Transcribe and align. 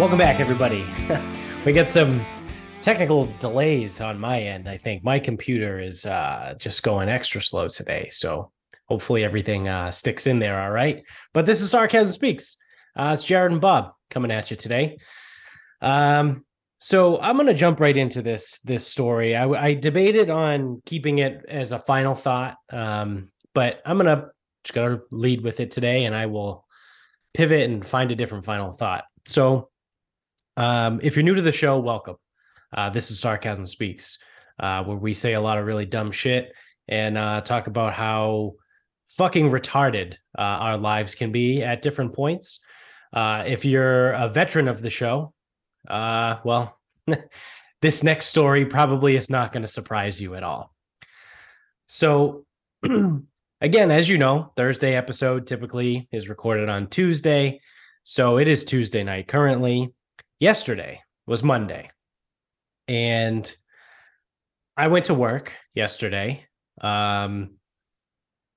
Welcome 0.00 0.16
back, 0.16 0.40
everybody. 0.40 0.86
we 1.66 1.72
get 1.72 1.90
some 1.90 2.24
technical 2.80 3.26
delays 3.38 4.00
on 4.00 4.18
my 4.18 4.40
end. 4.40 4.66
I 4.66 4.78
think 4.78 5.04
my 5.04 5.18
computer 5.18 5.78
is 5.78 6.06
uh, 6.06 6.54
just 6.58 6.82
going 6.82 7.10
extra 7.10 7.42
slow 7.42 7.68
today. 7.68 8.08
So 8.08 8.50
hopefully 8.88 9.24
everything 9.24 9.68
uh, 9.68 9.90
sticks 9.90 10.26
in 10.26 10.38
there. 10.38 10.58
All 10.58 10.70
right. 10.70 11.02
But 11.34 11.44
this 11.44 11.60
is 11.60 11.68
Sarcasm 11.68 12.14
Speaks. 12.14 12.56
Uh, 12.96 13.10
it's 13.12 13.24
Jared 13.24 13.52
and 13.52 13.60
Bob 13.60 13.92
coming 14.08 14.30
at 14.30 14.50
you 14.50 14.56
today. 14.56 14.96
Um, 15.82 16.46
so 16.78 17.20
I'm 17.20 17.36
going 17.36 17.48
to 17.48 17.52
jump 17.52 17.78
right 17.78 17.94
into 17.94 18.22
this 18.22 18.58
this 18.60 18.86
story. 18.86 19.36
I, 19.36 19.50
I, 19.50 19.74
debated 19.74 20.30
on 20.30 20.80
keeping 20.86 21.18
it 21.18 21.44
as 21.46 21.72
a 21.72 21.78
final 21.78 22.14
thought, 22.14 22.56
um, 22.72 23.28
but 23.52 23.82
I'm 23.84 23.98
going 23.98 24.18
to 24.18 24.30
just 24.64 24.72
going 24.72 24.96
to 24.96 25.02
lead 25.10 25.44
with 25.44 25.60
it 25.60 25.70
today, 25.70 26.06
and 26.06 26.16
I 26.16 26.24
will 26.24 26.64
pivot 27.34 27.68
and 27.68 27.86
find 27.86 28.10
a 28.10 28.16
different 28.16 28.46
final 28.46 28.72
thought. 28.72 29.04
So, 29.26 29.69
um, 30.60 31.00
if 31.02 31.16
you're 31.16 31.22
new 31.22 31.34
to 31.34 31.40
the 31.40 31.52
show, 31.52 31.78
welcome. 31.78 32.16
Uh, 32.76 32.90
this 32.90 33.10
is 33.10 33.18
Sarcasm 33.18 33.66
Speaks, 33.66 34.18
uh, 34.58 34.84
where 34.84 34.96
we 34.96 35.14
say 35.14 35.32
a 35.32 35.40
lot 35.40 35.56
of 35.56 35.64
really 35.64 35.86
dumb 35.86 36.12
shit 36.12 36.52
and 36.86 37.16
uh, 37.16 37.40
talk 37.40 37.66
about 37.66 37.94
how 37.94 38.52
fucking 39.08 39.50
retarded 39.50 40.16
uh, 40.38 40.42
our 40.42 40.76
lives 40.76 41.14
can 41.14 41.32
be 41.32 41.62
at 41.62 41.80
different 41.80 42.12
points. 42.12 42.60
Uh, 43.10 43.42
if 43.46 43.64
you're 43.64 44.12
a 44.12 44.28
veteran 44.28 44.68
of 44.68 44.82
the 44.82 44.90
show, 44.90 45.32
uh, 45.88 46.36
well, 46.44 46.78
this 47.80 48.04
next 48.04 48.26
story 48.26 48.66
probably 48.66 49.16
is 49.16 49.30
not 49.30 49.52
going 49.52 49.62
to 49.62 49.68
surprise 49.68 50.20
you 50.20 50.34
at 50.34 50.42
all. 50.42 50.74
So, 51.86 52.44
again, 53.62 53.90
as 53.90 54.10
you 54.10 54.18
know, 54.18 54.52
Thursday 54.56 54.94
episode 54.94 55.46
typically 55.46 56.06
is 56.12 56.28
recorded 56.28 56.68
on 56.68 56.88
Tuesday. 56.88 57.62
So 58.04 58.36
it 58.36 58.46
is 58.46 58.62
Tuesday 58.62 59.02
night 59.02 59.26
currently. 59.26 59.94
Yesterday 60.40 61.02
was 61.26 61.44
Monday. 61.44 61.90
And 62.88 63.54
I 64.74 64.88
went 64.88 65.04
to 65.04 65.14
work 65.14 65.52
yesterday 65.74 66.46
um, 66.80 67.56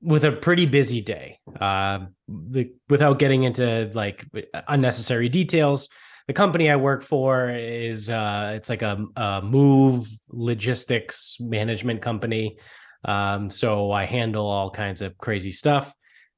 with 0.02 0.24
a 0.24 0.32
pretty 0.32 0.66
busy 0.66 1.02
day. 1.02 1.40
Uh, 1.60 2.06
the, 2.30 2.72
without 2.88 3.20
getting 3.20 3.44
into 3.44 3.92
like 3.94 4.26
unnecessary 4.70 5.28
details, 5.28 5.90
the 6.28 6.34
company 6.34 6.72
I 6.72 6.78
work 6.78 7.04
for 7.04 7.50
is 7.50 8.10
uh, 8.10 8.54
it's 8.56 8.70
like 8.70 8.82
a, 8.82 9.06
a, 9.18 9.42
move 9.42 10.08
logistics 10.30 11.36
management 11.42 12.02
company. 12.02 12.60
Um, 13.04 13.50
so 13.50 13.92
I 13.92 14.06
handle 14.06 14.48
all 14.48 14.72
kinds 14.72 15.02
of 15.02 15.18
crazy 15.18 15.52
stuff. 15.52 15.94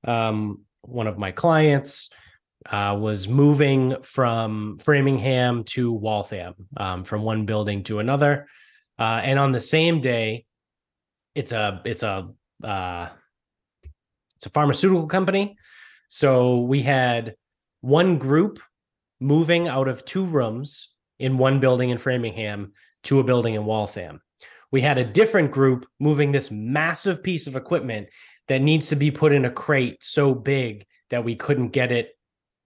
Um, 0.05 0.63
one 0.81 1.05
of 1.05 1.19
my 1.19 1.31
clients 1.31 2.09
uh, 2.69 2.97
was 2.99 3.27
moving 3.27 3.95
from 4.01 4.77
Framingham 4.79 5.63
to 5.65 5.91
Waltham, 5.91 6.55
um, 6.77 7.03
from 7.03 7.21
one 7.21 7.45
building 7.45 7.83
to 7.83 7.99
another, 7.99 8.47
uh, 8.97 9.21
and 9.23 9.37
on 9.37 9.51
the 9.51 9.61
same 9.61 10.01
day, 10.01 10.45
it's 11.35 11.51
a 11.51 11.81
it's 11.85 12.03
a 12.03 12.29
uh, 12.63 13.09
it's 14.37 14.45
a 14.45 14.49
pharmaceutical 14.49 15.07
company. 15.07 15.57
So 16.09 16.61
we 16.61 16.81
had 16.81 17.35
one 17.81 18.17
group 18.17 18.59
moving 19.19 19.67
out 19.67 19.87
of 19.87 20.05
two 20.05 20.25
rooms 20.25 20.93
in 21.19 21.37
one 21.37 21.59
building 21.59 21.89
in 21.89 21.97
Framingham 21.97 22.73
to 23.03 23.19
a 23.19 23.23
building 23.23 23.55
in 23.55 23.65
Waltham. 23.65 24.21
We 24.71 24.81
had 24.81 24.97
a 24.97 25.05
different 25.05 25.51
group 25.51 25.85
moving 25.99 26.31
this 26.31 26.51
massive 26.51 27.23
piece 27.23 27.47
of 27.47 27.55
equipment 27.55 28.07
that 28.47 28.61
needs 28.61 28.89
to 28.89 28.95
be 28.95 29.11
put 29.11 29.31
in 29.31 29.45
a 29.45 29.51
crate 29.51 29.97
so 30.01 30.33
big 30.33 30.85
that 31.09 31.23
we 31.23 31.35
couldn't 31.35 31.69
get 31.69 31.91
it 31.91 32.14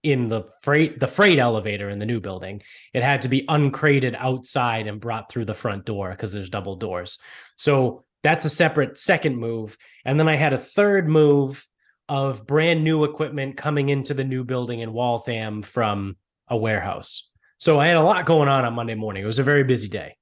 in 0.03 0.27
the 0.27 0.43
freight 0.61 0.99
the 0.99 1.07
freight 1.07 1.39
elevator 1.39 1.89
in 1.89 1.99
the 1.99 2.05
new 2.05 2.19
building. 2.19 2.61
It 2.93 3.03
had 3.03 3.21
to 3.23 3.29
be 3.29 3.45
uncrated 3.47 4.15
outside 4.15 4.87
and 4.87 4.99
brought 4.99 5.31
through 5.31 5.45
the 5.45 5.53
front 5.53 5.85
door 5.85 6.11
because 6.11 6.31
there's 6.31 6.49
double 6.49 6.75
doors. 6.75 7.19
So 7.57 8.05
that's 8.23 8.45
a 8.45 8.49
separate 8.49 8.97
second 8.97 9.37
move. 9.37 9.77
And 10.05 10.19
then 10.19 10.27
I 10.27 10.35
had 10.35 10.53
a 10.53 10.57
third 10.57 11.07
move 11.07 11.65
of 12.07 12.47
brand 12.47 12.83
new 12.83 13.03
equipment 13.03 13.55
coming 13.55 13.89
into 13.89 14.13
the 14.13 14.23
new 14.23 14.43
building 14.43 14.79
in 14.79 14.93
Waltham 14.93 15.61
from 15.61 16.17
a 16.47 16.57
warehouse. 16.57 17.29
So 17.59 17.79
I 17.79 17.87
had 17.87 17.97
a 17.97 18.03
lot 18.03 18.25
going 18.25 18.49
on 18.49 18.65
on 18.65 18.73
Monday 18.73 18.95
morning. 18.95 19.23
It 19.23 19.27
was 19.27 19.39
a 19.39 19.43
very 19.43 19.63
busy 19.63 19.89
day. 19.89 20.15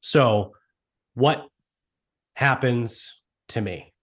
So, 0.00 0.52
what 1.14 1.46
happens 2.34 3.22
to 3.48 3.60
me? 3.60 3.94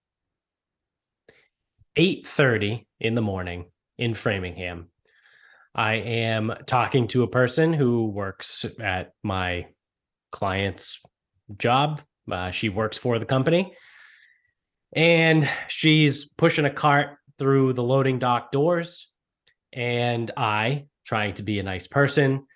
8:30 1.96 2.86
in 2.98 3.14
the 3.14 3.22
morning 3.22 3.66
in 4.02 4.14
Framingham. 4.14 4.88
I 5.76 5.94
am 5.94 6.52
talking 6.66 7.06
to 7.08 7.22
a 7.22 7.28
person 7.28 7.72
who 7.72 8.06
works 8.06 8.66
at 8.80 9.12
my 9.22 9.68
client's 10.32 11.00
job. 11.56 12.00
Uh, 12.30 12.50
she 12.50 12.68
works 12.68 12.98
for 12.98 13.20
the 13.20 13.24
company 13.24 13.72
and 14.92 15.48
she's 15.68 16.24
pushing 16.24 16.64
a 16.64 16.70
cart 16.70 17.16
through 17.38 17.74
the 17.74 17.82
loading 17.82 18.18
dock 18.18 18.50
doors. 18.50 19.08
And 19.72 20.32
I, 20.36 20.88
trying 21.06 21.34
to 21.34 21.44
be 21.44 21.60
a 21.60 21.62
nice 21.62 21.86
person, 21.86 22.46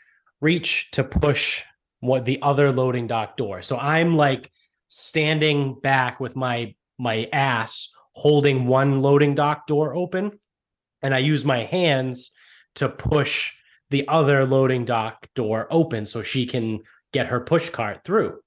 reach 0.40 0.90
to 0.92 1.04
push 1.04 1.62
what 2.00 2.24
the 2.24 2.42
other 2.42 2.72
loading 2.72 3.06
dock 3.06 3.36
door. 3.36 3.62
So 3.62 3.78
I'm 3.78 4.16
like 4.16 4.50
standing 4.88 5.78
back 5.80 6.18
with 6.18 6.34
my 6.34 6.74
my 6.98 7.28
ass 7.32 7.92
holding 8.14 8.66
one 8.66 9.00
loading 9.00 9.36
dock 9.36 9.68
door 9.68 9.94
open 9.94 10.32
and 11.06 11.15
I 11.15 11.19
use 11.19 11.44
my 11.44 11.62
hands 11.62 12.33
to 12.75 12.89
push 12.89 13.53
the 13.91 14.09
other 14.09 14.44
loading 14.44 14.84
dock 14.84 15.28
door 15.37 15.69
open 15.71 16.05
so 16.05 16.21
she 16.21 16.47
can 16.47 16.81
get 17.12 17.28
her 17.28 17.39
push 17.39 17.71
cart 17.71 18.00
through. 18.05 18.41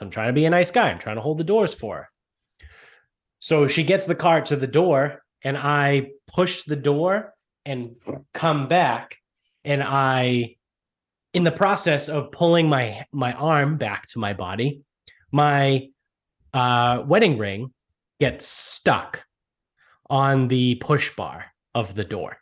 I'm 0.00 0.08
trying 0.08 0.28
to 0.28 0.32
be 0.32 0.46
a 0.46 0.50
nice 0.50 0.70
guy. 0.70 0.88
I'm 0.88 0.98
trying 0.98 1.16
to 1.16 1.20
hold 1.20 1.36
the 1.36 1.44
doors 1.44 1.74
for 1.74 1.96
her. 1.96 2.08
So 3.40 3.68
she 3.68 3.84
gets 3.84 4.06
the 4.06 4.14
cart 4.14 4.46
to 4.46 4.56
the 4.56 4.66
door 4.66 5.22
and 5.42 5.58
I 5.58 6.12
push 6.26 6.62
the 6.62 6.76
door 6.76 7.34
and 7.66 7.96
come 8.32 8.68
back 8.68 9.18
and 9.62 9.82
I 9.82 10.56
in 11.34 11.44
the 11.44 11.52
process 11.52 12.08
of 12.08 12.32
pulling 12.32 12.70
my 12.70 13.04
my 13.12 13.34
arm 13.34 13.76
back 13.76 14.08
to 14.08 14.18
my 14.18 14.32
body, 14.32 14.80
my 15.30 15.90
uh, 16.54 17.02
wedding 17.06 17.36
ring 17.36 17.74
gets 18.18 18.46
stuck 18.46 19.26
on 20.08 20.48
the 20.48 20.76
push 20.76 21.14
bar 21.14 21.44
of 21.78 21.94
the 21.94 22.04
door. 22.04 22.38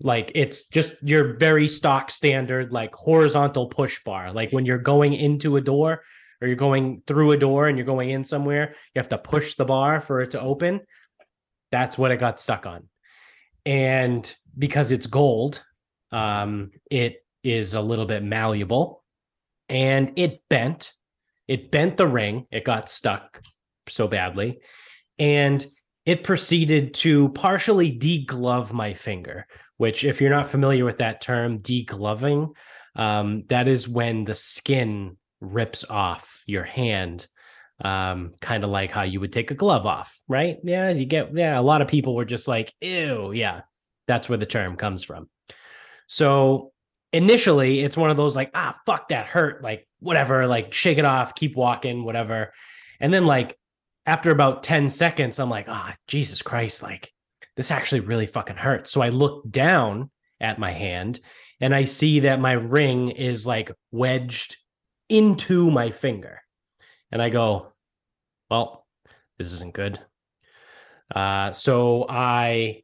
Like 0.00 0.30
it's 0.34 0.68
just 0.68 0.92
your 1.02 1.38
very 1.38 1.66
stock 1.66 2.10
standard, 2.10 2.70
like 2.70 2.94
horizontal 2.94 3.68
push 3.68 4.04
bar. 4.04 4.32
Like 4.32 4.52
when 4.52 4.66
you're 4.66 4.76
going 4.76 5.14
into 5.14 5.56
a 5.56 5.62
door 5.62 6.02
or 6.42 6.46
you're 6.46 6.56
going 6.56 7.02
through 7.06 7.32
a 7.32 7.38
door 7.38 7.66
and 7.66 7.78
you're 7.78 7.86
going 7.86 8.10
in 8.10 8.22
somewhere, 8.22 8.74
you 8.94 8.98
have 8.98 9.08
to 9.08 9.18
push 9.18 9.54
the 9.54 9.64
bar 9.64 10.02
for 10.02 10.20
it 10.20 10.32
to 10.32 10.40
open. 10.40 10.80
That's 11.70 11.96
what 11.96 12.10
it 12.10 12.20
got 12.20 12.38
stuck 12.38 12.66
on. 12.66 12.88
And 13.64 14.32
because 14.56 14.92
it's 14.92 15.06
gold, 15.06 15.64
um, 16.12 16.72
it 16.90 17.24
is 17.42 17.72
a 17.72 17.80
little 17.80 18.06
bit 18.06 18.22
malleable 18.22 19.02
and 19.70 20.12
it 20.16 20.42
bent. 20.50 20.92
It 21.48 21.70
bent 21.70 21.96
the 21.96 22.06
ring. 22.06 22.46
It 22.50 22.64
got 22.64 22.90
stuck 22.90 23.40
so 23.88 24.06
badly. 24.08 24.60
And 25.18 25.66
it 26.06 26.22
proceeded 26.22 26.94
to 26.94 27.28
partially 27.30 27.92
deglove 27.92 28.72
my 28.72 28.94
finger, 28.94 29.46
which, 29.76 30.04
if 30.04 30.20
you're 30.20 30.30
not 30.30 30.46
familiar 30.46 30.84
with 30.84 30.98
that 30.98 31.20
term, 31.20 31.58
degloving, 31.58 32.54
um, 32.94 33.42
that 33.48 33.68
is 33.68 33.88
when 33.88 34.24
the 34.24 34.34
skin 34.34 35.16
rips 35.40 35.84
off 35.90 36.42
your 36.46 36.62
hand, 36.64 37.26
um, 37.82 38.32
kind 38.40 38.64
of 38.64 38.70
like 38.70 38.90
how 38.90 39.02
you 39.02 39.20
would 39.20 39.32
take 39.32 39.50
a 39.50 39.54
glove 39.54 39.84
off, 39.84 40.18
right? 40.28 40.56
Yeah, 40.62 40.90
you 40.90 41.04
get, 41.04 41.36
yeah, 41.36 41.58
a 41.58 41.60
lot 41.60 41.82
of 41.82 41.88
people 41.88 42.14
were 42.14 42.24
just 42.24 42.48
like, 42.48 42.72
ew, 42.80 43.32
yeah, 43.32 43.62
that's 44.06 44.28
where 44.28 44.38
the 44.38 44.46
term 44.46 44.76
comes 44.76 45.04
from. 45.04 45.28
So 46.06 46.72
initially, 47.12 47.80
it's 47.80 47.96
one 47.96 48.10
of 48.10 48.16
those 48.16 48.36
like, 48.36 48.50
ah, 48.54 48.78
fuck, 48.86 49.08
that 49.08 49.26
hurt, 49.26 49.62
like, 49.62 49.86
whatever, 49.98 50.46
like, 50.46 50.72
shake 50.72 50.98
it 50.98 51.04
off, 51.04 51.34
keep 51.34 51.56
walking, 51.56 52.04
whatever. 52.04 52.52
And 53.00 53.12
then, 53.12 53.26
like, 53.26 53.58
after 54.06 54.30
about 54.30 54.62
10 54.62 54.88
seconds, 54.88 55.38
I'm 55.38 55.50
like, 55.50 55.66
ah, 55.68 55.92
oh, 55.92 55.96
Jesus 56.06 56.40
Christ, 56.40 56.82
like, 56.82 57.12
this 57.56 57.70
actually 57.70 58.00
really 58.00 58.26
fucking 58.26 58.56
hurts. 58.56 58.90
So 58.90 59.00
I 59.00 59.08
look 59.08 59.50
down 59.50 60.10
at 60.40 60.58
my 60.58 60.70
hand 60.70 61.20
and 61.60 61.74
I 61.74 61.84
see 61.84 62.20
that 62.20 62.40
my 62.40 62.52
ring 62.52 63.08
is 63.08 63.46
like 63.46 63.72
wedged 63.90 64.56
into 65.08 65.70
my 65.70 65.90
finger. 65.90 66.42
And 67.10 67.22
I 67.22 67.30
go, 67.30 67.72
well, 68.50 68.86
this 69.38 69.52
isn't 69.54 69.72
good. 69.72 69.98
Uh, 71.14 71.52
so 71.52 72.06
I 72.08 72.82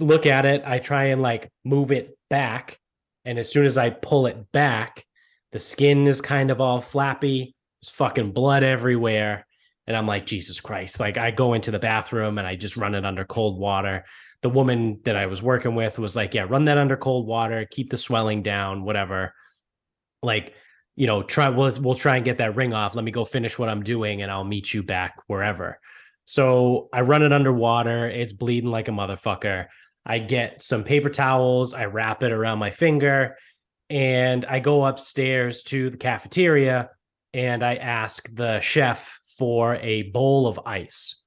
look 0.00 0.26
at 0.26 0.44
it, 0.44 0.62
I 0.66 0.78
try 0.78 1.06
and 1.06 1.22
like 1.22 1.50
move 1.64 1.92
it 1.92 2.18
back. 2.28 2.78
And 3.24 3.38
as 3.38 3.50
soon 3.50 3.66
as 3.66 3.78
I 3.78 3.90
pull 3.90 4.26
it 4.26 4.50
back, 4.52 5.04
the 5.52 5.58
skin 5.58 6.06
is 6.06 6.20
kind 6.20 6.50
of 6.50 6.60
all 6.60 6.80
flappy. 6.80 7.54
There's 7.80 7.90
fucking 7.90 8.32
blood 8.32 8.62
everywhere. 8.62 9.45
And 9.86 9.96
I'm 9.96 10.06
like, 10.06 10.26
Jesus 10.26 10.60
Christ. 10.60 10.98
Like 10.98 11.16
I 11.16 11.30
go 11.30 11.54
into 11.54 11.70
the 11.70 11.78
bathroom 11.78 12.38
and 12.38 12.46
I 12.46 12.56
just 12.56 12.76
run 12.76 12.94
it 12.94 13.04
under 13.04 13.24
cold 13.24 13.58
water. 13.58 14.04
The 14.42 14.50
woman 14.50 15.00
that 15.04 15.16
I 15.16 15.26
was 15.26 15.42
working 15.42 15.74
with 15.74 15.98
was 15.98 16.16
like, 16.16 16.34
yeah, 16.34 16.46
run 16.48 16.64
that 16.64 16.78
under 16.78 16.96
cold 16.96 17.26
water, 17.26 17.66
keep 17.70 17.90
the 17.90 17.98
swelling 17.98 18.42
down, 18.42 18.82
whatever. 18.82 19.32
Like, 20.22 20.54
you 20.96 21.06
know, 21.06 21.22
try 21.22 21.48
we'll 21.50 21.72
we'll 21.80 21.94
try 21.94 22.16
and 22.16 22.24
get 22.24 22.38
that 22.38 22.56
ring 22.56 22.74
off. 22.74 22.94
Let 22.94 23.04
me 23.04 23.10
go 23.10 23.24
finish 23.24 23.58
what 23.58 23.68
I'm 23.68 23.82
doing 23.82 24.22
and 24.22 24.30
I'll 24.30 24.44
meet 24.44 24.74
you 24.74 24.82
back 24.82 25.20
wherever. 25.26 25.78
So 26.24 26.88
I 26.92 27.02
run 27.02 27.22
it 27.22 27.32
underwater. 27.32 28.08
It's 28.08 28.32
bleeding 28.32 28.70
like 28.70 28.88
a 28.88 28.92
motherfucker. 28.92 29.66
I 30.04 30.18
get 30.20 30.62
some 30.62 30.84
paper 30.84 31.10
towels, 31.10 31.74
I 31.74 31.86
wrap 31.86 32.22
it 32.22 32.30
around 32.30 32.58
my 32.58 32.70
finger, 32.70 33.36
and 33.90 34.44
I 34.44 34.60
go 34.60 34.84
upstairs 34.84 35.62
to 35.64 35.90
the 35.90 35.96
cafeteria 35.96 36.90
and 37.34 37.64
I 37.64 37.74
ask 37.74 38.32
the 38.34 38.60
chef 38.60 39.20
for 39.38 39.76
a 39.76 40.02
bowl 40.02 40.46
of 40.46 40.60
ice. 40.66 41.22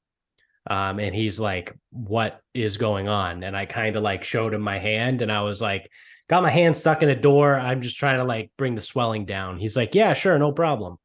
Um, 0.69 1.00
and 1.00 1.15
he's 1.15 1.39
like, 1.39 1.75
What 1.91 2.41
is 2.53 2.77
going 2.77 3.07
on? 3.07 3.44
And 3.44 3.56
I 3.56 3.65
kind 3.65 3.95
of 3.95 4.03
like 4.03 4.23
showed 4.23 4.53
him 4.53 4.61
my 4.61 4.77
hand 4.77 5.21
and 5.21 5.31
I 5.31 5.41
was 5.41 5.61
like, 5.61 5.89
Got 6.27 6.44
my 6.44 6.50
hand 6.50 6.77
stuck 6.77 7.01
in 7.01 7.09
a 7.09 7.15
door. 7.15 7.56
I'm 7.56 7.81
just 7.81 7.97
trying 7.97 8.17
to 8.17 8.23
like 8.23 8.51
bring 8.57 8.75
the 8.75 8.81
swelling 8.81 9.25
down. 9.25 9.57
He's 9.57 9.75
like, 9.75 9.95
Yeah, 9.95 10.13
sure, 10.13 10.38
no 10.38 10.51
problem. 10.51 10.97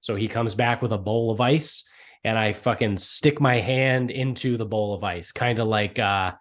So 0.00 0.14
he 0.14 0.28
comes 0.28 0.54
back 0.54 0.82
with 0.82 0.92
a 0.92 0.98
bowl 0.98 1.30
of 1.30 1.40
ice 1.40 1.84
and 2.24 2.38
I 2.38 2.52
fucking 2.52 2.98
stick 2.98 3.40
my 3.40 3.58
hand 3.58 4.10
into 4.10 4.56
the 4.56 4.66
bowl 4.66 4.94
of 4.94 5.04
ice, 5.04 5.32
kind 5.32 5.58
of 5.58 5.68
like 5.68 5.98
uh, 5.98 6.32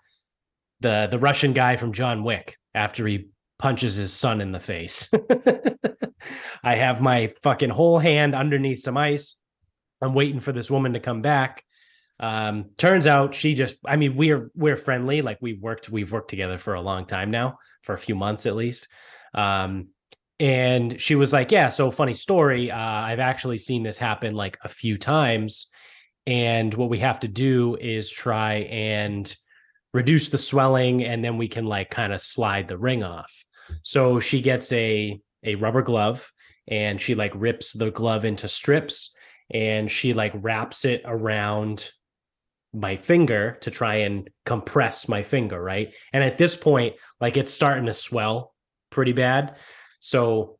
the 0.79 1.07
the 1.09 1.19
Russian 1.19 1.53
guy 1.53 1.75
from 1.75 1.93
John 1.93 2.23
Wick 2.23 2.57
after 2.73 3.05
he 3.07 3.29
punches 3.59 3.95
his 3.95 4.11
son 4.11 4.41
in 4.41 4.51
the 4.51 4.59
face. 4.59 5.11
I 6.63 6.75
have 6.75 7.01
my 7.01 7.27
fucking 7.43 7.69
whole 7.69 7.99
hand 7.99 8.33
underneath 8.33 8.79
some 8.79 8.97
ice. 8.97 9.35
I'm 10.01 10.13
waiting 10.13 10.39
for 10.39 10.51
this 10.51 10.69
woman 10.69 10.93
to 10.93 10.99
come 10.99 11.21
back. 11.21 11.63
Um, 12.19 12.71
turns 12.77 13.07
out 13.07 13.33
she 13.33 13.55
just, 13.55 13.75
I 13.85 13.97
mean, 13.97 14.15
we're 14.15 14.49
we're 14.55 14.77
friendly. 14.77 15.21
Like 15.21 15.39
we 15.41 15.53
worked, 15.53 15.89
we've 15.89 16.11
worked 16.11 16.29
together 16.29 16.57
for 16.57 16.73
a 16.73 16.81
long 16.81 17.05
time 17.05 17.31
now, 17.31 17.59
for 17.81 17.93
a 17.93 17.97
few 17.97 18.15
months 18.15 18.45
at 18.45 18.55
least. 18.55 18.87
Um, 19.33 19.89
and 20.39 20.99
she 20.99 21.15
was 21.15 21.31
like, 21.33 21.51
"Yeah, 21.51 21.69
so 21.69 21.91
funny 21.91 22.13
story. 22.13 22.71
Uh, 22.71 22.77
I've 22.77 23.19
actually 23.19 23.57
seen 23.57 23.83
this 23.83 23.97
happen 23.97 24.35
like 24.35 24.57
a 24.63 24.69
few 24.69 24.97
times, 24.97 25.71
and 26.27 26.73
what 26.73 26.89
we 26.89 26.99
have 26.99 27.21
to 27.21 27.27
do 27.27 27.77
is 27.79 28.11
try 28.11 28.55
and 28.69 29.33
reduce 29.93 30.29
the 30.29 30.37
swelling, 30.37 31.03
and 31.05 31.23
then 31.23 31.37
we 31.37 31.47
can 31.47 31.65
like 31.65 31.89
kind 31.89 32.11
of 32.11 32.21
slide 32.21 32.67
the 32.67 32.77
ring 32.77 33.03
off." 33.03 33.45
So 33.83 34.19
she 34.19 34.41
gets 34.41 34.71
a 34.73 35.19
a 35.43 35.55
rubber 35.55 35.81
glove, 35.81 36.31
and 36.67 36.99
she 36.99 37.15
like 37.15 37.31
rips 37.35 37.71
the 37.73 37.91
glove 37.91 38.25
into 38.25 38.49
strips, 38.49 39.14
and 39.49 39.89
she 39.89 40.13
like 40.13 40.33
wraps 40.35 40.85
it 40.85 41.01
around 41.05 41.91
my 42.73 42.97
finger 42.97 43.57
to 43.61 43.71
try 43.71 43.95
and 43.95 44.29
compress 44.45 45.07
my 45.07 45.23
finger, 45.23 45.61
right? 45.61 45.93
And 46.13 46.23
at 46.23 46.37
this 46.37 46.55
point, 46.55 46.95
like 47.21 47.37
it's 47.37 47.53
starting 47.53 47.85
to 47.85 47.93
swell 47.93 48.53
pretty 48.89 49.13
bad. 49.13 49.55
So 49.99 50.57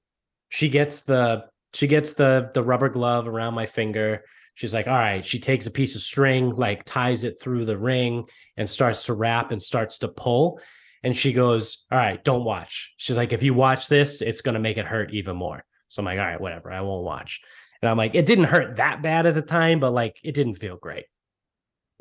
she 0.50 0.70
gets 0.70 1.02
the 1.02 1.46
she 1.74 1.88
gets 1.88 2.14
the 2.14 2.52
the 2.54 2.64
rubber 2.64 2.90
glove 2.90 3.28
around 3.28 3.54
my 3.54 3.66
finger. 3.66 4.24
She's 4.54 4.74
like, 4.74 4.88
"All 4.88 4.94
right." 4.94 5.26
She 5.26 5.40
takes 5.40 5.66
a 5.66 5.72
piece 5.72 5.96
of 5.96 6.02
string, 6.02 6.56
like 6.56 6.86
ties 6.86 7.26
it 7.26 7.40
through 7.42 7.66
the 7.66 7.78
ring 7.78 8.26
and 8.56 8.70
starts 8.70 9.06
to 9.08 9.14
wrap 9.14 9.52
and 9.52 9.62
starts 9.62 9.98
to 10.00 10.08
pull. 10.08 10.62
And 11.04 11.16
she 11.16 11.34
goes, 11.34 11.86
"All 11.92 11.98
right, 11.98 12.24
don't 12.24 12.46
watch." 12.46 12.94
She's 12.98 13.18
like, 13.18 13.34
"If 13.34 13.44
you 13.44 13.54
watch 13.54 13.90
this, 13.90 14.22
it's 14.22 14.42
going 14.42 14.54
to 14.54 14.62
make 14.62 14.78
it 14.78 14.86
hurt 14.86 15.14
even 15.14 15.36
more." 15.36 15.66
So 15.90 16.02
I'm 16.02 16.06
like, 16.06 16.20
"All 16.20 16.26
right, 16.26 16.40
whatever. 16.40 16.72
I 16.72 16.81
won't 16.81 17.04
watch." 17.04 17.42
And 17.86 17.92
I'm 17.92 17.98
like, 17.98 18.16
"It 18.16 18.26
didn't 18.26 18.46
hurt 18.46 18.78
that 18.78 19.04
bad 19.04 19.28
at 19.28 19.36
the 19.36 19.44
time, 19.44 19.80
but 19.80 19.92
like 19.92 20.20
it 20.24 20.34
didn't 20.34 20.56
feel 20.56 20.76
great." 20.76 21.06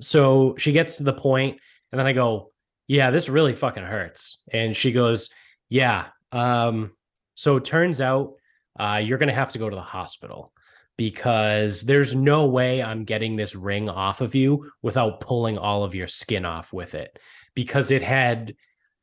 So 0.00 0.56
she 0.56 0.72
gets 0.72 0.96
to 0.96 1.02
the 1.04 1.12
point, 1.12 1.60
and 1.92 1.98
then 1.98 2.06
I 2.06 2.14
go, 2.14 2.52
"Yeah, 2.88 3.10
this 3.10 3.28
really 3.28 3.52
fucking 3.52 3.82
hurts." 3.82 4.42
And 4.50 4.74
she 4.74 4.92
goes, 4.92 5.28
"Yeah, 5.68 6.06
um, 6.32 6.92
so 7.34 7.56
it 7.56 7.66
turns 7.66 8.00
out 8.00 8.36
uh, 8.80 9.02
you're 9.04 9.18
going 9.18 9.28
to 9.28 9.34
have 9.34 9.52
to 9.52 9.58
go 9.58 9.68
to 9.68 9.76
the 9.76 9.82
hospital 9.82 10.52
because 10.96 11.82
there's 11.82 12.14
no 12.14 12.46
way 12.46 12.82
I'm 12.82 13.04
getting 13.04 13.36
this 13.36 13.54
ring 13.54 13.90
off 13.90 14.22
of 14.22 14.34
you 14.34 14.70
without 14.80 15.20
pulling 15.20 15.58
all 15.58 15.84
of 15.84 15.94
your 15.94 16.06
skin 16.06 16.46
off 16.46 16.72
with 16.72 16.94
it 16.94 17.18
because 17.54 17.90
it 17.90 18.02
had 18.02 18.54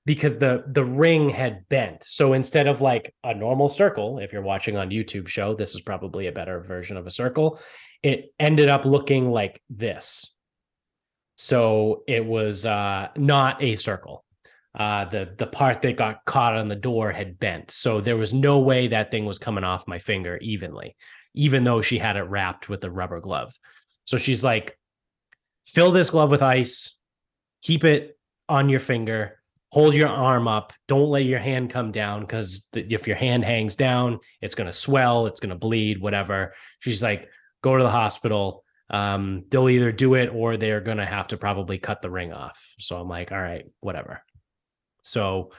because 0.05 0.37
the 0.37 0.63
the 0.67 0.83
ring 0.83 1.29
had 1.29 1.67
bent. 1.69 2.03
So 2.03 2.33
instead 2.33 2.67
of 2.67 2.81
like 2.81 3.13
a 3.23 3.33
normal 3.33 3.69
circle, 3.69 4.19
if 4.19 4.33
you're 4.33 4.41
watching 4.41 4.77
on 4.77 4.89
YouTube 4.89 5.27
show, 5.27 5.53
this 5.53 5.75
is 5.75 5.81
probably 5.81 6.27
a 6.27 6.31
better 6.31 6.59
version 6.61 6.97
of 6.97 7.07
a 7.07 7.11
circle. 7.11 7.59
It 8.03 8.33
ended 8.39 8.69
up 8.69 8.85
looking 8.85 9.31
like 9.31 9.61
this. 9.69 10.35
So 11.35 12.03
it 12.07 12.25
was 12.25 12.65
uh, 12.65 13.09
not 13.15 13.63
a 13.63 13.75
circle 13.75 14.25
uh, 14.73 15.05
the 15.05 15.33
the 15.37 15.47
part 15.47 15.81
that 15.81 15.97
got 15.97 16.23
caught 16.25 16.55
on 16.55 16.69
the 16.69 16.75
door 16.75 17.11
had 17.11 17.39
bent, 17.39 17.71
so 17.71 17.99
there 17.99 18.15
was 18.15 18.33
no 18.33 18.59
way 18.59 18.87
that 18.87 19.11
thing 19.11 19.25
was 19.25 19.37
coming 19.37 19.65
off 19.65 19.87
my 19.87 19.99
finger 19.99 20.37
evenly, 20.41 20.95
even 21.33 21.63
though 21.65 21.81
she 21.81 21.97
had 21.97 22.15
it 22.15 22.23
wrapped 22.23 22.69
with 22.69 22.83
a 22.85 22.89
rubber 22.89 23.19
glove. 23.19 23.57
So 24.05 24.17
she's 24.17 24.45
like, 24.45 24.77
"Fill 25.65 25.91
this 25.91 26.09
glove 26.09 26.31
with 26.31 26.41
ice, 26.41 26.95
keep 27.61 27.83
it 27.83 28.17
on 28.47 28.69
your 28.69 28.79
finger, 28.79 29.40
hold 29.71 29.95
your 29.95 30.09
arm 30.09 30.47
up, 30.47 30.73
don't 30.87 31.09
let 31.09 31.25
your 31.25 31.39
hand 31.39 31.69
come 31.69 31.91
down 31.91 32.21
because 32.21 32.69
if 32.73 33.07
your 33.07 33.15
hand 33.15 33.43
hangs 33.43 33.75
down, 33.75 34.19
it's 34.41 34.55
going 34.55 34.67
to 34.67 34.73
swell, 34.73 35.25
it's 35.25 35.39
going 35.39 35.49
to 35.49 35.55
bleed, 35.55 35.99
whatever." 36.01 36.53
She's 36.79 37.01
like, 37.01 37.29
"Go 37.61 37.77
to 37.77 37.83
the 37.83 37.89
hospital." 37.89 38.63
Um, 38.91 39.45
they'll 39.49 39.69
either 39.69 39.93
do 39.93 40.15
it 40.15 40.29
or 40.33 40.57
they're 40.57 40.81
going 40.81 40.97
to 40.97 41.05
have 41.05 41.29
to 41.29 41.37
probably 41.37 41.77
cut 41.77 42.01
the 42.01 42.09
ring 42.11 42.33
off. 42.33 42.75
So 42.77 42.99
I'm 42.99 43.07
like, 43.07 43.31
all 43.31 43.39
right, 43.39 43.65
whatever. 43.79 44.21
So 45.03 45.53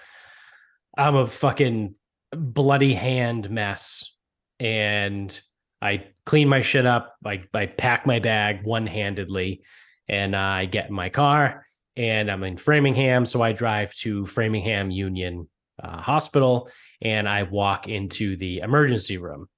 I'm 0.97 1.17
a 1.17 1.27
fucking 1.27 1.95
bloody 2.31 2.93
hand 2.93 3.49
mess. 3.51 4.15
And 4.61 5.41
I 5.81 6.09
clean 6.27 6.49
my 6.49 6.61
shit 6.61 6.87
up. 6.87 7.17
I, 7.25 7.45
I 7.55 7.67
pack 7.67 8.07
my 8.07 8.19
bag 8.19 8.65
one 8.65 8.87
handedly 8.87 9.63
and 10.09 10.37
I 10.37 10.67
get 10.67 10.89
in 10.89 10.95
my 10.95 11.09
car 11.09 11.67
and 11.97 12.31
I'm 12.31 12.43
in 12.45 12.57
Framingham. 12.57 13.27
So 13.27 13.43
I 13.43 13.53
drive 13.53 13.95
to 13.97 14.27
Framingham 14.27 14.91
Union 14.91 15.49
uh, 15.83 16.01
Hospital 16.01 16.71
and 17.01 17.29
I 17.29 17.43
walk 17.45 17.89
into 17.89 18.37
the 18.37 18.59
emergency 18.59 19.19
room. 19.19 19.49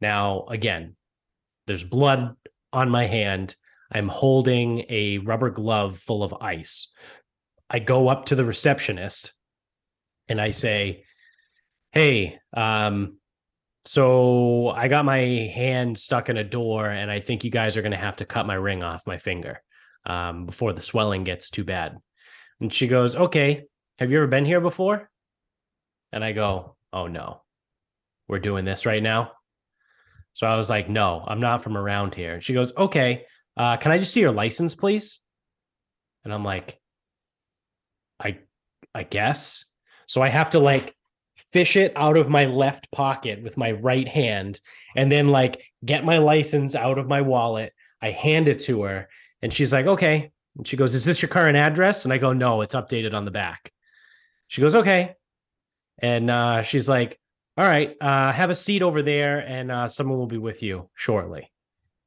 Now, 0.00 0.44
again, 0.48 0.96
there's 1.66 1.84
blood 1.84 2.36
on 2.72 2.90
my 2.90 3.04
hand. 3.04 3.54
I'm 3.90 4.08
holding 4.08 4.84
a 4.88 5.18
rubber 5.18 5.50
glove 5.50 5.98
full 5.98 6.22
of 6.22 6.34
ice. 6.40 6.88
I 7.68 7.78
go 7.78 8.08
up 8.08 8.26
to 8.26 8.34
the 8.34 8.44
receptionist 8.44 9.32
and 10.28 10.40
I 10.40 10.50
say, 10.50 11.04
Hey, 11.92 12.38
um, 12.54 13.18
so 13.84 14.68
I 14.68 14.88
got 14.88 15.04
my 15.04 15.18
hand 15.18 15.98
stuck 15.98 16.28
in 16.28 16.36
a 16.36 16.44
door, 16.44 16.88
and 16.88 17.10
I 17.10 17.18
think 17.18 17.42
you 17.42 17.50
guys 17.50 17.76
are 17.76 17.82
going 17.82 17.92
to 17.92 17.98
have 17.98 18.16
to 18.16 18.24
cut 18.24 18.46
my 18.46 18.54
ring 18.54 18.82
off 18.82 19.06
my 19.06 19.16
finger 19.16 19.60
um, 20.04 20.46
before 20.46 20.72
the 20.72 20.82
swelling 20.82 21.24
gets 21.24 21.50
too 21.50 21.64
bad. 21.64 21.96
And 22.60 22.72
she 22.72 22.86
goes, 22.86 23.16
Okay, 23.16 23.64
have 23.98 24.10
you 24.10 24.18
ever 24.18 24.26
been 24.26 24.44
here 24.44 24.60
before? 24.60 25.10
And 26.12 26.24
I 26.24 26.32
go, 26.32 26.76
Oh 26.92 27.06
no, 27.06 27.42
we're 28.28 28.38
doing 28.38 28.64
this 28.64 28.86
right 28.86 29.02
now. 29.02 29.32
So 30.34 30.46
I 30.46 30.56
was 30.56 30.70
like, 30.70 30.88
No, 30.88 31.24
I'm 31.26 31.40
not 31.40 31.62
from 31.62 31.76
around 31.76 32.14
here. 32.14 32.34
And 32.34 32.42
she 32.42 32.54
goes, 32.54 32.76
Okay, 32.76 33.24
uh, 33.56 33.76
can 33.76 33.92
I 33.92 33.98
just 33.98 34.12
see 34.12 34.20
your 34.20 34.32
license, 34.32 34.74
please? 34.74 35.20
And 36.24 36.32
I'm 36.32 36.44
like, 36.44 36.80
I 38.20 38.38
I 38.94 39.02
guess. 39.02 39.64
So 40.06 40.22
I 40.22 40.28
have 40.28 40.50
to 40.50 40.58
like 40.58 40.94
fish 41.36 41.76
it 41.76 41.92
out 41.96 42.16
of 42.16 42.28
my 42.28 42.46
left 42.46 42.90
pocket 42.92 43.42
with 43.42 43.56
my 43.56 43.72
right 43.72 44.08
hand 44.08 44.60
and 44.96 45.10
then 45.10 45.28
like 45.28 45.62
get 45.84 46.04
my 46.04 46.18
license 46.18 46.74
out 46.74 46.98
of 46.98 47.08
my 47.08 47.20
wallet. 47.20 47.72
I 48.00 48.10
hand 48.10 48.48
it 48.48 48.60
to 48.60 48.82
her 48.82 49.08
and 49.42 49.52
she's 49.52 49.72
like, 49.72 49.86
"Okay." 49.86 50.32
And 50.56 50.66
she 50.66 50.76
goes, 50.76 50.94
"Is 50.94 51.04
this 51.04 51.22
your 51.22 51.28
current 51.28 51.56
address?" 51.56 52.04
And 52.04 52.12
I 52.12 52.18
go, 52.18 52.32
"No, 52.32 52.62
it's 52.62 52.74
updated 52.74 53.14
on 53.14 53.24
the 53.24 53.30
back." 53.30 53.72
She 54.48 54.60
goes, 54.60 54.74
"Okay." 54.74 55.14
And 55.98 56.30
uh, 56.30 56.62
she's 56.62 56.88
like, 56.88 57.18
"All 57.56 57.66
right, 57.66 57.96
uh, 58.00 58.32
have 58.32 58.50
a 58.50 58.54
seat 58.54 58.82
over 58.82 59.02
there 59.02 59.38
and 59.38 59.70
uh, 59.70 59.88
someone 59.88 60.18
will 60.18 60.26
be 60.26 60.38
with 60.38 60.62
you 60.62 60.88
shortly." 60.94 61.50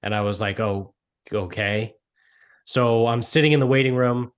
And 0.01 0.13
I 0.13 0.21
was 0.21 0.41
like, 0.41 0.59
"Oh, 0.59 0.93
okay." 1.31 1.93
So 2.65 3.07
I'm 3.07 3.21
sitting 3.21 3.51
in 3.51 3.59
the 3.59 3.67
waiting 3.67 3.95
room 3.95 4.31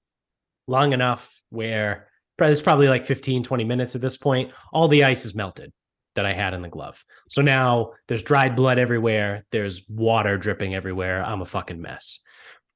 long 0.68 0.94
enough 0.94 1.42
where 1.50 2.08
it's 2.40 2.62
probably 2.62 2.88
like 2.88 3.06
15, 3.06 3.44
20 3.44 3.64
minutes 3.64 3.96
at 3.96 4.02
this 4.02 4.18
point. 4.18 4.52
All 4.72 4.88
the 4.88 5.06
ice 5.06 5.26
is 5.26 5.34
melted 5.34 5.72
that 6.16 6.26
I 6.26 6.34
had 6.34 6.54
in 6.54 6.62
the 6.62 6.68
glove. 6.68 7.04
So 7.30 7.42
now 7.42 7.94
there's 8.08 8.24
dried 8.24 8.56
blood 8.56 8.78
everywhere. 8.80 9.46
There's 9.52 9.88
water 9.88 10.38
dripping 10.38 10.76
everywhere. 10.76 11.24
I'm 11.24 11.42
a 11.42 11.46
fucking 11.46 11.82
mess. 11.82 12.20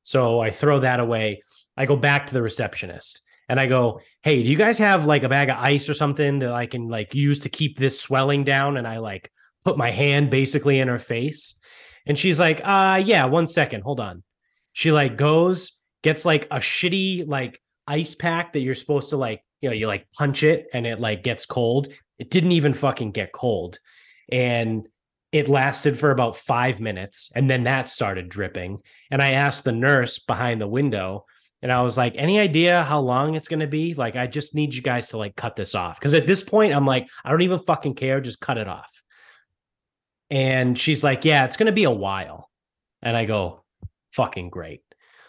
So 0.04 0.40
I 0.40 0.50
throw 0.50 0.80
that 0.80 1.00
away. 1.00 1.44
I 1.78 1.86
go 1.86 1.96
back 1.96 2.28
to 2.28 2.34
the 2.34 2.42
receptionist 2.42 3.22
and 3.48 3.60
I 3.60 3.66
go, 3.66 4.02
Hey, 4.24 4.44
do 4.44 4.50
you 4.50 4.58
guys 4.58 4.78
have 4.78 5.06
like 5.06 5.24
a 5.24 5.30
bag 5.30 5.50
of 5.50 5.58
ice 5.58 5.88
or 5.90 5.94
something 5.94 6.40
that 6.40 6.52
I 6.52 6.66
can 6.66 6.88
like 6.88 7.14
use 7.14 7.40
to 7.40 7.50
keep 7.50 7.78
this 7.78 8.00
swelling 8.00 8.44
down? 8.44 8.78
And 8.78 8.88
I 8.88 8.98
like 8.98 9.32
put 9.64 9.78
my 9.78 9.90
hand 9.90 10.30
basically 10.30 10.80
in 10.80 10.88
her 10.88 11.00
face. 11.00 11.56
And 12.06 12.18
she's 12.18 12.40
like, 12.40 12.62
uh, 12.64 13.02
yeah, 13.06 13.26
one 13.26 13.48
second, 13.48 13.82
hold 13.84 14.00
on. 14.00 14.24
She 14.74 14.92
like 14.92 15.18
goes, 15.18 15.78
gets 16.02 16.26
like 16.26 16.46
a 16.46 16.58
shitty, 16.58 17.28
like 17.28 17.62
ice 17.88 18.16
pack 18.16 18.54
that 18.54 18.62
you're 18.62 18.76
supposed 18.76 19.10
to 19.10 19.18
like, 19.18 19.44
you 19.62 19.70
know, 19.70 19.76
you 19.76 19.86
like 19.86 20.08
punch 20.14 20.44
it 20.44 20.68
and 20.74 20.88
it 20.88 21.00
like 21.00 21.24
gets 21.24 21.46
cold. 21.46 21.90
It 22.18 22.32
didn't 22.32 22.54
even 22.54 22.74
fucking 22.74 23.12
get 23.12 23.32
cold. 23.32 23.78
And 24.32 24.88
it 25.32 25.48
lasted 25.48 25.98
for 25.98 26.12
about 26.12 26.38
five 26.38 26.80
minutes 26.80 27.32
and 27.36 27.50
then 27.50 27.64
that 27.64 27.88
started 27.88 28.30
dripping. 28.30 28.80
And 29.10 29.22
I 29.22 29.32
asked 29.32 29.64
the 29.64 29.72
nurse 29.72 30.20
behind 30.20 30.60
the 30.60 30.68
window, 30.68 31.26
and 31.62 31.72
I 31.72 31.84
was 31.84 31.98
like, 31.98 32.16
any 32.18 32.40
idea 32.40 32.84
how 32.84 33.00
long 33.02 33.36
it's 33.36 33.48
going 33.48 33.60
to 33.60 33.68
be? 33.68 33.94
Like, 33.94 34.16
I 34.16 34.26
just 34.26 34.56
need 34.56 34.74
you 34.74 34.82
guys 34.82 35.10
to 35.10 35.18
like 35.18 35.36
cut 35.36 35.56
this 35.56 35.76
off. 35.76 36.00
Cause 36.00 36.16
at 36.16 36.26
this 36.26 36.42
point, 36.42 36.74
I'm 36.74 36.88
like, 36.88 37.08
I 37.24 37.30
don't 37.30 37.44
even 37.44 37.60
fucking 37.60 37.94
care. 37.94 38.20
Just 38.20 38.40
cut 38.40 38.58
it 38.58 38.68
off. 38.68 39.04
And 40.32 40.78
she's 40.78 41.04
like, 41.04 41.24
yeah, 41.24 41.46
it's 41.46 41.58
going 41.58 41.68
to 41.68 41.72
be 41.72 41.84
a 41.84 41.92
while. 41.92 42.50
And 43.04 43.16
I 43.16 43.26
go, 43.26 43.64
fucking 44.12 44.50
great. 44.50 44.82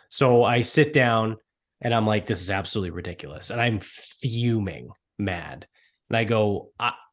So 0.09 0.43
I 0.43 0.63
sit 0.63 0.95
down 0.95 1.37
and 1.83 1.93
I'm 1.93 2.07
like, 2.07 2.25
this 2.25 2.41
is 2.41 2.51
absolutely 2.51 2.91
ridiculous. 2.91 3.51
And 3.51 3.61
I'm 3.61 3.81
fuming 3.81 4.91
mad. 5.19 5.67
And 6.09 6.17
I 6.17 6.25
go, 6.25 6.71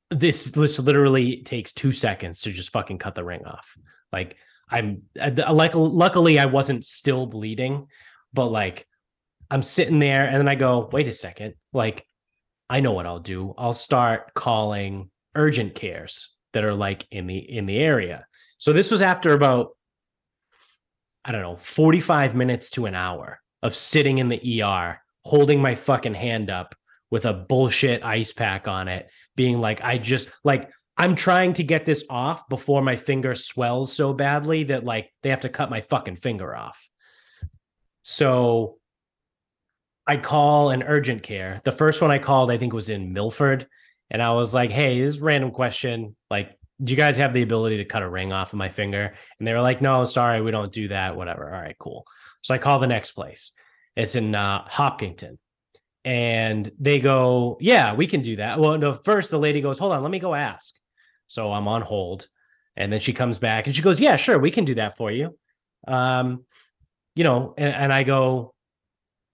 this, 0.09 0.45
this 0.45 0.79
literally 0.79 1.43
takes 1.43 1.71
two 1.71 1.93
seconds 1.93 2.41
to 2.41 2.51
just 2.51 2.71
fucking 2.71 2.97
cut 2.97 3.15
the 3.15 3.23
ring 3.23 3.45
off. 3.45 3.77
Like, 4.11 4.37
I'm 4.69 5.03
like, 5.15 5.75
luckily, 5.75 6.39
I 6.39 6.45
wasn't 6.45 6.85
still 6.85 7.25
bleeding, 7.25 7.87
but 8.33 8.47
like, 8.47 8.87
I'm 9.51 9.63
sitting 9.63 9.99
there 9.99 10.25
and 10.25 10.35
then 10.35 10.47
I 10.47 10.55
go, 10.55 10.89
wait 10.91 11.07
a 11.07 11.13
second. 11.13 11.55
Like, 11.73 12.05
I 12.69 12.81
know 12.81 12.91
what 12.91 13.07
I'll 13.07 13.19
do. 13.19 13.53
I'll 13.57 13.73
start 13.73 14.33
calling 14.33 15.09
urgent 15.35 15.73
cares 15.73 16.35
that 16.53 16.63
are 16.63 16.75
like 16.75 17.07
in 17.11 17.25
the 17.27 17.37
in 17.37 17.65
the 17.65 17.77
area. 17.77 18.25
So 18.57 18.73
this 18.73 18.91
was 18.91 19.01
after 19.01 19.33
about 19.33 19.69
I 21.25 21.31
don't 21.31 21.41
know, 21.41 21.57
45 21.57 22.35
minutes 22.35 22.69
to 22.71 22.85
an 22.85 22.95
hour 22.95 23.41
of 23.61 23.75
sitting 23.75 24.19
in 24.19 24.29
the 24.29 24.63
ER, 24.63 25.01
holding 25.25 25.61
my 25.61 25.75
fucking 25.75 26.13
hand 26.13 26.49
up 26.49 26.75
with 27.11 27.25
a 27.25 27.33
bullshit 27.33 28.03
ice 28.03 28.33
pack 28.33 28.67
on 28.67 28.87
it, 28.87 29.09
being 29.35 29.59
like, 29.59 29.83
I 29.83 29.97
just 29.97 30.29
like, 30.43 30.69
I'm 30.97 31.15
trying 31.15 31.53
to 31.53 31.63
get 31.63 31.85
this 31.85 32.03
off 32.09 32.49
before 32.49 32.81
my 32.81 32.97
finger 32.97 33.33
swells 33.33 33.93
so 33.93 34.13
badly 34.13 34.65
that 34.65 34.83
like 34.83 35.11
they 35.23 35.29
have 35.29 35.41
to 35.41 35.49
cut 35.49 35.69
my 35.69 35.81
fucking 35.81 36.17
finger 36.17 36.55
off. 36.55 36.89
So 38.03 38.77
I 40.05 40.17
call 40.17 40.71
an 40.71 40.83
urgent 40.83 41.23
care. 41.23 41.61
The 41.63 41.71
first 41.71 42.01
one 42.01 42.11
I 42.11 42.19
called, 42.19 42.51
I 42.51 42.57
think, 42.57 42.73
was 42.73 42.89
in 42.89 43.13
Milford. 43.13 43.67
And 44.11 44.21
I 44.21 44.33
was 44.33 44.53
like, 44.53 44.71
hey, 44.71 44.99
this 44.99 45.19
random 45.19 45.51
question. 45.51 46.15
Like, 46.29 46.57
do 46.83 46.91
you 46.91 46.97
guys 46.97 47.17
have 47.17 47.33
the 47.33 47.43
ability 47.43 47.77
to 47.77 47.85
cut 47.85 48.01
a 48.01 48.09
ring 48.09 48.33
off 48.33 48.51
of 48.51 48.57
my 48.57 48.69
finger? 48.69 49.13
And 49.37 49.47
they 49.47 49.53
were 49.53 49.61
like, 49.61 49.81
no, 49.81 50.03
sorry, 50.05 50.41
we 50.41 50.51
don't 50.51 50.73
do 50.73 50.87
that. 50.87 51.15
Whatever. 51.15 51.53
All 51.53 51.61
right, 51.61 51.77
cool. 51.77 52.05
So 52.41 52.53
I 52.53 52.57
call 52.57 52.79
the 52.79 52.87
next 52.87 53.11
place. 53.11 53.53
It's 53.95 54.15
in 54.15 54.33
uh, 54.33 54.67
Hopkinton. 54.67 55.37
And 56.05 56.71
they 56.79 56.99
go, 56.99 57.57
yeah, 57.59 57.93
we 57.93 58.07
can 58.07 58.21
do 58.21 58.37
that. 58.37 58.59
Well, 58.59 58.77
no, 58.77 58.93
first 58.93 59.31
the 59.31 59.39
lady 59.39 59.61
goes, 59.61 59.79
hold 59.79 59.91
on, 59.91 60.01
let 60.01 60.11
me 60.11 60.19
go 60.19 60.33
ask. 60.33 60.75
So 61.27 61.51
I'm 61.51 61.67
on 61.67 61.81
hold. 61.81 62.27
And 62.75 62.91
then 62.91 62.99
she 62.99 63.13
comes 63.13 63.37
back 63.37 63.67
and 63.67 63.75
she 63.75 63.81
goes, 63.81 63.99
yeah, 63.99 64.15
sure, 64.15 64.39
we 64.39 64.51
can 64.51 64.65
do 64.65 64.75
that 64.75 64.95
for 64.95 65.11
you. 65.11 65.37
Um, 65.87 66.45
you 67.15 67.23
know, 67.23 67.53
and, 67.57 67.73
and 67.73 67.93
I 67.93 68.03
go, 68.03 68.53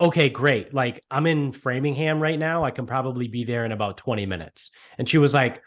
okay, 0.01 0.29
great. 0.29 0.73
Like 0.73 1.03
I'm 1.09 1.27
in 1.27 1.51
Framingham 1.51 2.19
right 2.19 2.39
now. 2.39 2.63
I 2.63 2.71
can 2.71 2.85
probably 2.85 3.27
be 3.27 3.43
there 3.43 3.65
in 3.65 3.71
about 3.71 3.97
20 3.97 4.25
minutes. 4.25 4.71
And 4.97 5.07
she 5.07 5.17
was 5.17 5.33
like, 5.33 5.63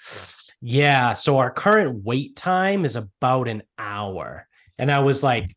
yeah, 0.61 1.13
so 1.13 1.39
our 1.39 1.51
current 1.51 2.05
wait 2.05 2.37
time 2.37 2.85
is 2.85 2.97
about 2.97 3.49
an 3.49 3.63
hour. 3.79 4.47
And 4.79 4.91
I 4.91 4.99
was 4.99 5.23
like, 5.23 5.55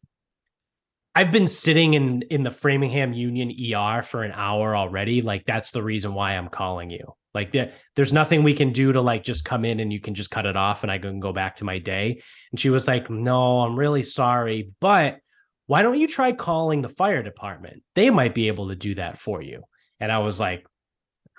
I've 1.13 1.31
been 1.31 1.47
sitting 1.47 1.93
in 1.93 2.21
in 2.23 2.43
the 2.43 2.51
Framingham 2.51 3.13
Union 3.13 3.51
ER 3.51 4.01
for 4.01 4.23
an 4.23 4.31
hour 4.33 4.75
already. 4.75 5.21
Like 5.21 5.45
that's 5.45 5.71
the 5.71 5.83
reason 5.83 6.13
why 6.13 6.33
I'm 6.33 6.47
calling 6.47 6.89
you. 6.89 7.13
Like 7.33 7.51
there, 7.51 7.71
there's 7.95 8.13
nothing 8.13 8.43
we 8.43 8.53
can 8.53 8.71
do 8.71 8.91
to 8.93 9.01
like 9.01 9.23
just 9.23 9.45
come 9.45 9.65
in 9.65 9.79
and 9.79 9.91
you 9.91 9.99
can 9.99 10.15
just 10.15 10.31
cut 10.31 10.45
it 10.45 10.55
off 10.55 10.83
and 10.83 10.91
I 10.91 10.97
can 10.97 11.19
go 11.19 11.33
back 11.33 11.57
to 11.57 11.65
my 11.65 11.79
day. 11.79 12.21
And 12.51 12.59
she 12.59 12.69
was 12.69 12.87
like, 12.87 13.09
"No, 13.09 13.61
I'm 13.61 13.77
really 13.77 14.03
sorry, 14.03 14.73
but 14.79 15.19
why 15.67 15.81
don't 15.81 15.99
you 15.99 16.07
try 16.07 16.31
calling 16.33 16.81
the 16.81 16.89
fire 16.89 17.23
department? 17.23 17.83
They 17.95 18.09
might 18.09 18.35
be 18.35 18.47
able 18.47 18.69
to 18.69 18.75
do 18.75 18.95
that 18.95 19.17
for 19.17 19.41
you." 19.41 19.63
And 19.99 20.11
I 20.11 20.19
was 20.19 20.39
like, 20.39 20.65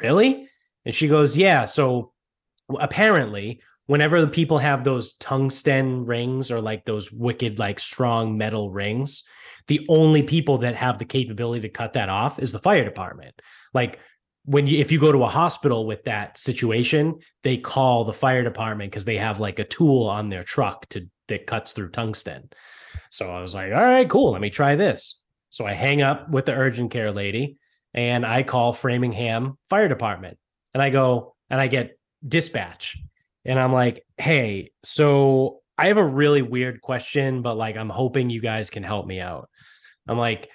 "Really?" 0.01 0.49
And 0.85 0.95
she 0.95 1.09
goes, 1.09 1.37
"Yeah, 1.37 1.65
so 1.65 2.13
apparently 2.79 3.61
whenever 3.87 4.21
the 4.21 4.29
people 4.29 4.59
have 4.59 4.85
those 4.85 5.15
tungsten 5.15 6.05
rings 6.07 6.51
or 6.51 6.61
like 6.61 6.85
those 6.85 7.13
wicked 7.13 7.59
like 7.59 7.81
strong 7.81 8.39
metal 8.39 8.71
rings 8.71 9.25
the 9.67 9.85
only 9.89 10.23
people 10.23 10.59
that 10.59 10.77
have 10.77 10.99
the 10.99 11.05
capability 11.05 11.63
to 11.63 11.69
cut 11.69 11.95
that 11.95 12.09
off 12.09 12.39
is 12.39 12.53
the 12.53 12.59
fire 12.59 12.85
department. 12.85 13.35
Like 13.75 13.99
when 14.45 14.67
you 14.67 14.79
if 14.79 14.91
you 14.91 14.99
go 14.99 15.13
to 15.13 15.23
a 15.23 15.29
hospital 15.29 15.87
with 15.87 16.03
that 16.05 16.37
situation 16.37 17.21
they 17.45 17.57
call 17.57 18.05
the 18.05 18.13
fire 18.13 18.43
department 18.43 18.91
because 18.91 19.05
they 19.05 19.17
have 19.17 19.39
like 19.39 19.61
a 19.61 19.65
tool 19.65 20.09
on 20.09 20.29
their 20.29 20.43
truck 20.43 20.89
to 20.89 21.03
that 21.29 21.47
cuts 21.47 21.73
through 21.73 21.91
tungsten. 21.91 22.51
So 23.11 23.31
i 23.31 23.41
was 23.41 23.55
like 23.55 23.73
all 23.73 23.81
right 23.81 24.09
cool 24.09 24.33
let 24.33 24.41
me 24.41 24.51
try 24.51 24.75
this. 24.75 25.21
So 25.51 25.65
i 25.65 25.73
hang 25.75 26.03
up 26.03 26.29
with 26.29 26.47
the 26.47 26.55
urgent 26.55 26.91
care 26.91 27.13
lady 27.13 27.59
and 27.95 28.27
i 28.27 28.43
call 28.43 28.73
framingham 28.73 29.59
fire 29.71 29.89
department 29.89 30.39
and 30.75 30.83
i 30.83 30.91
go 30.91 31.37
and 31.49 31.61
i 31.61 31.69
get 31.69 31.97
dispatch. 32.27 32.99
And 33.45 33.59
I'm 33.59 33.73
like, 33.73 34.05
hey, 34.17 34.71
so 34.85 35.62
I 35.79 35.89
have 35.89 35.97
a 35.97 36.05
really 36.05 36.43
weird 36.43 36.81
question, 36.81 37.43
but 37.43 37.57
like 37.57 37.77
I'm 37.77 37.89
hoping 37.89 38.31
you 38.31 38.41
guys 38.41 38.71
can 38.71 38.83
help 38.83 39.07
me 39.07 39.21
out. 39.21 39.49
I'm 40.07 40.19
like, 40.19 40.49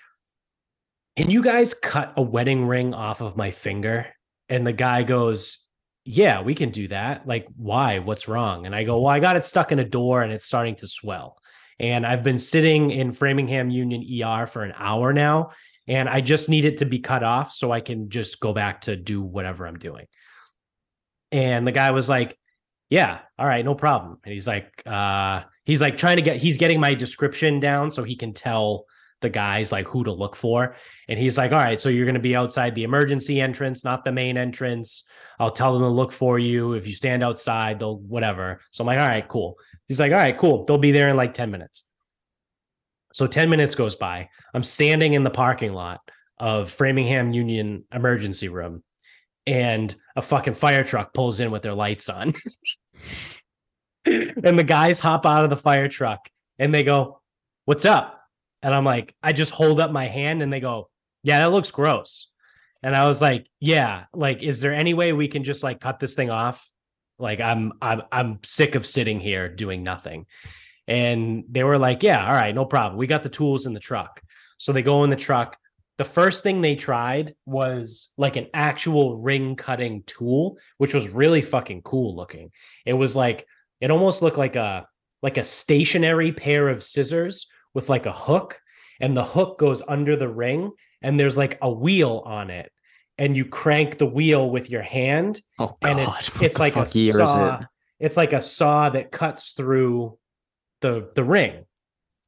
can 1.16 1.30
you 1.30 1.42
guys 1.42 1.74
cut 1.74 2.14
a 2.18 2.22
wedding 2.22 2.66
ring 2.66 2.94
off 2.94 3.22
of 3.22 3.36
my 3.36 3.52
finger? 3.52 4.08
And 4.50 4.66
the 4.66 4.74
guy 4.74 5.04
goes, 5.04 5.66
yeah, 6.06 6.42
we 6.42 6.56
can 6.56 6.70
do 6.70 6.88
that. 6.88 7.28
Like, 7.28 7.48
why? 7.58 8.00
What's 8.00 8.28
wrong? 8.28 8.66
And 8.66 8.76
I 8.76 8.84
go, 8.84 9.02
well, 9.02 9.12
I 9.12 9.20
got 9.20 9.36
it 9.36 9.44
stuck 9.44 9.72
in 9.72 9.80
a 9.80 9.84
door 9.84 10.22
and 10.22 10.32
it's 10.32 10.46
starting 10.46 10.76
to 10.78 10.88
swell. 10.88 11.38
And 11.80 12.06
I've 12.06 12.24
been 12.24 12.38
sitting 12.38 12.92
in 12.92 13.12
Framingham 13.12 13.70
Union 13.70 14.04
ER 14.24 14.48
for 14.48 14.64
an 14.64 14.74
hour 14.78 15.14
now, 15.14 15.52
and 15.88 16.10
I 16.10 16.22
just 16.22 16.50
need 16.50 16.66
it 16.66 16.78
to 16.78 16.86
be 16.86 17.00
cut 17.00 17.24
off 17.24 17.52
so 17.52 17.72
I 17.72 17.82
can 17.82 18.10
just 18.10 18.40
go 18.40 18.54
back 18.54 18.82
to 18.82 18.96
do 18.96 19.22
whatever 19.22 19.68
I'm 19.68 19.78
doing. 19.78 20.06
And 21.32 21.68
the 21.68 21.72
guy 21.72 21.92
was 21.92 22.10
like, 22.10 22.38
yeah, 22.90 23.20
all 23.38 23.48
right, 23.48 23.66
no 23.66 23.76
problem. 23.76 24.18
And 24.24 24.34
he's 24.34 24.48
like, 24.48 24.82
uh, 24.86 25.42
he's 25.66 25.82
like 25.82 25.98
trying 25.98 26.18
to 26.18 26.22
get, 26.22 26.38
he's 26.38 26.58
getting 26.58 26.80
my 26.80 26.94
description 26.94 27.60
down 27.60 27.92
so 27.92 28.04
he 28.04 28.16
can 28.16 28.34
tell 28.34 28.86
the 29.22 29.30
guys 29.30 29.72
like 29.72 29.88
who 29.88 30.04
to 30.04 30.12
look 30.12 30.36
for. 30.36 30.76
And 31.10 31.20
he's 31.20 31.38
like, 31.38 31.52
all 31.52 31.58
right, 31.58 31.80
so 31.80 31.90
you're 31.90 32.06
going 32.06 32.16
to 32.16 32.22
be 32.22 32.36
outside 32.36 32.76
the 32.76 32.84
emergency 32.84 33.42
entrance, 33.42 33.84
not 33.84 34.04
the 34.04 34.12
main 34.12 34.38
entrance. 34.38 35.04
I'll 35.40 35.52
tell 35.52 35.74
them 35.74 35.82
to 35.82 35.90
look 35.90 36.12
for 36.12 36.40
you. 36.40 36.74
If 36.74 36.88
you 36.88 36.94
stand 36.94 37.24
outside, 37.24 37.80
they'll 37.80 37.98
whatever. 37.98 38.62
So 38.72 38.84
I'm 38.84 38.88
like, 38.88 39.00
all 39.00 39.08
right, 39.08 39.28
cool. 39.28 39.56
He's 39.88 40.00
like, 40.00 40.12
all 40.12 40.18
right, 40.18 40.38
cool. 40.38 40.66
They'll 40.66 40.78
be 40.78 40.92
there 40.92 41.10
in 41.10 41.16
like 41.16 41.34
10 41.34 41.52
minutes. 41.52 41.84
So 43.14 43.26
10 43.26 43.50
minutes 43.50 43.74
goes 43.76 43.96
by. 43.96 44.30
I'm 44.54 44.64
standing 44.64 45.14
in 45.14 45.24
the 45.24 45.32
parking 45.32 45.74
lot 45.74 46.00
of 46.38 46.70
Framingham 46.72 47.34
Union 47.34 47.84
emergency 47.92 48.48
room 48.48 48.84
and 49.48 49.96
a 50.16 50.22
fucking 50.22 50.54
fire 50.54 50.84
truck 50.84 51.14
pulls 51.14 51.40
in 51.40 51.50
with 51.50 51.64
their 51.64 51.74
lights 51.74 52.10
on. 52.10 52.34
and 54.06 54.60
the 54.60 54.64
guys 54.64 55.00
hop 55.00 55.26
out 55.26 55.46
of 55.46 55.50
the 55.50 55.58
fire 55.58 55.88
truck 55.88 56.30
and 56.60 56.76
they 56.76 56.84
go, 56.84 57.22
What's 57.66 57.86
up? 57.86 58.22
And 58.62 58.74
I'm 58.74 58.86
like, 58.86 59.16
I 59.24 59.34
just 59.34 59.54
hold 59.54 59.80
up 59.80 59.92
my 59.92 60.08
hand 60.08 60.44
and 60.44 60.52
they 60.52 60.60
go, 60.60 60.90
Yeah, 61.24 61.40
that 61.40 61.52
looks 61.52 61.72
gross. 61.72 62.28
And 62.84 62.96
I 62.96 63.08
was 63.08 63.22
like, 63.22 63.48
Yeah, 63.60 64.06
like, 64.14 64.44
is 64.44 64.60
there 64.60 64.74
any 64.74 64.94
way 64.94 65.14
we 65.14 65.30
can 65.30 65.44
just 65.44 65.64
like 65.64 65.80
cut 65.80 66.00
this 66.00 66.14
thing 66.14 66.30
off? 66.30 66.70
Like, 67.18 67.40
I'm 67.40 67.74
I'm 67.82 68.04
I'm 68.12 68.40
sick 68.44 68.76
of 68.76 68.86
sitting 68.86 69.20
here 69.20 69.48
doing 69.48 69.82
nothing. 69.82 70.26
And 70.90 71.46
they 71.50 71.64
were 71.64 71.78
like, 71.78 72.04
Yeah, 72.04 72.26
all 72.26 72.34
right, 72.34 72.54
no 72.54 72.66
problem. 72.66 72.98
We 72.98 73.08
got 73.08 73.24
the 73.24 73.30
tools 73.30 73.66
in 73.66 73.74
the 73.74 73.80
truck. 73.80 74.22
So 74.58 74.74
they 74.74 74.82
go 74.82 75.06
in 75.06 75.10
the 75.10 75.16
truck 75.16 75.58
the 75.98 76.06
first 76.06 76.44
thing 76.44 76.62
they 76.62 76.76
tried 76.76 77.36
was 77.46 78.10
like 78.18 78.36
an 78.36 78.48
actual 78.54 79.22
ring 79.22 79.56
cutting 79.56 80.04
tool 80.04 80.58
which 80.78 80.94
was 80.94 81.14
really 81.14 81.42
fucking 81.42 81.82
cool 81.82 82.16
looking 82.16 82.52
it 82.86 82.94
was 82.94 83.16
like 83.16 83.46
it 83.82 83.92
almost 83.92 84.22
looked 84.22 84.38
like 84.38 84.56
a 84.56 84.88
like 85.22 85.38
a 85.38 85.44
stationary 85.44 86.32
pair 86.32 86.70
of 86.70 86.84
scissors 86.84 87.48
with 87.74 87.90
like 87.90 88.06
a 88.06 88.12
hook 88.12 88.60
and 89.00 89.16
the 89.16 89.24
hook 89.24 89.60
goes 89.60 89.82
under 89.88 90.16
the 90.16 90.30
ring 90.30 90.72
and 91.02 91.20
there's 91.20 91.38
like 91.38 91.58
a 91.62 91.72
wheel 91.72 92.24
on 92.26 92.50
it 92.50 92.72
and 93.18 93.36
you 93.36 93.46
crank 93.46 93.98
the 93.98 94.06
wheel 94.06 94.50
with 94.50 94.70
your 94.70 94.82
hand 94.82 95.42
oh, 95.60 95.76
and 95.82 96.00
it's 96.00 96.32
it's 96.42 96.60
like 96.60 96.76
a 96.76 96.86
saw 96.86 97.60
it? 97.60 97.68
it's 98.00 98.18
like 98.18 98.34
a 98.34 98.42
saw 98.42 98.90
that 98.90 99.12
cuts 99.12 99.52
through 99.52 100.18
the 100.82 101.10
the 101.16 101.24
ring 101.24 101.66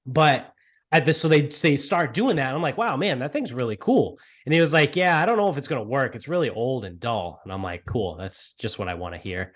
but 0.05 0.49
at 0.91 1.05
this, 1.05 1.22
so 1.22 1.27
they 1.27 1.41
they 1.41 1.77
start 1.77 2.13
doing 2.13 2.38
that. 2.38 2.53
I'm 2.53 2.62
like, 2.62 2.77
wow, 2.77 2.98
man, 2.98 3.19
that 3.19 3.31
thing's 3.31 3.53
really 3.53 3.77
cool. 3.77 4.19
And 4.46 4.53
he 4.53 4.62
was 4.62 4.74
like, 4.74 4.96
yeah, 4.96 5.19
I 5.22 5.25
don't 5.25 5.38
know 5.38 5.50
if 5.50 5.58
it's 5.58 5.67
gonna 5.67 5.84
work. 5.84 6.15
It's 6.15 6.27
really 6.27 6.50
old 6.50 6.86
and 6.86 7.00
dull. 7.00 7.41
And 7.43 7.53
I'm 7.53 7.63
like, 7.63 7.86
cool, 7.86 8.15
that's 8.15 8.53
just 8.55 8.79
what 8.79 8.88
I 8.88 8.96
want 8.96 9.13
to 9.15 9.22
hear. 9.22 9.53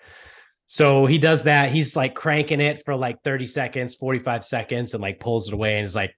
So 0.66 1.06
he 1.06 1.18
does 1.18 1.44
that. 1.44 1.70
He's 1.70 1.96
like 1.96 2.14
cranking 2.14 2.60
it 2.60 2.82
for 2.84 2.96
like 2.96 3.22
30 3.22 3.46
seconds, 3.46 3.94
45 3.94 4.44
seconds, 4.44 4.94
and 4.94 5.02
like 5.02 5.20
pulls 5.20 5.48
it 5.48 5.54
away 5.54 5.76
and 5.76 5.84
is 5.84 5.94
like, 5.94 6.14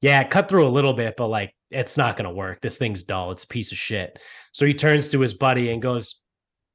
yeah, 0.00 0.24
cut 0.24 0.48
through 0.48 0.66
a 0.66 0.70
little 0.70 0.94
bit, 0.94 1.16
but 1.16 1.28
like 1.28 1.54
it's 1.70 1.96
not 1.96 2.16
gonna 2.16 2.32
work. 2.32 2.60
This 2.60 2.78
thing's 2.78 3.02
dull. 3.02 3.30
It's 3.32 3.44
a 3.44 3.48
piece 3.48 3.72
of 3.72 3.78
shit. 3.78 4.18
So 4.52 4.66
he 4.66 4.74
turns 4.74 5.08
to 5.08 5.20
his 5.20 5.34
buddy 5.34 5.70
and 5.70 5.82
goes, 5.82 6.22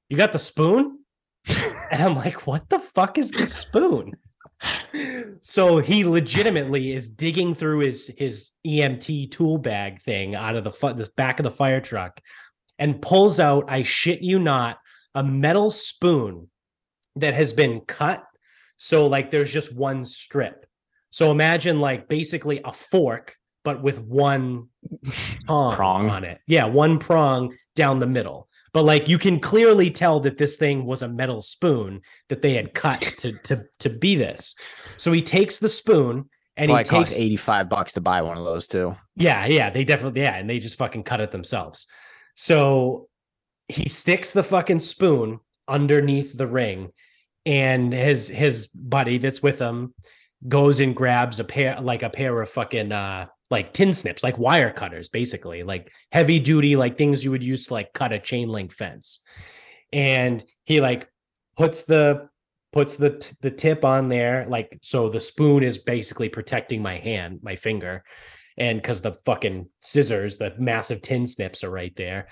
You 0.10 0.18
got 0.18 0.34
the 0.34 0.40
spoon? 0.40 1.00
and 1.48 2.04
I'm 2.04 2.16
like, 2.16 2.46
What 2.46 2.70
the 2.70 2.80
fuck 2.80 3.18
is 3.18 3.32
the 3.32 3.46
spoon? 3.46 4.18
So 5.42 5.78
he 5.78 6.04
legitimately 6.06 6.94
is 6.94 7.10
digging 7.10 7.54
through 7.54 7.80
his 7.80 8.12
his 8.18 8.52
EMT 8.66 9.32
tool 9.32 9.58
bag 9.58 10.02
thing 10.02 10.36
out 10.36 10.56
of 10.56 10.64
the, 10.64 10.72
fu- 10.72 10.94
the 10.94 11.10
back 11.16 11.40
of 11.40 11.44
the 11.44 11.52
fire 11.52 11.82
truck 11.82 12.20
and 12.80 13.02
pulls 13.02 13.40
out, 13.40 13.66
I 13.68 13.84
shit 13.84 14.22
you 14.22 14.40
not, 14.40 14.80
a 15.14 15.24
metal 15.24 15.72
spoon 15.72 16.50
that 17.16 17.34
has 17.34 17.54
been 17.54 17.82
cut. 17.82 18.24
So 18.78 19.08
like 19.08 19.32
there's 19.32 19.52
just 19.52 19.76
one 19.76 20.04
strip. 20.04 20.66
So 21.10 21.32
imagine 21.32 21.80
like 21.80 22.10
basically 22.10 22.62
a 22.64 22.72
fork, 22.72 23.36
but 23.64 23.82
with 23.82 24.02
one 24.02 24.68
Prong. 25.46 26.10
on 26.10 26.24
it. 26.24 26.40
Yeah, 26.48 26.66
one 26.66 27.00
prong 27.00 27.56
down 27.76 28.00
the 28.00 28.08
middle. 28.08 28.50
But 28.76 28.84
like 28.84 29.08
you 29.08 29.18
can 29.18 29.40
clearly 29.40 29.90
tell 29.90 30.20
that 30.20 30.38
this 30.38 30.58
thing 30.58 30.86
was 30.86 31.02
a 31.02 31.08
metal 31.08 31.42
spoon 31.42 32.02
that 32.28 32.42
they 32.42 32.56
had 32.56 32.74
cut 32.74 33.02
to 33.20 33.32
to 33.44 33.64
to 33.80 33.90
be 33.90 34.16
this. 34.18 34.54
So 34.98 35.14
he 35.14 35.22
takes 35.22 35.60
the 35.60 35.70
spoon 35.70 36.30
and 36.58 36.70
Well, 36.70 36.80
he 36.80 36.84
takes 36.84 37.18
85 37.18 37.70
bucks 37.70 37.94
to 37.94 38.02
buy 38.02 38.22
one 38.22 38.38
of 38.38 38.44
those 38.44 38.68
too. 38.68 38.98
yeah, 39.16 39.46
yeah, 39.46 39.70
they 39.70 39.86
definitely 39.86 40.22
yeah, 40.22 40.36
and 40.36 40.50
they 40.50 40.60
just 40.60 40.78
fucking 40.78 41.04
cut 41.04 41.22
it 41.22 41.32
themselves. 41.32 41.88
So 42.36 43.08
he 43.70 43.88
sticks 43.88 44.34
the 44.34 44.44
fucking 44.44 44.82
spoon 44.82 45.40
underneath 45.70 46.38
the 46.38 46.48
ring, 46.48 46.92
and 47.46 47.94
his 47.94 48.28
his 48.28 48.68
buddy 48.68 49.20
that's 49.20 49.42
with 49.42 49.58
him 49.58 49.94
goes 50.50 50.82
and 50.82 50.94
grabs 50.94 51.40
a 51.40 51.46
pair 51.46 51.80
like 51.80 52.04
a 52.04 52.10
pair 52.10 52.42
of 52.42 52.50
fucking 52.50 52.92
uh 52.92 53.28
like 53.50 53.74
tin 53.74 53.94
snips, 53.94 54.24
like 54.24 54.38
wire 54.38 54.72
cutters, 54.72 55.10
basically, 55.10 55.64
like 55.64 55.92
heavy 56.12 56.40
duty, 56.40 56.76
like 56.76 56.98
things 56.98 57.24
you 57.24 57.32
would 57.32 57.44
use 57.44 57.68
to 57.68 57.74
like 57.74 57.94
cut 57.94 58.14
a 58.14 58.20
chain 58.20 58.50
link 58.50 58.74
fence. 58.74 59.22
And 59.94 60.44
he 60.64 60.82
like 60.82 61.08
puts 61.58 61.84
the 61.84 62.30
puts 62.74 62.98
the 62.98 63.18
t- 63.18 63.36
the 63.42 63.52
tip 63.52 63.86
on 63.86 64.10
there, 64.10 64.46
like 64.50 64.78
so 64.82 65.10
the 65.10 65.22
spoon 65.22 65.64
is 65.64 65.78
basically 65.78 66.30
protecting 66.30 66.82
my 66.82 66.98
hand, 66.98 67.40
my 67.42 67.56
finger 67.56 68.04
and 68.58 68.82
because 68.82 69.02
the 69.02 69.14
fucking 69.26 69.68
scissors, 69.80 70.38
the 70.38 70.54
massive 70.58 71.02
tin 71.02 71.28
snips 71.28 71.64
are 71.64 71.70
right 71.70 71.96
there. 71.96 72.28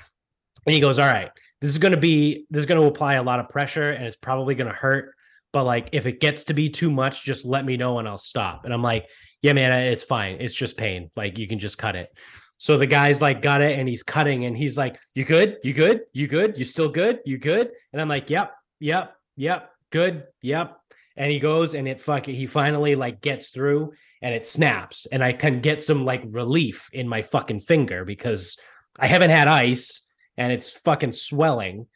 And 0.66 0.74
he 0.74 0.80
goes, 0.80 1.00
All 1.00 1.08
right, 1.08 1.30
this 1.62 1.70
is 1.70 1.78
gonna 1.78 1.98
be 1.98 2.46
this 2.50 2.62
is 2.62 2.66
gonna 2.66 2.84
apply 2.84 3.16
a 3.16 3.24
lot 3.24 3.40
of 3.40 3.50
pressure 3.50 3.92
and 3.92 4.06
it's 4.06 4.16
probably 4.16 4.56
gonna 4.56 4.74
hurt. 4.74 5.14
But 5.52 5.66
like 5.66 5.90
if 5.92 6.06
it 6.06 6.20
gets 6.20 6.46
to 6.46 6.54
be 6.54 6.70
too 6.70 6.90
much, 6.90 7.24
just 7.24 7.46
let 7.46 7.66
me 7.66 7.78
know 7.78 8.00
and 8.00 8.08
I'll 8.08 8.18
stop. 8.18 8.66
And 8.66 8.74
I'm 8.74 8.82
like, 8.82 9.08
Yeah, 9.44 9.52
man, 9.54 9.74
it's 9.74 10.06
fine. 10.06 10.38
It's 10.40 10.56
just 10.56 10.78
pain. 10.78 11.12
Like 11.18 11.38
you 11.38 11.48
can 11.48 11.60
just 11.60 11.78
cut 11.78 11.98
it. 11.98 12.18
So 12.58 12.78
the 12.78 12.88
guy's 12.88 13.22
like 13.22 13.42
got 13.42 13.62
it 13.62 13.78
and 13.78 13.90
he's 13.90 14.02
cutting 14.02 14.46
and 14.46 14.58
he's 14.58 14.78
like, 14.78 14.98
You 15.14 15.26
good? 15.26 15.58
You 15.64 15.74
good? 15.74 16.04
You 16.14 16.28
good? 16.28 16.58
You 16.58 16.64
still 16.64 16.88
good? 16.88 17.20
You 17.26 17.38
good? 17.38 17.72
And 17.92 18.02
I'm 18.02 18.08
like, 18.08 18.30
Yep, 18.30 18.54
yep, 18.80 19.16
yep, 19.36 19.72
good, 19.90 20.24
yep. 20.42 20.80
And 21.18 21.30
he 21.30 21.40
goes 21.40 21.76
and 21.76 21.90
it 21.90 22.02
fucking 22.02 22.34
he 22.34 22.48
finally 22.48 22.96
like 22.96 23.22
gets 23.22 23.50
through 23.50 23.92
and 24.22 24.34
it 24.34 24.48
snaps 24.48 25.08
and 25.08 25.22
I 25.22 25.34
can 25.34 25.60
get 25.60 25.82
some 25.82 26.06
like 26.06 26.24
relief 26.32 26.90
in 26.94 27.08
my 27.10 27.22
fucking 27.22 27.60
finger 27.60 28.06
because 28.06 28.58
I 28.98 29.08
haven't 29.08 29.30
had 29.30 29.50
ice 29.50 30.08
and 30.38 30.54
it's 30.54 30.72
fucking 30.72 31.12
swelling. 31.12 31.88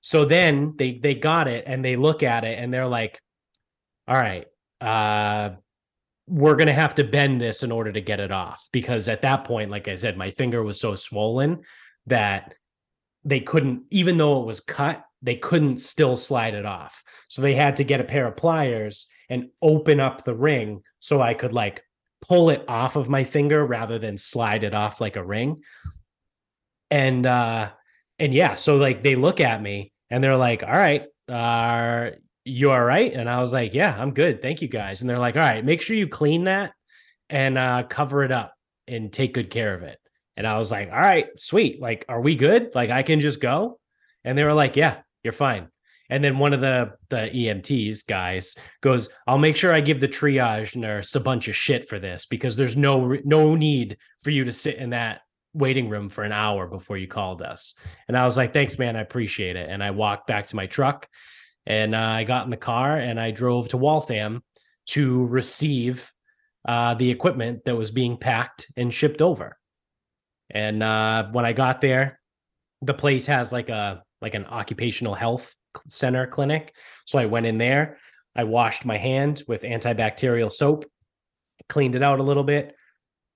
So 0.00 0.24
then 0.24 0.74
they 0.76 0.98
they 0.98 1.16
got 1.16 1.48
it 1.48 1.64
and 1.66 1.84
they 1.84 1.96
look 1.96 2.22
at 2.22 2.44
it 2.44 2.60
and 2.60 2.72
they're 2.72 2.86
like, 2.86 3.20
"All 4.06 4.16
right, 4.16 4.46
uh 4.80 5.56
we're 6.28 6.56
going 6.56 6.66
to 6.66 6.72
have 6.72 6.94
to 6.96 7.04
bend 7.04 7.40
this 7.40 7.62
in 7.62 7.70
order 7.70 7.92
to 7.92 8.00
get 8.00 8.20
it 8.20 8.32
off 8.32 8.68
because 8.72 9.08
at 9.08 9.22
that 9.22 9.44
point 9.44 9.70
like 9.70 9.88
I 9.88 9.96
said 9.96 10.16
my 10.16 10.30
finger 10.30 10.62
was 10.62 10.80
so 10.80 10.96
swollen 10.96 11.62
that 12.06 12.54
they 13.24 13.40
couldn't 13.40 13.82
even 13.90 14.16
though 14.16 14.40
it 14.40 14.46
was 14.46 14.60
cut, 14.60 15.04
they 15.22 15.36
couldn't 15.36 15.78
still 15.78 16.16
slide 16.16 16.54
it 16.54 16.64
off. 16.64 17.02
So 17.28 17.42
they 17.42 17.54
had 17.54 17.76
to 17.76 17.84
get 17.84 18.00
a 18.00 18.04
pair 18.04 18.26
of 18.26 18.36
pliers 18.36 19.08
and 19.28 19.48
open 19.60 19.98
up 19.98 20.24
the 20.24 20.34
ring 20.34 20.82
so 21.00 21.20
I 21.20 21.34
could 21.34 21.52
like 21.52 21.82
pull 22.22 22.50
it 22.50 22.64
off 22.68 22.96
of 22.96 23.08
my 23.08 23.24
finger 23.24 23.64
rather 23.66 23.98
than 23.98 24.16
slide 24.18 24.62
it 24.62 24.74
off 24.74 25.00
like 25.00 25.16
a 25.16 25.24
ring. 25.24 25.62
And 26.90 27.26
uh 27.26 27.70
and 28.18 28.32
yeah, 28.32 28.54
so 28.54 28.76
like 28.76 29.02
they 29.02 29.16
look 29.16 29.40
at 29.40 29.60
me 29.60 29.92
and 30.08 30.22
they're 30.22 30.36
like, 30.36 30.62
"All 30.62 30.70
right, 30.70 31.04
are 31.28 32.14
you 32.46 32.70
all 32.70 32.82
right?" 32.82 33.12
And 33.12 33.28
I 33.28 33.40
was 33.40 33.52
like, 33.52 33.74
"Yeah, 33.74 33.94
I'm 33.98 34.12
good. 34.12 34.42
Thank 34.42 34.62
you 34.62 34.68
guys." 34.68 35.00
And 35.00 35.10
they're 35.10 35.18
like, 35.18 35.36
"All 35.36 35.42
right, 35.42 35.64
make 35.64 35.82
sure 35.82 35.96
you 35.96 36.08
clean 36.08 36.44
that 36.44 36.72
and 37.28 37.58
uh 37.58 37.82
cover 37.84 38.22
it 38.22 38.32
up 38.32 38.54
and 38.86 39.12
take 39.12 39.34
good 39.34 39.50
care 39.50 39.74
of 39.74 39.82
it." 39.82 39.98
And 40.36 40.46
I 40.46 40.58
was 40.58 40.70
like, 40.70 40.90
"All 40.90 40.98
right, 40.98 41.26
sweet. 41.36 41.80
Like 41.80 42.04
are 42.08 42.20
we 42.20 42.36
good? 42.36 42.74
Like 42.74 42.90
I 42.90 43.02
can 43.02 43.20
just 43.20 43.40
go?" 43.40 43.78
And 44.24 44.36
they 44.36 44.44
were 44.44 44.52
like, 44.52 44.76
"Yeah, 44.76 44.98
you're 45.22 45.32
fine." 45.32 45.68
And 46.08 46.22
then 46.22 46.38
one 46.38 46.52
of 46.52 46.60
the 46.60 46.92
the 47.08 47.30
EMTs 47.34 48.06
guys 48.06 48.56
goes, 48.80 49.08
"I'll 49.26 49.38
make 49.38 49.56
sure 49.56 49.72
I 49.72 49.80
give 49.80 50.00
the 50.00 50.08
triage 50.08 50.76
nurse 50.76 51.14
a 51.14 51.20
bunch 51.20 51.48
of 51.48 51.56
shit 51.56 51.88
for 51.88 51.98
this 51.98 52.26
because 52.26 52.56
there's 52.56 52.76
no 52.76 53.16
no 53.24 53.54
need 53.56 53.96
for 54.20 54.30
you 54.30 54.44
to 54.44 54.52
sit 54.52 54.76
in 54.76 54.90
that 54.90 55.22
waiting 55.52 55.88
room 55.88 56.08
for 56.10 56.22
an 56.22 56.32
hour 56.32 56.66
before 56.66 56.96
you 56.96 57.08
called 57.08 57.42
us." 57.42 57.74
And 58.08 58.16
I 58.16 58.24
was 58.24 58.36
like, 58.36 58.52
"Thanks, 58.52 58.78
man. 58.78 58.96
I 58.96 59.00
appreciate 59.00 59.56
it." 59.56 59.68
And 59.68 59.82
I 59.82 59.90
walked 59.90 60.26
back 60.26 60.46
to 60.48 60.56
my 60.56 60.66
truck, 60.66 61.08
and 61.66 61.94
uh, 61.94 61.98
I 61.98 62.24
got 62.24 62.44
in 62.44 62.50
the 62.50 62.56
car 62.56 62.96
and 62.96 63.18
I 63.18 63.30
drove 63.30 63.68
to 63.68 63.76
Waltham 63.76 64.42
to 64.88 65.26
receive 65.26 66.12
uh, 66.66 66.94
the 66.94 67.10
equipment 67.10 67.64
that 67.64 67.76
was 67.76 67.90
being 67.90 68.16
packed 68.16 68.66
and 68.76 68.92
shipped 68.92 69.22
over. 69.22 69.56
And 70.50 70.82
uh, 70.82 71.28
when 71.32 71.44
I 71.44 71.52
got 71.52 71.80
there, 71.80 72.20
the 72.82 72.94
place 72.94 73.26
has 73.26 73.52
like 73.52 73.68
a 73.68 74.02
like 74.20 74.34
an 74.34 74.46
occupational 74.46 75.14
health 75.14 75.54
center 75.88 76.26
clinic. 76.26 76.74
So 77.04 77.18
I 77.18 77.26
went 77.26 77.46
in 77.46 77.58
there, 77.58 77.98
I 78.34 78.44
washed 78.44 78.84
my 78.84 78.96
hand 78.96 79.42
with 79.48 79.62
antibacterial 79.62 80.50
soap, 80.50 80.84
cleaned 81.68 81.94
it 81.94 82.02
out 82.02 82.20
a 82.20 82.22
little 82.22 82.44
bit, 82.44 82.74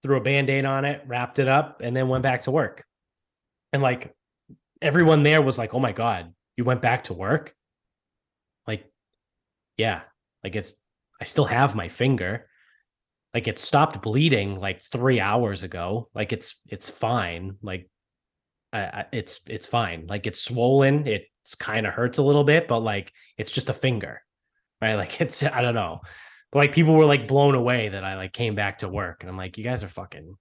threw 0.03 0.17
a 0.17 0.21
band-aid 0.21 0.65
on 0.65 0.85
it, 0.85 1.03
wrapped 1.07 1.39
it 1.39 1.49
up, 1.49 1.81
and 1.83 1.97
then 1.97 2.09
went 2.09 2.23
back 2.23 2.43
to 2.43 2.51
work. 2.51 2.85
And 3.73 3.83
like 3.83 4.15
everyone 4.81 5.23
there 5.23 5.43
was 5.43 5.59
like, 5.59 5.75
"Oh 5.75 5.81
my 5.81 5.93
god, 5.93 6.33
you 6.57 6.65
went 6.65 6.83
back 6.83 7.05
to 7.05 7.15
work?" 7.15 7.55
Yeah, 9.81 10.03
like 10.45 10.57
it's 10.57 10.75
I 11.21 11.25
still 11.25 11.47
have 11.47 11.75
my 11.75 11.89
finger. 11.89 12.47
Like 13.33 13.49
it 13.49 13.59
stopped 13.59 14.03
bleeding 14.03 14.59
like 14.59 14.83
3 14.83 15.21
hours 15.21 15.63
ago. 15.63 16.11
Like 16.15 16.33
it's 16.33 16.61
it's 16.69 16.91
fine. 16.91 17.57
Like 17.63 17.89
I, 18.73 19.07
it's 19.11 19.41
it's 19.47 19.67
fine. 19.67 20.07
Like 20.07 20.27
it's 20.27 20.41
swollen. 20.41 21.07
It 21.07 21.25
kind 21.59 21.87
of 21.87 21.95
hurts 21.95 22.19
a 22.19 22.23
little 22.23 22.45
bit, 22.45 22.69
but 22.69 22.81
like 22.81 23.13
it's 23.39 23.51
just 23.51 23.71
a 23.71 23.73
finger, 23.73 24.23
right? 24.83 24.97
Like 24.97 25.19
it's 25.25 25.43
I 25.43 25.63
don't 25.63 25.75
know. 25.75 26.01
But 26.53 26.59
like 26.59 26.73
people 26.73 26.95
were 26.95 27.07
like 27.07 27.27
blown 27.27 27.55
away 27.55 27.89
that 27.89 28.05
I 28.05 28.17
like 28.17 28.33
came 28.35 28.55
back 28.55 28.79
to 28.79 28.89
work, 28.89 29.23
and 29.23 29.31
I'm 29.31 29.39
like, 29.39 29.57
you 29.57 29.65
guys 29.65 29.83
are 29.83 29.89
fucking 29.89 30.37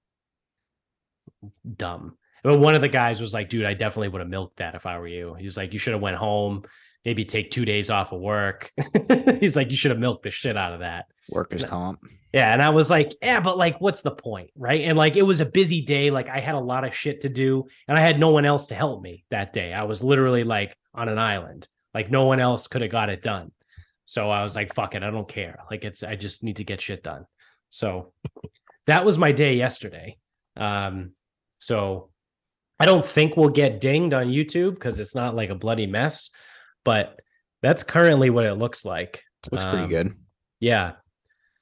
dumb. 1.78 2.18
But 2.44 2.60
one 2.60 2.76
of 2.76 2.82
the 2.82 2.90
guys 2.90 3.22
was 3.22 3.34
like, 3.34 3.50
dude, 3.50 3.66
I 3.66 3.74
definitely 3.74 4.10
would 4.10 4.22
have 4.22 4.30
milked 4.30 4.58
that 4.58 4.76
if 4.76 4.86
I 4.86 4.98
were 5.00 5.08
you. 5.08 5.36
He's 5.36 5.58
like, 5.58 5.74
you 5.74 5.80
should 5.80 5.94
have 5.94 6.02
went 6.02 6.18
home, 6.18 6.64
maybe 7.06 7.26
take 7.26 7.52
two 7.52 7.66
days 7.66 7.90
off 7.90 8.12
of 8.12 8.22
work. 8.22 8.72
He's 9.40 9.56
like, 9.56 9.72
you 9.72 9.78
should 9.78 9.92
have 9.92 10.00
milked 10.00 10.24
the 10.24 10.30
shit 10.30 10.58
out 10.58 10.74
of 10.74 10.82
that. 10.82 11.06
Workers' 11.30 11.66
comp. 11.66 12.00
Yeah. 12.34 12.54
And 12.54 12.62
I 12.62 12.70
was 12.70 12.90
like, 12.90 13.14
yeah, 13.22 13.40
but 13.40 13.58
like, 13.58 13.80
what's 13.82 14.02
the 14.02 14.12
point? 14.12 14.52
Right. 14.56 14.82
And 14.82 14.98
like, 14.98 15.16
it 15.16 15.24
was 15.24 15.40
a 15.40 15.46
busy 15.46 15.82
day. 15.82 16.12
Like, 16.12 16.30
I 16.30 16.40
had 16.40 16.56
a 16.56 16.60
lot 16.60 16.86
of 16.86 16.94
shit 16.94 17.22
to 17.22 17.30
do 17.30 17.66
and 17.88 17.98
I 17.98 18.02
had 18.02 18.20
no 18.20 18.30
one 18.30 18.46
else 18.46 18.68
to 18.68 18.76
help 18.76 19.02
me 19.02 19.26
that 19.30 19.54
day. 19.54 19.74
I 19.74 19.84
was 19.84 20.04
literally 20.04 20.44
like 20.44 20.76
on 20.94 21.10
an 21.10 21.18
island. 21.18 21.68
Like, 21.94 22.12
no 22.12 22.26
one 22.26 22.40
else 22.40 22.68
could 22.68 22.82
have 22.82 22.92
got 22.92 23.10
it 23.10 23.22
done. 23.22 23.52
So 24.06 24.30
I 24.30 24.44
was 24.44 24.56
like, 24.56 24.74
fuck 24.74 24.96
it. 24.96 25.04
I 25.04 25.10
don't 25.10 25.28
care. 25.28 25.60
Like, 25.72 25.86
it's, 25.86 26.04
I 26.04 26.16
just 26.16 26.44
need 26.44 26.58
to 26.58 26.64
get 26.64 26.82
shit 26.82 27.04
done. 27.04 27.26
So 27.70 28.14
that 28.88 29.06
was 29.06 29.18
my 29.18 29.32
day 29.32 29.56
yesterday. 29.56 30.18
Um, 30.58 31.12
so 31.60 32.10
I 32.80 32.86
don't 32.86 33.06
think 33.06 33.36
we'll 33.36 33.50
get 33.50 33.82
dinged 33.82 34.14
on 34.14 34.28
YouTube 34.28 34.76
because 34.76 35.00
it's 35.00 35.16
not 35.16 35.36
like 35.36 35.50
a 35.50 35.56
bloody 35.56 35.88
mess, 35.88 36.30
but 36.84 37.20
that's 37.62 37.84
currently 37.84 38.30
what 38.30 38.46
it 38.46 38.56
looks 38.56 38.86
like. 38.86 39.24
Looks 39.52 39.64
Um, 39.66 39.72
pretty 39.72 39.88
good. 39.88 40.14
Yeah. 40.60 40.94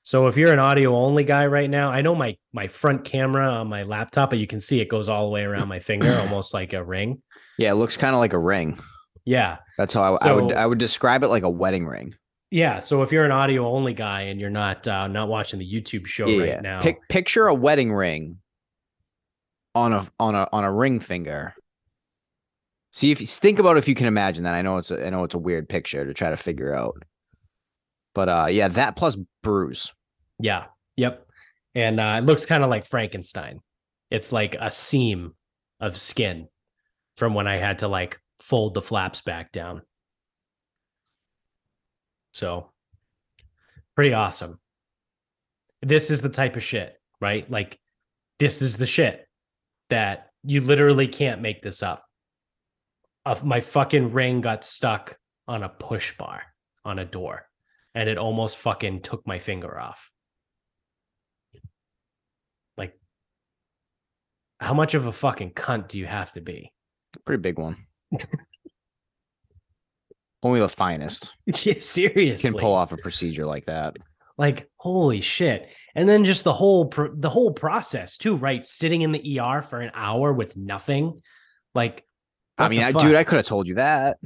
So 0.04 0.28
if 0.28 0.38
you're 0.38 0.54
an 0.54 0.60
audio 0.60 0.96
only 0.96 1.26
guy 1.26 1.48
right 1.48 1.70
now, 1.70 1.92
I 1.92 2.02
know 2.02 2.16
my 2.16 2.38
my 2.54 2.68
front 2.68 3.04
camera 3.04 3.50
on 3.52 3.68
my 3.68 3.84
laptop, 3.84 4.30
but 4.30 4.40
you 4.40 4.48
can 4.48 4.62
see 4.62 4.80
it 4.80 4.88
goes 4.88 5.10
all 5.10 5.26
the 5.26 5.32
way 5.32 5.44
around 5.44 5.68
my 5.68 5.80
finger, 5.80 6.18
almost 6.20 6.54
like 6.54 6.74
a 6.74 6.84
ring. 6.84 7.22
Yeah, 7.58 7.72
it 7.72 7.76
looks 7.76 7.98
kind 7.98 8.16
of 8.16 8.20
like 8.20 8.34
a 8.34 8.40
ring. 8.40 8.80
Yeah. 9.26 9.58
That's 9.78 9.94
how 9.94 10.16
I, 10.16 10.30
I 10.30 10.32
would 10.32 10.54
I 10.54 10.66
would 10.66 10.78
describe 10.78 11.24
it 11.24 11.28
like 11.28 11.44
a 11.44 11.50
wedding 11.50 11.86
ring. 11.86 12.14
Yeah. 12.52 12.80
So 12.80 13.04
if 13.04 13.12
you're 13.12 13.26
an 13.26 13.32
audio 13.32 13.68
only 13.68 13.94
guy 13.94 14.22
and 14.22 14.40
you're 14.40 14.50
not 14.50 14.88
uh 14.88 15.08
not 15.08 15.28
watching 15.28 15.60
the 15.60 15.70
YouTube 15.70 16.08
show 16.08 16.28
yeah, 16.28 16.54
right 16.54 16.62
now. 16.62 16.82
Pic- 16.82 17.10
picture 17.10 17.48
a 17.48 17.54
wedding 17.54 17.92
ring 17.92 18.38
on 19.76 19.92
a 19.92 20.08
on 20.20 20.36
a 20.36 20.48
on 20.54 20.64
a 20.64 20.72
ring 20.72 21.02
finger. 21.02 21.54
See 22.98 23.12
if 23.12 23.20
think 23.20 23.60
about 23.60 23.78
if 23.78 23.88
you 23.88 23.94
can 23.94 24.08
imagine 24.08 24.46
that. 24.46 24.56
I 24.56 24.64
know 24.64 24.78
it's 24.78 24.90
a, 24.90 25.06
I 25.06 25.12
know 25.12 25.24
it's 25.24 25.36
a 25.36 25.38
weird 25.38 25.70
picture 25.70 26.04
to 26.04 26.16
try 26.16 26.32
to 26.32 26.36
figure 26.36 26.74
out. 26.74 27.04
But 28.16 28.28
uh 28.28 28.48
yeah, 28.50 28.70
that 28.70 28.96
plus 28.96 29.16
bruise. 29.44 29.94
yeah. 30.40 30.66
Yep. 30.96 31.28
And 31.76 32.00
uh 32.00 32.16
it 32.18 32.26
looks 32.26 32.48
kind 32.48 32.64
of 32.64 32.72
like 32.72 32.88
Frankenstein. 32.88 33.60
It's 34.10 34.32
like 34.32 34.56
a 34.60 34.72
seam 34.72 35.36
of 35.80 35.96
skin 35.96 36.48
from 37.18 37.36
when 37.36 37.46
I 37.46 37.58
had 37.58 37.80
to 37.80 37.88
like 37.88 38.20
fold 38.40 38.74
the 38.74 38.82
flaps 38.82 39.22
back 39.22 39.52
down. 39.52 39.84
So 42.32 42.72
pretty 43.94 44.16
awesome. 44.16 44.60
This 45.84 46.10
is 46.10 46.22
the 46.22 46.30
type 46.30 46.56
of 46.56 46.64
shit, 46.64 47.00
right? 47.22 47.48
Like 47.48 47.78
this 48.40 48.64
is 48.64 48.76
the 48.76 48.88
shit 48.88 49.28
that 49.92 50.32
you 50.44 50.62
literally 50.62 51.08
can't 51.08 51.44
make 51.44 51.62
this 51.62 51.84
up. 51.84 52.04
Of 53.28 53.44
my 53.44 53.60
fucking 53.60 54.14
ring 54.14 54.40
got 54.40 54.64
stuck 54.64 55.18
on 55.50 55.62
a 55.62 55.68
push 55.68 56.16
bar 56.18 56.44
on 56.86 56.98
a 56.98 57.04
door 57.04 57.46
and 57.94 58.08
it 58.08 58.18
almost 58.18 58.58
fucking 58.58 59.02
took 59.02 59.28
my 59.28 59.38
finger 59.38 59.78
off. 59.78 60.10
Like 62.78 62.94
how 64.62 64.74
much 64.74 64.94
of 64.94 65.08
a 65.08 65.12
fucking 65.12 65.52
cunt 65.52 65.90
do 65.90 66.00
you 66.00 66.06
have 66.06 66.32
to 66.34 66.42
be? 66.42 66.72
Pretty 67.26 67.42
big 67.42 67.60
one. 67.60 67.86
Only 70.44 70.62
the 70.62 70.70
finest 70.70 71.34
Yeah, 71.46 71.74
seriously. 71.80 72.52
can 72.52 72.60
pull 72.60 72.74
off 72.74 72.94
a 72.94 72.98
procedure 72.98 73.46
like 73.46 73.66
that. 73.66 73.98
like 74.38 74.70
holy 74.78 75.20
shit 75.20 75.68
and 75.96 76.08
then 76.08 76.24
just 76.24 76.46
the 76.46 76.54
whole 76.54 76.90
the 77.16 77.30
whole 77.30 77.52
process 77.52 78.16
too 78.16 78.38
right 78.38 78.66
sitting 78.66 79.02
in 79.02 79.12
the 79.12 79.40
er 79.42 79.62
for 79.62 79.82
an 79.82 79.92
hour 79.94 80.32
with 80.32 80.56
nothing 80.56 81.22
like 81.76 82.06
I 82.58 82.70
mean, 82.70 82.82
I, 82.82 82.92
fuck? 82.92 83.02
dude, 83.02 83.16
I 83.16 83.24
could 83.24 83.38
have 83.38 83.46
told 83.46 83.68
you 83.68 83.76
that. 83.76 84.18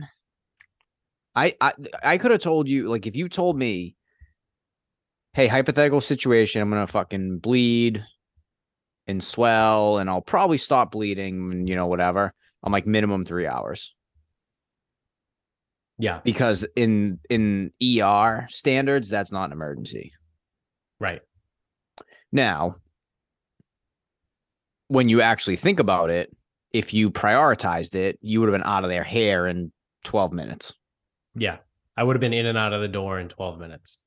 I 1.36 1.56
I 1.62 1.74
I 2.04 2.17
could 2.17 2.32
have 2.32 2.41
told 2.41 2.67
you 2.67 2.88
like 2.88 3.08
if 3.08 3.15
you 3.15 3.30
told 3.30 3.58
me, 3.58 3.96
hey, 5.34 5.48
hypothetical 5.48 6.02
situation, 6.02 6.62
I'm 6.62 6.70
gonna 6.70 6.88
fucking 6.88 7.39
bleed 7.39 8.04
and 9.08 9.24
swell, 9.24 9.98
and 9.98 10.10
I'll 10.10 10.22
probably 10.22 10.58
stop 10.58 10.91
bleeding, 10.91 11.52
and 11.52 11.70
you 11.70 11.76
know 11.76 11.88
whatever. 11.88 12.34
I'm 12.63 12.72
like 12.72 12.86
minimum 12.86 13.26
three 13.26 13.48
hours 13.48 13.94
yeah 16.02 16.20
because 16.24 16.65
in 16.76 17.20
in 17.30 17.72
ER 17.82 18.48
standards, 18.50 19.10
that's 19.10 19.32
not 19.32 19.46
an 19.46 19.52
emergency. 19.52 20.12
right 21.00 21.22
Now, 22.32 22.78
when 24.88 25.10
you 25.10 25.22
actually 25.22 25.58
think 25.58 25.80
about 25.80 26.10
it, 26.10 26.36
if 26.73 26.93
you 26.93 27.10
prioritized 27.12 27.95
it, 27.95 28.17
you 28.21 28.39
would 28.39 28.47
have 28.49 28.53
been 28.60 28.69
out 28.69 28.84
of 28.84 28.89
their 28.89 29.03
hair 29.03 29.47
in 29.47 29.71
12 30.03 30.31
minutes. 30.34 30.73
yeah 31.36 31.57
i 31.97 32.03
would 32.03 32.15
have 32.15 32.21
been 32.21 32.34
in 32.34 32.45
and 32.45 32.57
out 32.57 32.73
of 32.73 32.81
the 32.81 32.88
door 32.88 33.19
in 33.19 33.27
12 33.29 33.60
minutes 33.60 33.99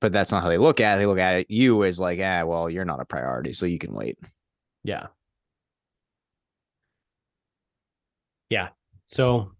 but 0.00 0.12
that's 0.12 0.30
not 0.30 0.42
how 0.44 0.48
they 0.48 0.58
look 0.58 0.80
at 0.80 0.94
it. 0.94 0.98
They 1.00 1.06
look 1.06 1.18
at 1.18 1.34
it 1.40 1.50
you 1.50 1.82
as 1.84 1.98
like, 1.98 2.20
ah, 2.22 2.44
well, 2.44 2.70
you're 2.70 2.84
not 2.84 3.00
a 3.00 3.04
priority, 3.04 3.52
so 3.52 3.66
you 3.66 3.78
can 3.80 3.92
wait. 3.92 4.16
yeah 4.84 5.08
yeah 8.48 8.68
so 9.06 9.50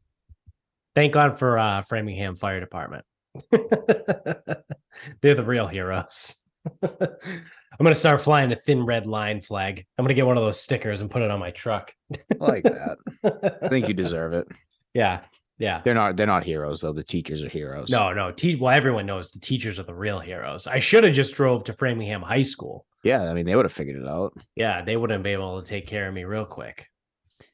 thank 0.95 1.13
god 1.13 1.39
for 1.39 1.59
uh 1.59 1.83
framingham 1.83 2.37
fire 2.37 2.61
department 2.61 3.05
they're 3.51 5.35
the 5.35 5.45
real 5.45 5.67
heroes 5.67 6.43
i'm 7.79 7.85
gonna 7.85 7.95
start 7.95 8.21
flying 8.21 8.51
a 8.53 8.57
thin 8.57 8.85
red 8.85 9.07
line 9.07 9.41
flag 9.41 9.85
i'm 9.97 10.05
gonna 10.05 10.15
get 10.15 10.27
one 10.27 10.37
of 10.37 10.43
those 10.43 10.61
stickers 10.61 11.01
and 11.01 11.11
put 11.11 11.23
it 11.23 11.31
on 11.31 11.39
my 11.41 11.51
truck 11.51 11.93
I 12.13 12.45
like 12.45 12.63
that. 12.65 12.97
I 13.63 13.69
think 13.69 13.89
you 13.89 13.95
deserve 13.95 14.33
it. 14.33 14.47
yeah 14.95 15.21
yeah 15.59 15.81
They're 15.85 15.95
not 15.95 16.17
they're 16.17 16.27
not 16.27 16.45
heroes 16.45 16.81
though. 16.81 16.93
The 16.93 17.03
teachers 17.05 17.43
are 17.43 17.49
heroes. 17.49 17.91
No, 17.91 18.13
no. 18.13 18.31
Te- 18.31 18.55
well, 18.57 18.75
everyone 18.75 19.07
knows 19.07 19.33
the 19.33 19.41
teachers 19.41 19.79
are 19.81 19.83
the 19.83 19.95
real 19.95 20.21
heroes. 20.21 20.67
I 20.69 20.79
should 20.79 21.03
have 21.05 21.13
just 21.15 21.35
drove 21.35 21.65
to 21.65 21.73
Framingham 21.73 22.23
High 22.23 22.43
School. 22.43 22.87
Yeah, 23.03 23.29
I 23.29 23.35
mean 23.35 23.45
they 23.45 23.57
would 23.57 23.65
have 23.65 23.73
figured 23.73 24.01
it 24.01 24.07
out. 24.09 24.33
Yeah, 24.55 24.83
they 24.83 24.97
wouldn't 24.97 25.25
be 25.25 25.31
able 25.31 25.61
to 25.61 25.67
take 25.69 25.87
care 25.89 26.07
of 26.07 26.15
me 26.15 26.23
real 26.25 26.45
quick. 26.45 26.87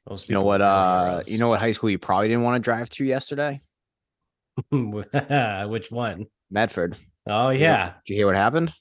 Those 0.06 0.28
You 0.28 0.34
know 0.34 0.42
what? 0.44 0.60
Uh, 0.60 1.22
you 1.26 1.38
know 1.38 1.48
what 1.48 1.60
high 1.60 1.72
school 1.72 1.88
you 1.90 1.98
probably 1.98 2.28
didn't 2.28 2.42
want 2.44 2.56
to 2.62 2.64
drive 2.64 2.90
to 2.90 3.04
yesterday? 3.04 3.58
Which 4.70 5.90
one? 5.90 6.26
Medford. 6.50 6.96
Oh 7.26 7.48
yeah. 7.48 7.94
Did 8.06 8.12
you 8.12 8.16
hear 8.16 8.26
what 8.26 8.36
happened? 8.36 8.72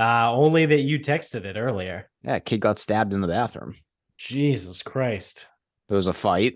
Uh, 0.00 0.32
only 0.32 0.64
that 0.64 0.80
you 0.80 0.98
texted 0.98 1.44
it 1.44 1.58
earlier. 1.58 2.08
Yeah, 2.22 2.38
kid 2.38 2.60
got 2.62 2.78
stabbed 2.78 3.12
in 3.12 3.20
the 3.20 3.28
bathroom. 3.28 3.74
Jesus 4.16 4.82
Christ. 4.82 5.46
There 5.88 5.96
was 5.96 6.06
a 6.06 6.14
fight 6.14 6.54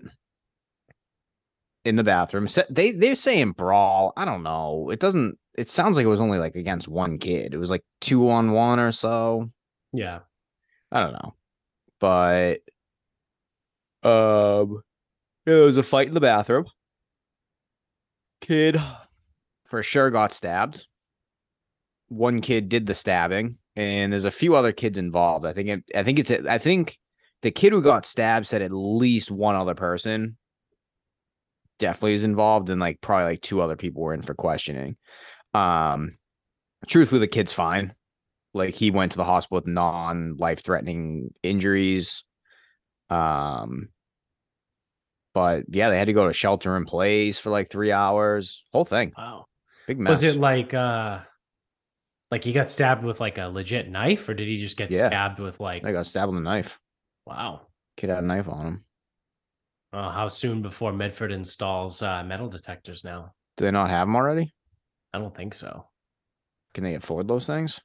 in 1.83 1.95
the 1.95 2.03
bathroom. 2.03 2.47
Sa- 2.47 2.63
They 2.71 2.91
they're 2.91 3.15
saying 3.15 3.51
brawl. 3.51 4.13
I 4.17 4.25
don't 4.25 4.41
know. 4.41 4.89
It 4.91 4.99
doesn't. 4.99 5.37
It 5.55 5.69
sounds 5.69 5.95
like 5.95 6.05
it 6.05 6.09
was 6.09 6.21
only 6.21 6.39
like 6.39 6.55
against 6.55 6.87
one 6.87 7.19
kid. 7.19 7.53
It 7.53 7.57
was 7.57 7.69
like 7.69 7.83
two 8.01 8.29
on 8.31 8.51
one 8.51 8.79
or 8.79 8.91
so. 8.91 9.51
Yeah. 9.93 10.19
I 10.91 11.01
don't 11.01 11.13
know. 11.13 11.35
But 11.99 12.61
um 14.03 14.81
there 15.45 15.61
was 15.61 15.77
a 15.77 15.83
fight 15.83 16.07
in 16.07 16.13
the 16.15 16.19
bathroom. 16.19 16.65
Kid 18.41 18.81
for 19.65 19.83
sure 19.83 20.09
got 20.09 20.33
stabbed. 20.33 20.87
One 22.07 22.41
kid 22.41 22.69
did 22.69 22.85
the 22.85 22.95
stabbing, 22.95 23.57
and 23.75 24.11
there's 24.11 24.25
a 24.25 24.31
few 24.31 24.55
other 24.55 24.71
kids 24.71 24.97
involved. 24.97 25.45
I 25.45 25.53
think 25.53 25.69
it, 25.69 25.83
I 25.95 26.03
think 26.03 26.19
it's 26.19 26.31
I 26.31 26.57
think 26.57 26.97
the 27.41 27.51
kid 27.51 27.71
who 27.73 27.81
got 27.81 28.05
stabbed 28.05 28.47
said 28.47 28.61
at 28.61 28.71
least 28.71 29.31
one 29.31 29.55
other 29.55 29.75
person 29.75 30.37
definitely 31.79 32.13
is 32.13 32.23
involved, 32.23 32.69
and 32.69 32.79
like 32.79 33.01
probably 33.01 33.25
like 33.25 33.41
two 33.41 33.61
other 33.61 33.75
people 33.75 34.01
were 34.03 34.13
in 34.13 34.21
for 34.21 34.33
questioning. 34.35 34.97
Um 35.53 36.13
truthfully, 36.87 37.19
the 37.19 37.27
kid's 37.27 37.53
fine. 37.53 37.93
Like 38.53 38.75
he 38.75 38.91
went 38.91 39.11
to 39.13 39.17
the 39.17 39.25
hospital 39.25 39.57
with 39.57 39.67
non 39.67 40.37
life 40.37 40.63
threatening 40.63 41.33
injuries. 41.43 42.23
Um, 43.09 43.89
but 45.33 45.63
yeah, 45.69 45.89
they 45.89 45.97
had 45.99 46.05
to 46.07 46.13
go 46.13 46.27
to 46.27 46.33
shelter 46.33 46.77
in 46.77 46.85
place 46.85 47.37
for 47.39 47.49
like 47.49 47.69
three 47.69 47.91
hours. 47.91 48.63
Whole 48.71 48.85
thing, 48.85 49.11
Wow. 49.17 49.45
big 49.87 49.99
mess. 49.99 50.09
Was 50.11 50.23
it 50.23 50.37
like 50.37 50.73
uh 50.73 51.19
like 52.35 52.43
he 52.43 52.51
got 52.51 52.69
stabbed 52.69 53.05
with 53.05 53.21
like 53.21 53.37
a 53.37 53.45
legit 53.47 53.89
knife 53.89 54.27
or 54.27 54.33
did 54.33 54.45
he 54.49 54.59
just 54.61 54.75
get 54.75 54.91
Yeah. 54.91 55.05
stabbed 55.07 55.39
with 55.39 55.61
like 55.61 55.85
I 55.85 55.93
got 55.93 56.05
stabbed 56.05 56.31
with 56.33 56.39
a 56.41 56.43
knife. 56.43 56.77
wow. 57.25 57.67
Kid 57.95 58.09
had 58.09 58.25
a 58.25 58.27
knife 58.27 58.49
on 58.49 58.65
him. 58.67 58.85
Uh, 59.93 60.11
how 60.11 60.27
soon 60.27 60.61
before 60.61 60.91
Medford 60.91 61.31
installs 61.31 62.01
uh, 62.01 62.21
metal 62.25 62.49
detectors 62.49 63.05
now? 63.05 63.31
Do 63.55 63.63
they 63.63 63.71
not 63.71 63.89
have 63.89 64.05
them 64.05 64.17
already? 64.17 64.53
I 65.13 65.19
don't 65.19 65.33
think 65.33 65.53
so. 65.53 65.87
Can 66.73 66.83
they 66.83 66.95
afford 66.95 67.29
those 67.29 67.47
things? 67.47 67.79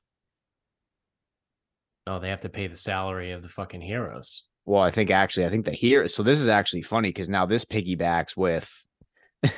No, 2.09 2.19
they 2.19 2.31
have 2.31 2.41
to 2.41 2.49
pay 2.49 2.67
the 2.67 2.75
salary 2.75 3.31
of 3.31 3.43
the 3.43 3.49
fucking 3.49 3.83
heroes. 3.83 4.49
Well, 4.65 4.83
I 4.83 4.91
think 4.91 5.13
actually, 5.13 5.47
I 5.47 5.51
think 5.51 5.65
the 5.65 5.71
here. 5.71 6.09
So 6.09 6.25
this 6.25 6.41
is 6.41 6.49
actually 6.49 6.83
funny 6.83 7.11
because 7.11 7.29
now 7.29 7.47
this 7.47 7.65
piggybacks 7.65 8.37
with 8.37 8.69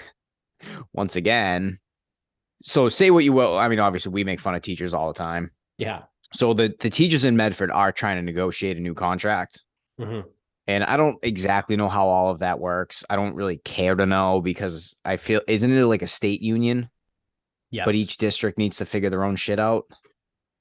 once 0.92 1.16
again. 1.16 1.78
So 2.62 2.88
say 2.88 3.10
what 3.10 3.24
you 3.24 3.32
will. 3.32 3.58
I 3.58 3.68
mean, 3.68 3.78
obviously, 3.80 4.12
we 4.12 4.24
make 4.24 4.40
fun 4.40 4.54
of 4.54 4.62
teachers 4.62 4.94
all 4.94 5.08
the 5.12 5.18
time. 5.18 5.50
Yeah. 5.78 6.02
So 6.34 6.54
the 6.54 6.74
the 6.80 6.90
teachers 6.90 7.24
in 7.24 7.36
Medford 7.36 7.70
are 7.70 7.92
trying 7.92 8.16
to 8.16 8.22
negotiate 8.22 8.76
a 8.76 8.80
new 8.80 8.94
contract. 8.94 9.62
Mhm. 10.00 10.24
And 10.68 10.84
I 10.84 10.96
don't 10.96 11.18
exactly 11.22 11.76
know 11.76 11.88
how 11.88 12.06
all 12.08 12.30
of 12.30 12.38
that 12.38 12.60
works. 12.60 13.04
I 13.10 13.16
don't 13.16 13.34
really 13.34 13.56
care 13.58 13.94
to 13.96 14.06
know 14.06 14.40
because 14.40 14.96
I 15.04 15.16
feel 15.16 15.40
isn't 15.48 15.70
it 15.70 15.84
like 15.86 16.02
a 16.02 16.06
state 16.06 16.40
union? 16.40 16.88
Yes. 17.70 17.84
But 17.84 17.94
each 17.94 18.16
district 18.18 18.58
needs 18.58 18.76
to 18.78 18.86
figure 18.86 19.10
their 19.10 19.24
own 19.24 19.36
shit 19.36 19.58
out. 19.58 19.84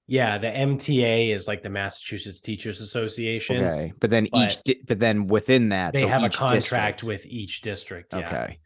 yeah, 0.08 0.38
the 0.38 0.48
MTA 0.48 1.30
is 1.34 1.48
like 1.48 1.62
the 1.64 1.70
Massachusetts 1.70 2.42
Teachers 2.42 2.82
Association. 2.82 3.58
Okay. 3.64 3.94
But 4.00 4.10
then 4.10 4.28
But 4.32 4.52
each 4.52 4.64
di- 4.64 4.82
but 4.86 5.00
then 5.00 5.28
within 5.28 5.70
that 5.70 5.94
They 5.94 6.02
so 6.02 6.08
have 6.10 6.24
a 6.24 6.30
contract 6.30 7.00
district- 7.00 7.04
with 7.04 7.26
each 7.28 7.62
district. 7.62 8.14
Yeah. 8.14 8.28
Okay. 8.28 8.60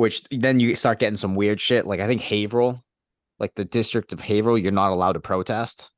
Which 0.00 0.22
then 0.30 0.60
you 0.60 0.74
start 0.76 0.98
getting 0.98 1.18
some 1.18 1.34
weird 1.34 1.60
shit. 1.60 1.86
Like 1.86 2.00
I 2.00 2.06
think 2.06 2.22
Haverhill, 2.22 2.82
like 3.38 3.54
the 3.54 3.66
district 3.66 4.14
of 4.14 4.20
Haverhill, 4.20 4.56
you're 4.56 4.72
not 4.72 4.92
allowed 4.92 5.12
to 5.12 5.20
protest. 5.20 5.90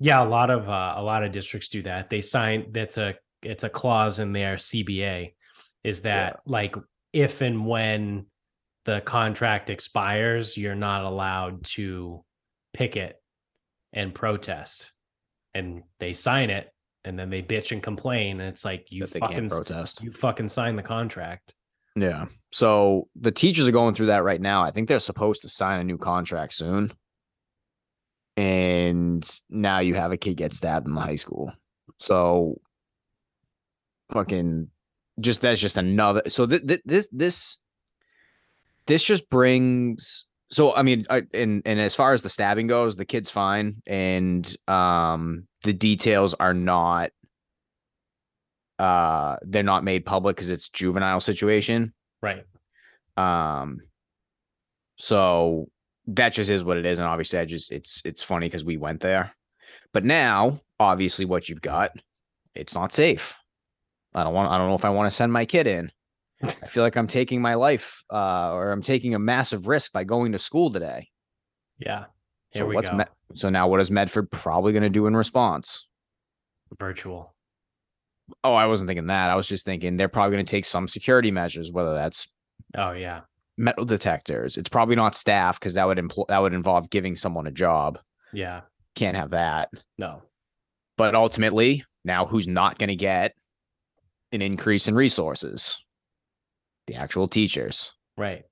Yeah, 0.00 0.24
a 0.24 0.26
lot 0.26 0.48
of 0.48 0.66
uh, 0.66 0.94
a 0.96 1.02
lot 1.02 1.22
of 1.22 1.30
districts 1.30 1.68
do 1.68 1.82
that. 1.82 2.08
They 2.08 2.22
sign 2.22 2.72
that's 2.72 2.96
a 2.96 3.14
it's 3.42 3.64
a 3.64 3.68
clause 3.68 4.18
in 4.18 4.32
their 4.32 4.56
CBA 4.56 5.34
is 5.84 6.02
that 6.02 6.40
like 6.46 6.74
if 7.12 7.42
and 7.42 7.66
when 7.66 8.26
the 8.86 9.02
contract 9.02 9.68
expires, 9.68 10.56
you're 10.56 10.74
not 10.74 11.04
allowed 11.04 11.64
to 11.64 12.24
picket 12.72 13.20
and 13.92 14.14
protest. 14.14 14.90
And 15.52 15.82
they 16.00 16.14
sign 16.14 16.48
it 16.48 16.72
and 17.04 17.18
then 17.18 17.28
they 17.28 17.42
bitch 17.42 17.72
and 17.72 17.82
complain 17.82 18.40
and 18.40 18.48
it's 18.48 18.64
like 18.64 18.86
you 18.90 19.04
fucking 19.04 19.50
protest. 19.50 20.02
you 20.02 20.12
fucking 20.12 20.48
sign 20.48 20.76
the 20.76 20.82
contract. 20.82 21.54
Yeah. 21.96 22.26
So 22.52 23.08
the 23.14 23.32
teachers 23.32 23.68
are 23.68 23.72
going 23.72 23.94
through 23.94 24.06
that 24.06 24.24
right 24.24 24.40
now. 24.40 24.62
I 24.62 24.70
think 24.70 24.88
they're 24.88 25.00
supposed 25.00 25.42
to 25.42 25.48
sign 25.48 25.80
a 25.80 25.84
new 25.84 25.98
contract 25.98 26.54
soon. 26.54 26.92
And 28.36 29.28
now 29.50 29.80
you 29.80 29.94
have 29.94 30.12
a 30.12 30.16
kid 30.16 30.36
get 30.36 30.52
stabbed 30.52 30.86
in 30.86 30.94
the 30.94 31.00
high 31.00 31.16
school. 31.16 31.52
So 31.98 32.60
fucking 34.12 34.68
just 35.20 35.42
that's 35.42 35.60
just 35.60 35.76
another 35.76 36.22
so 36.28 36.46
th- 36.46 36.66
th- 36.66 36.82
this 36.84 37.08
this 37.12 37.56
this 38.86 39.02
just 39.02 39.28
brings 39.30 40.26
so 40.52 40.74
I 40.74 40.82
mean, 40.82 41.06
I, 41.08 41.22
and 41.32 41.62
and 41.64 41.80
as 41.80 41.94
far 41.94 42.12
as 42.12 42.22
the 42.22 42.28
stabbing 42.28 42.66
goes, 42.66 42.94
the 42.96 43.06
kid's 43.06 43.30
fine, 43.30 43.82
and 43.86 44.54
um, 44.68 45.48
the 45.64 45.72
details 45.72 46.34
are 46.34 46.52
not, 46.52 47.10
uh, 48.82 49.36
they're 49.42 49.62
not 49.62 49.84
made 49.84 50.04
public 50.04 50.34
because 50.34 50.50
it's 50.50 50.68
juvenile 50.68 51.20
situation. 51.20 51.92
Right. 52.20 52.44
Um, 53.16 53.78
so 54.98 55.68
that 56.08 56.32
just 56.32 56.50
is 56.50 56.64
what 56.64 56.78
it 56.78 56.84
is, 56.84 56.98
and 56.98 57.06
obviously, 57.06 57.38
I 57.38 57.44
just 57.44 57.70
it's 57.70 58.02
it's 58.04 58.24
funny 58.24 58.46
because 58.46 58.64
we 58.64 58.76
went 58.76 59.00
there, 59.00 59.36
but 59.92 60.04
now 60.04 60.60
obviously, 60.80 61.24
what 61.24 61.48
you've 61.48 61.62
got, 61.62 61.92
it's 62.56 62.74
not 62.74 62.92
safe. 62.92 63.36
I 64.14 64.24
don't 64.24 64.34
want. 64.34 64.50
I 64.50 64.58
don't 64.58 64.68
know 64.68 64.74
if 64.74 64.84
I 64.84 64.90
want 64.90 65.10
to 65.10 65.16
send 65.16 65.32
my 65.32 65.44
kid 65.44 65.68
in. 65.68 65.92
I 66.42 66.66
feel 66.66 66.82
like 66.82 66.96
I'm 66.96 67.06
taking 67.06 67.40
my 67.40 67.54
life, 67.54 68.02
uh, 68.12 68.50
or 68.50 68.72
I'm 68.72 68.82
taking 68.82 69.14
a 69.14 69.20
massive 69.20 69.68
risk 69.68 69.92
by 69.92 70.02
going 70.02 70.32
to 70.32 70.40
school 70.40 70.72
today. 70.72 71.08
Yeah. 71.78 72.06
Here 72.50 72.62
so 72.62 72.66
we 72.66 72.74
what's 72.74 72.90
so 73.34 73.48
now 73.48 73.68
what 73.68 73.80
is 73.80 73.92
Medford 73.92 74.28
probably 74.32 74.72
going 74.72 74.82
to 74.82 74.90
do 74.90 75.06
in 75.06 75.14
response? 75.14 75.86
Virtual. 76.76 77.32
Oh, 78.44 78.54
I 78.54 78.66
wasn't 78.66 78.88
thinking 78.88 79.06
that. 79.06 79.30
I 79.30 79.34
was 79.36 79.46
just 79.48 79.64
thinking 79.64 79.96
they're 79.96 80.08
probably 80.08 80.34
going 80.36 80.46
to 80.46 80.50
take 80.50 80.64
some 80.64 80.88
security 80.88 81.30
measures, 81.30 81.70
whether 81.72 81.94
that's 81.94 82.28
Oh 82.76 82.92
yeah. 82.92 83.20
metal 83.56 83.84
detectors. 83.84 84.56
It's 84.56 84.68
probably 84.68 84.96
not 84.96 85.14
staff 85.14 85.58
because 85.60 85.74
that 85.74 85.86
would 85.86 85.98
impl- 85.98 86.26
that 86.28 86.38
would 86.38 86.54
involve 86.54 86.90
giving 86.90 87.16
someone 87.16 87.46
a 87.46 87.50
job. 87.52 87.98
Yeah. 88.32 88.62
Can't 88.96 89.16
have 89.16 89.30
that. 89.30 89.68
No. 89.98 90.22
But 90.98 91.14
ultimately, 91.14 91.84
now 92.04 92.26
who's 92.26 92.46
not 92.46 92.78
going 92.78 92.88
to 92.88 92.96
get 92.96 93.32
an 94.32 94.42
increase 94.42 94.88
in 94.88 94.94
resources? 94.94 95.76
The 96.86 96.94
actual 96.96 97.28
teachers. 97.28 97.92
Right. 98.16 98.44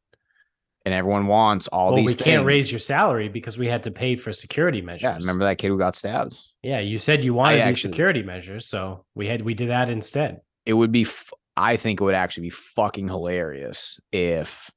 And 0.87 0.95
everyone 0.95 1.27
wants 1.27 1.69
all 1.69 1.89
well, 1.93 1.97
these 1.97 2.07
we 2.07 2.13
things. 2.15 2.25
can't 2.25 2.47
raise 2.47 2.73
your 2.73 2.79
salary 2.79 3.29
because 3.29 3.59
we 3.59 3.67
had 3.67 3.83
to 3.83 3.91
pay 3.91 4.17
for 4.17 4.33
security 4.33 4.81
measures. 4.81 5.03
Yeah, 5.03 5.17
remember 5.19 5.45
that 5.45 5.59
kid 5.59 5.69
who 5.69 5.77
got 5.79 5.95
stabbed? 5.95 6.35
Yeah, 6.63 6.81
you 6.81 6.99
said 6.99 7.23
you 7.23 7.35
wanted 7.35 7.67
these 7.67 7.83
security 7.83 8.23
measures, 8.23 8.67
so 8.67 9.05
we 9.15 9.27
had 9.27 9.43
we 9.43 9.53
did 9.53 9.69
that 9.69 9.91
instead. 9.91 10.41
it 10.65 10.73
would 10.73 10.91
be 10.93 11.03
f- 11.03 11.33
i 11.57 11.77
think 11.77 12.01
it 12.01 12.05
would 12.05 12.15
actually 12.15 12.45
be 12.45 12.51
fucking 12.51 13.09
hilarious 13.09 13.99
if 14.13 14.71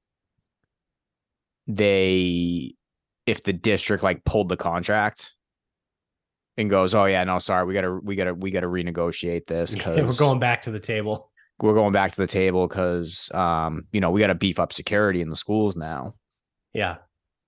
they 1.68 2.76
if 3.26 3.44
the 3.44 3.54
district 3.54 4.04
like 4.04 4.24
pulled 4.24 4.50
the 4.50 4.58
contract 4.58 5.32
and 6.58 6.70
goes 6.70 6.94
oh 6.94 7.06
yeah 7.06 7.24
no 7.24 7.40
sorry 7.40 7.66
we 7.66 7.74
gotta 7.74 7.94
we 7.94 8.16
gotta 8.16 8.34
we 8.34 8.52
gotta 8.52 8.68
renegotiate 8.68 9.46
this 9.48 9.74
because 9.76 10.06
we're 10.20 10.26
going 10.26 10.40
back 10.40 10.62
to 10.64 10.72
the 10.72 10.80
table. 10.80 11.32
We're 11.64 11.74
going 11.74 11.94
back 11.94 12.12
to 12.12 12.18
the 12.18 12.28
table 12.28 12.68
because 12.68 13.32
um 13.34 13.88
you 13.92 14.02
know 14.02 14.12
we 14.12 14.20
gotta 14.20 14.36
beef 14.36 14.60
up 14.60 14.74
security 14.74 15.22
in 15.22 15.30
the 15.30 15.36
schools 15.36 15.76
now 15.76 16.14
Yeah. 16.74 16.98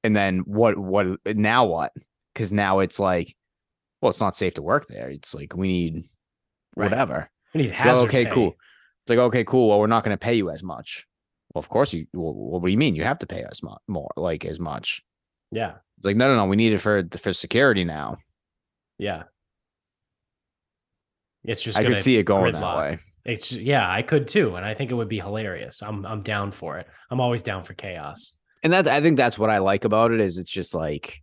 and 0.04 0.16
then 0.16 0.40
what 0.46 0.78
what 0.78 1.06
now 1.26 1.66
what 1.66 1.92
because 2.34 2.52
now 2.54 2.80
it's 2.80 3.00
like 3.00 3.36
well 4.02 4.10
it's 4.12 4.22
not 4.22 4.38
safe 4.38 4.54
to 4.56 4.62
work 4.62 4.88
there 4.88 5.10
it's 5.10 5.34
like 5.34 5.56
we 5.56 5.68
need 5.68 6.10
Right. 6.78 6.90
whatever 6.92 7.30
We 7.54 7.64
need 7.64 7.72
hazard 7.72 8.06
okay, 8.08 8.26
pay. 8.26 8.32
cool. 8.32 8.48
It's 8.50 9.10
like, 9.10 9.20
okay, 9.20 9.44
cool. 9.46 9.70
Well, 9.70 9.80
we're 9.80 9.88
not 9.88 10.04
going 10.04 10.18
to 10.18 10.22
pay 10.22 10.34
you 10.34 10.50
as 10.50 10.62
much. 10.64 11.06
Well, 11.54 11.60
of 11.60 11.70
course 11.70 11.94
you. 11.94 12.06
Well, 12.14 12.34
what 12.34 12.64
do 12.66 12.72
you 12.72 12.78
mean? 12.78 12.96
You 12.96 13.04
have 13.04 13.20
to 13.20 13.28
pay 13.28 13.44
us 13.46 13.62
mo- 13.64 13.78
more, 13.88 14.12
like 14.18 14.44
as 14.44 14.60
much. 14.60 15.02
Yeah. 15.52 15.76
It's 15.98 16.06
like, 16.06 16.18
no, 16.18 16.28
no, 16.28 16.36
no. 16.36 16.46
We 16.48 16.56
need 16.58 16.74
it 16.74 16.80
for 16.80 17.04
for 17.18 17.32
security 17.32 17.84
now. 17.86 18.18
Yeah. 18.98 19.24
It's 21.44 21.62
just 21.62 21.78
I 21.78 21.84
could 21.86 22.00
see 22.00 22.18
it 22.18 22.24
going 22.24 22.54
that 22.56 22.78
way. 22.78 23.00
It's 23.26 23.52
yeah, 23.52 23.90
I 23.90 24.02
could 24.04 24.28
too, 24.28 24.56
and 24.56 24.66
I 24.66 24.74
think 24.74 24.92
it 24.92 24.94
would 24.94 25.10
be 25.10 25.20
hilarious. 25.20 25.82
I'm 25.82 26.06
I'm 26.06 26.22
down 26.22 26.52
for 26.52 26.78
it. 26.78 26.88
I'm 27.10 27.20
always 27.20 27.42
down 27.42 27.64
for 27.64 27.74
chaos. 27.74 28.38
And 28.64 28.74
that 28.74 28.88
I 28.88 29.02
think 29.02 29.18
that's 29.18 29.40
what 29.40 29.50
I 29.50 29.60
like 29.60 29.86
about 29.86 30.12
it 30.12 30.20
is 30.20 30.38
it's 30.38 30.52
just 30.52 30.74
like, 30.74 31.22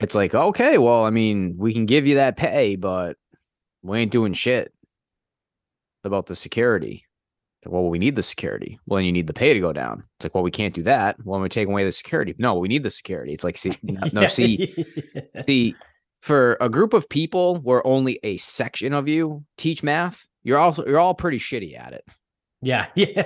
it's 0.00 0.14
like, 0.14 0.34
okay, 0.34 0.78
well, 0.78 1.04
I 1.04 1.10
mean, 1.10 1.56
we 1.58 1.72
can 1.72 1.86
give 1.86 2.06
you 2.06 2.16
that 2.16 2.36
pay, 2.36 2.76
but 2.76 3.16
we 3.82 3.98
ain't 3.98 4.12
doing 4.12 4.32
shit 4.32 4.72
about 6.04 6.26
the 6.26 6.36
security. 6.36 7.04
Well, 7.64 7.88
we 7.88 7.98
need 7.98 8.16
the 8.16 8.22
security. 8.22 8.80
Well, 8.86 8.96
then 8.96 9.06
you 9.06 9.12
need 9.12 9.28
the 9.28 9.32
pay 9.32 9.54
to 9.54 9.60
go 9.60 9.72
down. 9.72 10.02
It's 10.18 10.24
like, 10.24 10.34
well, 10.34 10.42
we 10.42 10.50
can't 10.50 10.74
do 10.74 10.82
that. 10.82 11.16
Well, 11.24 11.38
we're 11.38 11.48
taking 11.48 11.72
away 11.72 11.84
the 11.84 11.92
security. 11.92 12.34
No, 12.38 12.54
we 12.56 12.68
need 12.68 12.82
the 12.82 12.90
security. 12.90 13.32
It's 13.32 13.44
like, 13.44 13.56
see, 13.56 13.72
no, 13.82 14.00
no, 14.12 14.26
see, 14.28 14.74
See, 15.46 15.74
for 16.20 16.56
a 16.60 16.68
group 16.68 16.92
of 16.92 17.08
people 17.08 17.56
where 17.56 17.86
only 17.86 18.18
a 18.22 18.36
section 18.38 18.92
of 18.92 19.08
you 19.08 19.44
teach 19.56 19.82
math, 19.82 20.26
you're 20.42 20.58
also 20.58 20.84
you're 20.86 21.00
all 21.00 21.14
pretty 21.14 21.38
shitty 21.38 21.78
at 21.78 21.92
it. 21.92 22.04
yeah, 22.60 22.86
yeah. 22.94 23.24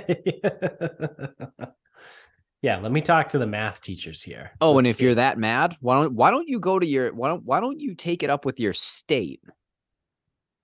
yeah, 2.62 2.78
let 2.78 2.92
me 2.92 3.00
talk 3.00 3.28
to 3.30 3.38
the 3.38 3.46
math 3.46 3.82
teachers 3.82 4.22
here. 4.22 4.52
Oh, 4.60 4.78
and 4.78 4.86
Let's 4.86 4.98
if 4.98 5.02
you're 5.02 5.14
that 5.16 5.38
mad, 5.38 5.76
why 5.80 6.00
don't 6.00 6.14
why 6.14 6.30
don't 6.30 6.48
you 6.48 6.60
go 6.60 6.78
to 6.78 6.86
your 6.86 7.12
why 7.14 7.28
don't 7.28 7.44
why 7.44 7.60
don't 7.60 7.80
you 7.80 7.94
take 7.94 8.22
it 8.22 8.30
up 8.30 8.44
with 8.44 8.60
your 8.60 8.72
state 8.72 9.40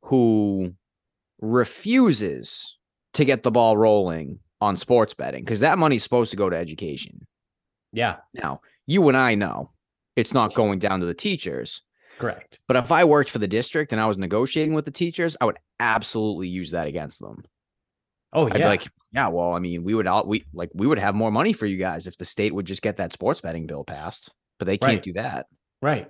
who 0.03 0.75
refuses 1.41 2.77
to 3.15 3.25
get 3.25 3.43
the 3.43 3.51
ball 3.51 3.77
rolling 3.77 4.38
on 4.61 4.77
sports 4.77 5.12
betting 5.12 5.45
because 5.45 5.61
that 5.61 5.79
money's 5.79 6.05
supposed 6.05 6.31
to 6.31 6.37
go 6.37 6.49
to 6.49 6.57
education. 6.57 7.27
Yeah, 7.93 8.17
Now, 8.33 8.62
you 8.87 9.07
and 9.09 9.17
I 9.19 9.35
know 9.35 9.73
it's 10.17 10.33
not 10.33 10.55
going 10.55 10.79
down 10.79 11.01
to 11.01 11.07
the 11.07 11.15
teachers, 11.15 11.83
correct. 12.18 12.61
but 12.68 12.77
if 12.77 12.90
I 12.92 13.05
worked 13.05 13.31
for 13.31 13.38
the 13.38 13.48
district 13.48 13.92
and 13.92 14.01
I 14.01 14.07
was 14.07 14.18
negotiating 14.18 14.75
with 14.75 14.85
the 14.85 14.90
teachers, 14.90 15.37
I 15.40 15.44
would 15.44 15.59
absolutely 15.81 16.48
use 16.48 16.70
that 16.72 16.88
against 16.88 17.20
them. 17.20 17.44
Oh 18.33 18.46
I'd 18.46 18.53
yeah. 18.55 18.59
be 18.59 18.64
like, 18.64 18.88
yeah, 19.12 19.29
well, 19.29 19.53
I 19.53 19.59
mean, 19.59 19.85
we 19.85 19.94
would 19.94 20.07
all 20.07 20.27
we 20.27 20.44
like 20.55 20.70
we 20.75 20.87
would 20.87 20.98
have 20.98 21.14
more 21.14 21.31
money 21.31 21.53
for 21.53 21.66
you 21.66 21.77
guys 21.77 22.07
if 22.07 22.16
the 22.16 22.25
state 22.25 22.55
would 22.55 22.66
just 22.66 22.83
get 22.83 22.96
that 22.96 23.12
sports 23.12 23.40
betting 23.40 23.66
bill 23.66 23.85
passed, 23.85 24.31
but 24.59 24.64
they 24.66 24.79
can't 24.79 24.92
Right. 24.94 25.03
do 25.03 25.12
that. 25.14 25.46
right. 25.83 26.09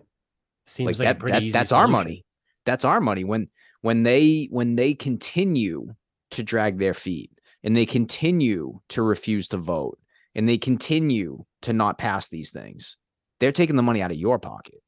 Seems 0.66 1.00
like 1.00 1.06
like, 1.06 1.18
that, 1.18 1.26
that- 1.32 1.42
easy 1.42 1.50
that's 1.52 1.72
our 1.72 1.88
money. 1.88 2.24
That's 2.64 2.84
our 2.84 3.00
money. 3.00 3.24
When 3.24 3.48
when 3.80 4.04
they 4.04 4.46
when 4.52 4.76
they 4.76 4.94
continue 4.94 5.94
to 6.30 6.42
drag 6.44 6.78
their 6.78 6.94
feet 6.94 7.32
and 7.64 7.76
they 7.76 7.84
continue 7.86 8.80
to 8.90 9.02
refuse 9.02 9.48
to 9.48 9.56
vote 9.56 9.98
and 10.36 10.48
they 10.48 10.58
continue 10.58 11.44
to 11.62 11.72
not 11.72 11.98
pass 11.98 12.28
these 12.28 12.50
things, 12.50 12.96
they're 13.40 13.50
taking 13.50 13.74
the 13.74 13.82
money 13.82 14.00
out 14.00 14.12
of 14.12 14.16
your 14.16 14.38
pocket. 14.38 14.80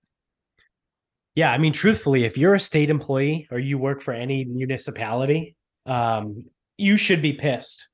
Yeah, 1.34 1.50
I 1.52 1.58
mean, 1.58 1.72
truthfully, 1.72 2.24
if 2.24 2.38
you're 2.38 2.54
a 2.54 2.60
state 2.60 2.90
employee 2.90 3.48
or 3.50 3.58
you 3.58 3.76
work 3.76 4.00
for 4.00 4.12
any 4.14 4.44
municipality, 4.44 5.56
um, 5.84 6.44
you 6.76 6.96
should 6.96 7.22
be 7.22 7.32
pissed 7.32 7.88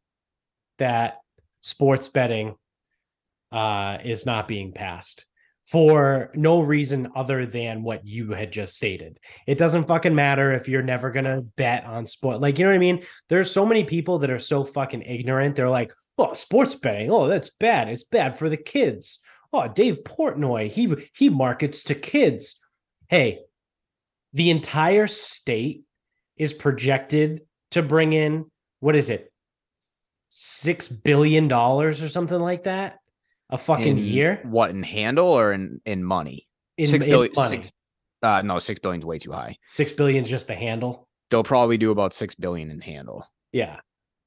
that 0.79 1.18
sports 1.62 2.09
betting 2.09 2.55
uh, 3.53 3.98
is 4.05 4.26
not 4.26 4.46
being 4.46 4.72
passed 4.72 5.26
for 5.66 6.33
no 6.35 6.61
reason 6.61 7.09
other 7.14 7.46
than 7.46 7.83
what 7.83 8.05
you 8.05 8.33
had 8.33 8.53
just 8.53 8.74
stated. 8.76 9.18
It 9.46 9.57
doesn't 9.57 9.87
fucking 9.87 10.14
matter 10.14 10.53
if 10.53 10.68
you're 10.68 10.83
never 10.83 11.11
gonna 11.11 11.42
bet 11.57 11.85
on 11.85 12.07
sport. 12.07 12.40
Like, 12.40 12.59
you 12.59 12.64
know 12.64 12.72
what 12.72 12.76
I 12.76 12.79
mean? 12.79 13.05
There's 13.29 13.50
so 13.50 13.64
many 13.64 13.85
people 13.85 14.18
that 14.18 14.31
are 14.31 14.38
so 14.38 14.64
fucking 14.64 15.03
ignorant. 15.03 15.55
They're 15.55 15.70
like, 15.70 15.92
"Oh, 16.18 16.33
sports 16.33 16.74
betting. 16.74 17.11
Oh, 17.11 17.29
that's 17.29 17.50
bad. 17.50 17.88
It's 17.88 18.05
bad 18.05 18.37
for 18.37 18.48
the 18.48 18.57
kids." 18.57 19.20
Oh, 19.53 19.68
Dave 19.68 19.98
Portnoy, 20.05 20.70
he 20.70 20.92
he 21.14 21.29
markets 21.29 21.85
to 21.85 21.94
kids. 21.94 22.61
Hey, 23.11 23.40
the 24.35 24.51
entire 24.51 25.09
state 25.09 25.83
is 26.37 26.53
projected 26.53 27.42
to 27.73 27.83
bring 27.83 28.12
in 28.12 28.46
what 28.79 28.94
is 28.94 29.11
it? 29.11 29.33
6 30.29 30.87
billion 30.88 31.49
dollars 31.49 32.03
or 32.05 32.09
something 32.09 32.38
like 32.40 32.62
that 32.64 32.99
a 33.51 33.59
fucking 33.59 33.99
In 33.99 34.05
year 34.05 34.40
What 34.44 34.70
in 34.70 34.85
handle 34.85 35.27
or 35.27 35.53
in 35.53 35.81
in 35.85 36.05
money? 36.05 36.46
in, 36.79 36.87
six 36.87 37.05
in 37.05 37.11
billion. 37.11 37.33
money. 37.35 37.57
Six, 37.57 37.73
uh, 38.23 38.42
no, 38.42 38.61
six 38.61 38.79
billion's 38.79 39.05
way 39.05 39.18
too 39.18 39.33
high. 39.33 39.57
6 39.66 39.92
billion 39.94 40.23
is 40.23 40.31
just 40.31 40.46
the 40.46 40.55
handle. 40.55 41.09
They'll 41.33 41.42
probably 41.42 41.79
do 41.79 41.90
about 41.90 42.14
six 42.14 42.37
billion 42.37 42.70
in 42.70 42.81
handle. 42.81 43.27
Yeah. 43.53 43.81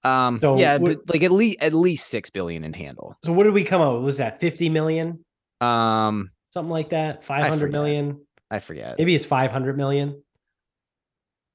Um, 0.04 0.39
So 0.41 0.58
yeah, 0.60 0.76
what- 0.76 1.06
but 1.06 1.15
like 1.15 1.24
at 1.24 1.32
least 1.32 1.60
at 1.62 1.74
least 1.74 2.10
six 2.10 2.30
billion 2.30 2.65
in 2.65 2.74
handle. 2.74 3.15
So 3.24 3.32
what 3.32 3.46
did 3.46 3.54
we 3.54 3.63
come 3.63 3.82
up 3.82 3.93
with? 3.96 4.04
Was 4.04 4.17
that 4.17 4.41
50 4.41 4.67
million? 4.67 5.24
Um, 5.62 6.32
Something 6.54 6.69
like 6.69 6.89
that? 6.89 7.24
500 7.24 7.58
forget. 7.60 7.72
million? 7.72 8.28
I 8.53 8.59
forget. 8.59 8.99
Maybe 8.99 9.15
it's 9.15 9.25
500 9.25 9.75
million. 9.75 10.21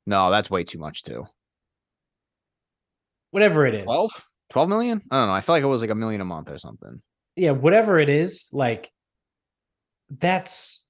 No, 0.04 0.32
that's 0.32 0.50
way 0.50 0.64
too 0.64 0.78
much 0.78 1.04
too. 1.04 1.26
Whatever 3.30 3.66
it 3.66 3.74
is. 3.74 3.84
12? 3.84 4.10
12 4.50 4.68
million? 4.68 5.02
I 5.10 5.16
don't 5.18 5.28
know. 5.28 5.32
I 5.34 5.40
feel 5.42 5.54
like 5.54 5.62
it 5.62 5.66
was 5.66 5.80
like 5.82 5.90
a 5.90 5.94
million 5.94 6.20
a 6.20 6.24
month 6.24 6.50
or 6.50 6.58
something. 6.58 7.00
yeah, 7.36 7.52
whatever 7.52 7.98
it 7.98 8.08
is, 8.08 8.48
like 8.52 8.90
that's 10.10 10.84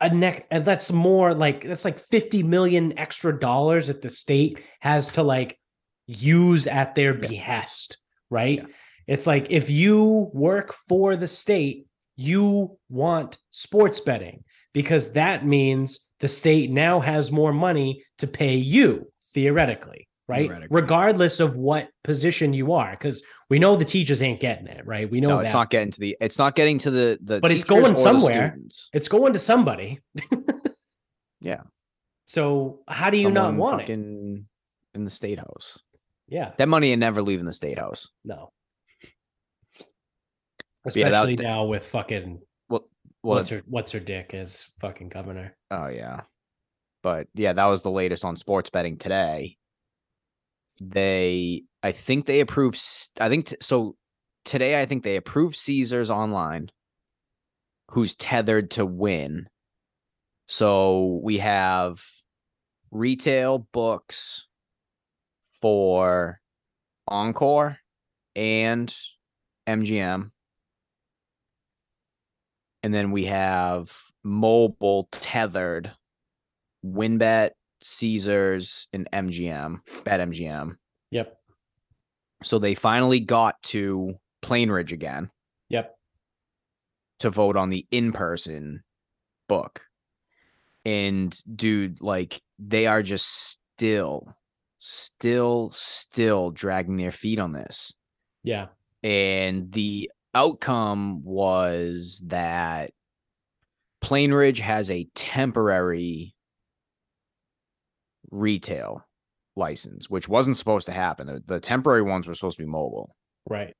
a 0.00 0.12
neck 0.12 0.46
and 0.50 0.62
uh, 0.62 0.64
that's 0.64 0.90
more 0.90 1.32
like 1.32 1.62
that's 1.62 1.84
like 1.84 2.00
50 2.00 2.42
million 2.42 2.98
extra 2.98 3.38
dollars 3.38 3.86
that 3.86 4.02
the 4.02 4.10
state 4.10 4.60
has 4.80 5.08
to 5.10 5.22
like 5.22 5.60
use 6.08 6.66
at 6.66 6.96
their 6.96 7.12
Yeah. 7.14 7.28
behest, 7.28 7.98
right? 8.30 8.58
Yeah. 8.58 8.74
It's 9.06 9.28
like 9.28 9.48
if 9.50 9.70
you 9.70 10.30
work 10.32 10.72
for 10.88 11.14
the 11.14 11.28
state, 11.28 11.86
you 12.16 12.78
want 12.88 13.38
sports 13.52 14.00
betting 14.00 14.42
because 14.72 15.12
that 15.12 15.44
means 15.46 16.06
the 16.20 16.28
state 16.28 16.70
now 16.70 17.00
has 17.00 17.30
more 17.32 17.52
money 17.52 18.04
to 18.18 18.26
pay 18.26 18.54
you 18.56 19.10
theoretically, 19.34 20.08
right? 20.28 20.46
Theoretically. 20.48 20.74
Regardless 20.80 21.40
of 21.40 21.56
what 21.56 21.88
position 22.04 22.52
you 22.52 22.72
are, 22.72 22.90
because 22.92 23.22
we 23.50 23.58
know 23.58 23.76
the 23.76 23.84
teachers 23.84 24.22
ain't 24.22 24.40
getting 24.40 24.66
it, 24.66 24.86
right? 24.86 25.10
We 25.10 25.20
know 25.20 25.30
No, 25.30 25.36
that 25.38 25.46
it's 25.46 25.54
not 25.54 25.70
getting 25.70 25.90
to 25.90 26.00
the. 26.00 26.16
It's 26.20 26.38
not 26.38 26.54
getting 26.54 26.78
to 26.80 26.90
the 26.90 27.18
the. 27.22 27.40
But 27.40 27.50
it's 27.50 27.64
going 27.64 27.96
somewhere. 27.96 28.56
it's 28.92 29.08
going 29.08 29.32
to 29.32 29.38
somebody. 29.38 30.00
Yeah. 31.44 31.62
So 32.26 32.82
how 32.86 33.10
do 33.10 33.18
you 33.18 33.28
not 33.28 33.56
want 33.56 33.82
it? 33.82 33.90
in 33.90 34.46
the 34.94 35.10
state 35.10 35.40
house. 35.40 35.80
Yeah, 36.28 36.52
That 36.56 36.68
money 36.68 36.92
ain't 36.92 37.00
never 37.00 37.20
leaving 37.20 37.46
the 37.46 37.52
state 37.52 37.78
house. 37.80 38.10
no. 38.24 38.52
yeah, 40.94 41.10
that- 41.10 41.24
Especially 41.24 41.36
now 41.36 41.64
with 41.64 41.84
fucking 41.84 42.40
Well, 43.22 43.36
what's 43.36 43.48
her 43.50 43.62
what's 43.66 43.92
her 43.92 44.00
dick 44.00 44.34
as 44.34 44.70
fucking 44.80 45.08
governor. 45.08 45.56
Oh 45.70 45.88
yeah. 45.88 46.22
But 47.02 47.28
yeah, 47.34 47.52
that 47.52 47.66
was 47.66 47.82
the 47.82 47.90
latest 47.90 48.24
on 48.24 48.36
sports 48.36 48.70
betting 48.70 48.96
today. 48.96 49.56
They 50.80 51.64
I 51.82 51.92
think 51.92 52.26
they 52.26 52.40
approved 52.40 52.80
I 53.20 53.28
think 53.28 53.46
t- 53.46 53.56
so 53.60 53.96
today 54.44 54.80
I 54.80 54.86
think 54.86 55.04
they 55.04 55.16
approved 55.16 55.56
Caesars 55.56 56.10
online 56.10 56.70
who's 57.90 58.14
tethered 58.14 58.70
to 58.72 58.86
Wynn. 58.86 59.48
So 60.48 61.20
we 61.22 61.38
have 61.38 62.02
retail 62.90 63.68
books 63.72 64.46
for 65.60 66.40
Encore 67.06 67.78
and 68.34 68.94
MGM. 69.68 70.30
And 72.82 72.92
then 72.92 73.10
we 73.12 73.26
have 73.26 73.96
mobile 74.24 75.08
tethered 75.12 75.92
WynnBET, 76.84 77.50
Caesars, 77.80 78.88
and 78.92 79.08
MGM, 79.12 79.80
bet 80.04 80.20
mgm 80.20 80.76
Yep. 81.10 81.36
So 82.44 82.58
they 82.58 82.74
finally 82.74 83.20
got 83.20 83.62
to 83.64 84.14
Plainridge 84.42 84.92
again 84.92 85.30
Yep. 85.68 85.96
to 87.20 87.30
vote 87.30 87.56
on 87.56 87.70
the 87.70 87.86
in-person 87.90 88.82
book. 89.48 89.82
And 90.84 91.36
dude, 91.54 92.00
like 92.00 92.40
they 92.58 92.86
are 92.86 93.02
just 93.02 93.26
still, 93.26 94.34
still, 94.78 95.70
still 95.74 96.50
dragging 96.50 96.96
their 96.96 97.12
feet 97.12 97.38
on 97.38 97.52
this. 97.52 97.92
Yeah. 98.42 98.68
And 99.04 99.70
the 99.72 100.10
outcome 100.34 101.22
was 101.24 102.22
that 102.28 102.92
Plainridge 104.02 104.58
has 104.58 104.90
a 104.90 105.08
temporary 105.14 106.34
retail 108.30 109.06
license, 109.54 110.08
which 110.08 110.28
wasn't 110.28 110.56
supposed 110.56 110.86
to 110.86 110.92
happen. 110.92 111.26
The, 111.26 111.42
the 111.46 111.60
temporary 111.60 112.02
ones 112.02 112.26
were 112.26 112.34
supposed 112.34 112.56
to 112.56 112.64
be 112.64 112.68
mobile. 112.68 113.14
Right. 113.48 113.74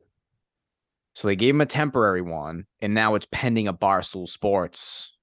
So 1.14 1.28
they 1.28 1.36
gave 1.36 1.54
him 1.54 1.60
a 1.60 1.66
temporary 1.66 2.22
one, 2.22 2.64
and 2.80 2.94
now 2.94 3.14
it's 3.14 3.26
pending 3.30 3.68
a 3.68 3.74
Barstool 3.74 4.28
Sports 4.28 5.14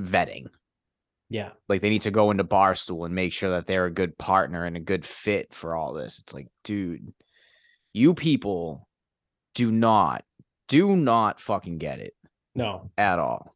vetting. 0.00 0.46
Yeah. 1.30 1.50
Like 1.68 1.80
they 1.80 1.88
need 1.88 2.02
to 2.02 2.10
go 2.10 2.30
into 2.30 2.44
Barstool 2.44 3.06
and 3.06 3.14
make 3.14 3.32
sure 3.32 3.50
that 3.50 3.66
they're 3.66 3.86
a 3.86 3.90
good 3.90 4.18
partner 4.18 4.64
and 4.64 4.76
a 4.76 4.80
good 4.80 5.06
fit 5.06 5.54
for 5.54 5.74
all 5.74 5.94
this. 5.94 6.18
It's 6.18 6.34
like, 6.34 6.48
dude, 6.62 7.12
you 7.94 8.12
people 8.12 8.86
do 9.54 9.70
not, 9.70 10.24
do 10.68 10.96
not 10.96 11.40
fucking 11.40 11.78
get 11.78 11.98
it 11.98 12.14
No. 12.54 12.90
at 12.96 13.18
all. 13.18 13.54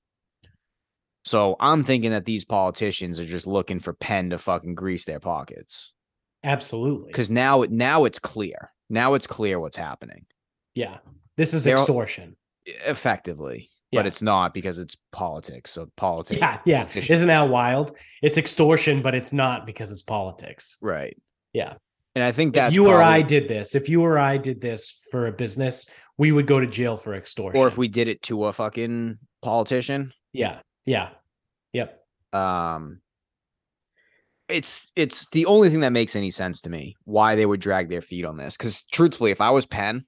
So 1.24 1.56
I'm 1.59 1.82
thinking 1.85 2.11
that 2.12 2.24
these 2.24 2.44
politicians 2.44 3.18
are 3.18 3.24
just 3.24 3.46
looking 3.46 3.80
for 3.80 3.92
pen 3.92 4.30
to 4.30 4.38
fucking 4.38 4.74
grease 4.76 5.04
their 5.04 5.18
pockets. 5.20 5.92
Absolutely. 6.44 7.09
Because 7.09 7.30
now, 7.30 7.64
now 7.68 8.04
it's 8.04 8.20
clear. 8.20 8.70
Now 8.88 9.14
it's 9.14 9.26
clear 9.26 9.59
what's 9.61 9.76
happening 9.76 10.26
yeah, 10.74 10.98
this 11.38 11.54
is 11.54 11.64
They're- 11.64 11.74
extortion. 11.76 12.37
effectively, 12.66 13.70
Yeah. 13.90 14.00
but 14.00 14.06
it's 14.06 14.20
not 14.20 14.52
because 14.52 14.78
it's 14.78 14.94
politics. 15.11 15.70
So 15.70 15.90
politics, 15.96 16.38
Yeah. 16.38 16.61
Yeah. 16.66 16.87
Isn't 16.94 17.28
that 17.28 17.48
wild? 17.48 17.96
It's 18.22 18.37
extortion, 18.37 19.00
but 19.00 19.14
it's 19.14 19.32
not 19.32 19.64
because 19.64 19.90
it's 19.90 20.02
politics. 20.02 20.76
right? 20.82 21.16
Yeah. 21.54 21.76
And 22.16 22.24
I 22.24 22.33
think 22.33 22.55
that's 22.55 22.70
if 22.70 22.74
you 22.74 22.88
or 22.88 23.02
I 23.02 23.20
did 23.22 23.46
this, 23.46 23.74
if 23.74 23.88
you 23.88 24.02
or 24.02 24.18
I 24.18 24.38
did 24.38 24.61
this 24.61 25.00
for 25.11 25.26
a 25.26 25.33
business, 25.33 25.88
we 26.16 26.33
would 26.33 26.46
go 26.46 26.59
to 26.59 26.66
jail 26.66 26.96
for 26.96 27.14
extortion. 27.14 27.61
or 27.61 27.68
if 27.68 27.76
we 27.76 27.88
did 27.88 28.09
it 28.09 28.22
to 28.22 28.46
a 28.46 28.52
fucking 28.52 29.18
politician, 29.42 30.12
Yeah. 30.33 30.61
Yeah. 30.87 31.11
Yep. 31.74 32.02
um 32.33 33.00
it's 34.48 34.90
it's 34.96 35.29
the 35.31 35.44
only 35.46 35.68
thing 35.68 35.81
that 35.81 35.90
makes 35.92 36.16
any 36.16 36.31
sense 36.31 36.61
to 36.62 36.70
me 36.70 36.96
why 37.05 37.35
they 37.35 37.44
would 37.44 37.61
drag 37.61 37.88
their 37.90 38.00
feet 38.00 38.24
on 38.24 38.37
this 38.37 38.57
because 38.57 38.83
truthfully 38.85 39.31
if 39.33 39.40
i 39.40 39.50
was 39.50 39.66
penn 39.66 40.05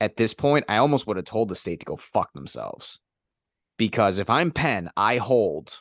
at 0.00 0.16
this 0.16 0.34
point 0.34 0.64
i 0.68 0.76
almost 0.78 1.06
would 1.06 1.16
have 1.16 1.24
told 1.24 1.48
the 1.48 1.54
state 1.56 1.78
to 1.80 1.86
go 1.86 1.96
fuck 1.96 2.32
themselves 2.34 2.98
because 3.78 4.18
if 4.18 4.28
i'm 4.28 4.50
penn 4.50 4.90
i 4.96 5.16
hold 5.16 5.78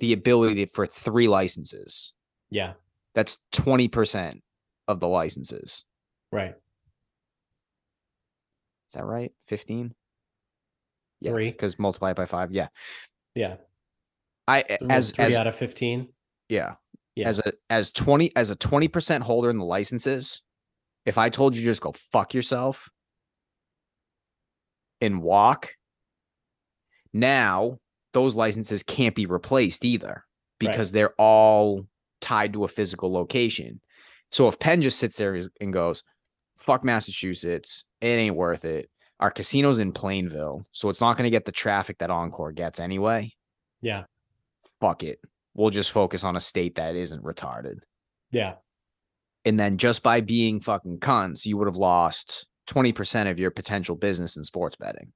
the 0.00 0.12
ability 0.12 0.66
for 0.74 0.86
three 0.86 1.26
licenses 1.28 2.12
Yeah. 2.50 2.74
that's 3.14 3.38
20% 3.52 4.40
of 4.88 5.00
the 5.00 5.08
licenses 5.08 5.84
Right. 6.32 6.50
is 6.50 6.56
that 8.94 9.04
right 9.04 9.32
15 9.48 9.94
yeah 11.20 11.30
Three. 11.30 11.50
because 11.50 11.78
multiply 11.78 12.10
it 12.10 12.16
by 12.16 12.26
five 12.26 12.50
yeah 12.52 12.68
Yeah. 13.34 13.56
i 14.48 14.62
as 14.90 15.10
three 15.10 15.24
as 15.26 15.34
out 15.34 15.46
of 15.46 15.56
15. 15.56 16.08
Yeah. 16.48 16.74
Yeah. 17.16 17.28
As 17.28 17.38
a 17.38 17.52
as 17.70 17.90
20 17.92 18.34
as 18.36 18.50
a 18.50 18.56
20% 18.56 19.20
holder 19.22 19.48
in 19.48 19.58
the 19.58 19.64
licenses, 19.64 20.42
if 21.06 21.16
I 21.16 21.30
told 21.30 21.54
you 21.54 21.62
just 21.62 21.80
go 21.80 21.94
fuck 22.12 22.34
yourself 22.34 22.90
and 25.00 25.22
walk, 25.22 25.70
now 27.12 27.78
those 28.12 28.34
licenses 28.34 28.82
can't 28.82 29.14
be 29.14 29.26
replaced 29.26 29.84
either 29.84 30.24
because 30.58 30.92
they're 30.92 31.14
all 31.18 31.86
tied 32.20 32.52
to 32.54 32.64
a 32.64 32.68
physical 32.68 33.12
location. 33.12 33.80
So 34.34 34.48
if 34.48 34.58
Penn 34.58 34.82
just 34.82 34.98
sits 34.98 35.16
there 35.16 35.40
and 35.60 35.72
goes, 35.72 36.02
fuck 36.58 36.82
Massachusetts, 36.82 37.84
it 38.00 38.06
ain't 38.06 38.34
worth 38.34 38.64
it. 38.64 38.90
Our 39.20 39.30
casino's 39.30 39.78
in 39.78 39.92
Plainville, 39.92 40.64
so 40.72 40.88
it's 40.88 41.00
not 41.00 41.16
going 41.16 41.28
to 41.28 41.30
get 41.30 41.44
the 41.44 41.52
traffic 41.52 41.98
that 41.98 42.10
Encore 42.10 42.50
gets 42.50 42.80
anyway. 42.80 43.32
Yeah. 43.80 44.06
Fuck 44.80 45.04
it. 45.04 45.20
We'll 45.54 45.70
just 45.70 45.92
focus 45.92 46.24
on 46.24 46.34
a 46.34 46.40
state 46.40 46.74
that 46.74 46.96
isn't 46.96 47.22
retarded. 47.22 47.76
Yeah. 48.32 48.54
And 49.44 49.60
then 49.60 49.78
just 49.78 50.02
by 50.02 50.20
being 50.20 50.58
fucking 50.60 50.98
cunts, 50.98 51.46
you 51.46 51.56
would 51.56 51.68
have 51.68 51.76
lost 51.76 52.48
20% 52.66 53.30
of 53.30 53.38
your 53.38 53.52
potential 53.52 53.94
business 53.94 54.36
in 54.36 54.42
sports 54.42 54.74
betting. 54.74 55.12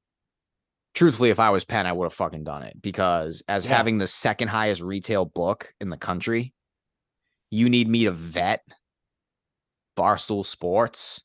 Truthfully, 0.94 1.31
if 1.31 1.40
I 1.40 1.50
was 1.50 1.64
Penn, 1.64 1.87
I 1.87 1.92
would 1.92 2.04
have 2.04 2.14
fucking 2.14 2.44
done 2.44 2.62
it 2.62 2.81
because 2.81 3.42
as 3.48 3.66
Yeah. 3.66 3.78
having 3.78 3.98
the 3.98 4.07
second 4.07 4.46
highest 4.46 4.81
retail 4.81 5.24
book 5.24 5.74
in 5.81 5.90
the 5.90 5.96
country, 5.96 6.54
you 7.50 7.68
need 7.68 7.88
me 7.88 8.04
to 8.04 8.12
vet 8.12 8.62
Barstool 9.98 10.46
Sports 10.46 11.20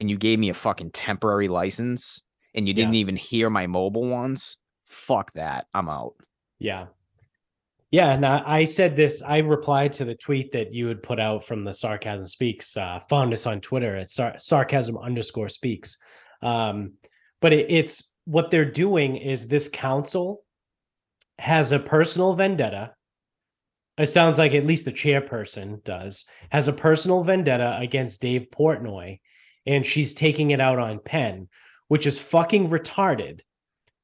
and 0.00 0.10
you 0.10 0.16
gave 0.18 0.38
me 0.38 0.48
a 0.48 0.54
fucking 0.54 0.90
temporary 0.90 1.48
license 1.48 2.20
and 2.54 2.66
you 2.66 2.74
didn't 2.74 2.94
Yeah. 2.94 3.00
even 3.00 3.16
hear 3.16 3.48
my 3.50 3.66
mobile 3.66 4.08
ones. 4.08 4.56
Fuck 4.86 5.32
that. 5.34 5.66
I'm 5.72 5.88
out. 5.88 6.14
Yeah. 6.58 6.86
Yeah. 7.90 8.12
And 8.12 8.26
I, 8.26 8.64
said 8.64 8.96
this, 8.96 9.22
I 9.22 9.38
replied 9.38 9.92
to 9.94 10.04
the 10.04 10.14
tweet 10.14 10.52
that 10.52 10.72
you 10.72 10.88
had 10.88 11.02
put 11.02 11.20
out 11.20 11.44
from 11.44 11.64
the 11.64 11.72
Sarcasm 11.72 12.26
Speaks. 12.26 12.76
Uh, 12.76 13.00
found 13.08 13.32
us 13.32 13.46
on 13.46 13.60
Twitter 13.60 13.96
at 13.96 14.10
sar- 14.10 14.38
sarcasm 14.38 14.98
underscore 14.98 15.48
speaks. 15.48 15.98
Um, 16.42 16.94
but 17.40 17.52
it, 17.52 17.70
it's 17.70 18.12
what 18.24 18.50
they're 18.50 18.70
doing 18.70 19.16
is 19.16 19.46
this 19.48 19.68
council 19.68 20.42
has 21.38 21.72
a 21.72 21.78
personal 21.78 22.34
vendetta. 22.34 22.92
It 23.98 24.08
sounds 24.08 24.38
like 24.38 24.54
at 24.54 24.66
least 24.66 24.84
the 24.84 24.92
chairperson 24.92 25.82
does, 25.82 26.26
has 26.50 26.68
a 26.68 26.72
personal 26.72 27.24
vendetta 27.24 27.76
against 27.80 28.22
Dave 28.22 28.48
Portnoy, 28.50 29.20
and 29.66 29.84
she's 29.84 30.14
taking 30.14 30.52
it 30.52 30.60
out 30.60 30.78
on 30.78 31.00
Penn, 31.00 31.48
which 31.88 32.06
is 32.06 32.20
fucking 32.20 32.68
retarded 32.68 33.40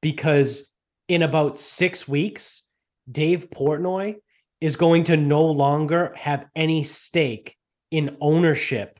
because 0.01 0.73
in 1.07 1.21
about 1.21 1.57
six 1.57 2.07
weeks, 2.07 2.67
Dave 3.09 3.49
Portnoy 3.49 4.15
is 4.59 4.75
going 4.75 5.05
to 5.05 5.17
no 5.17 5.45
longer 5.45 6.13
have 6.15 6.45
any 6.55 6.83
stake 6.83 7.55
in 7.91 8.17
ownership 8.19 8.99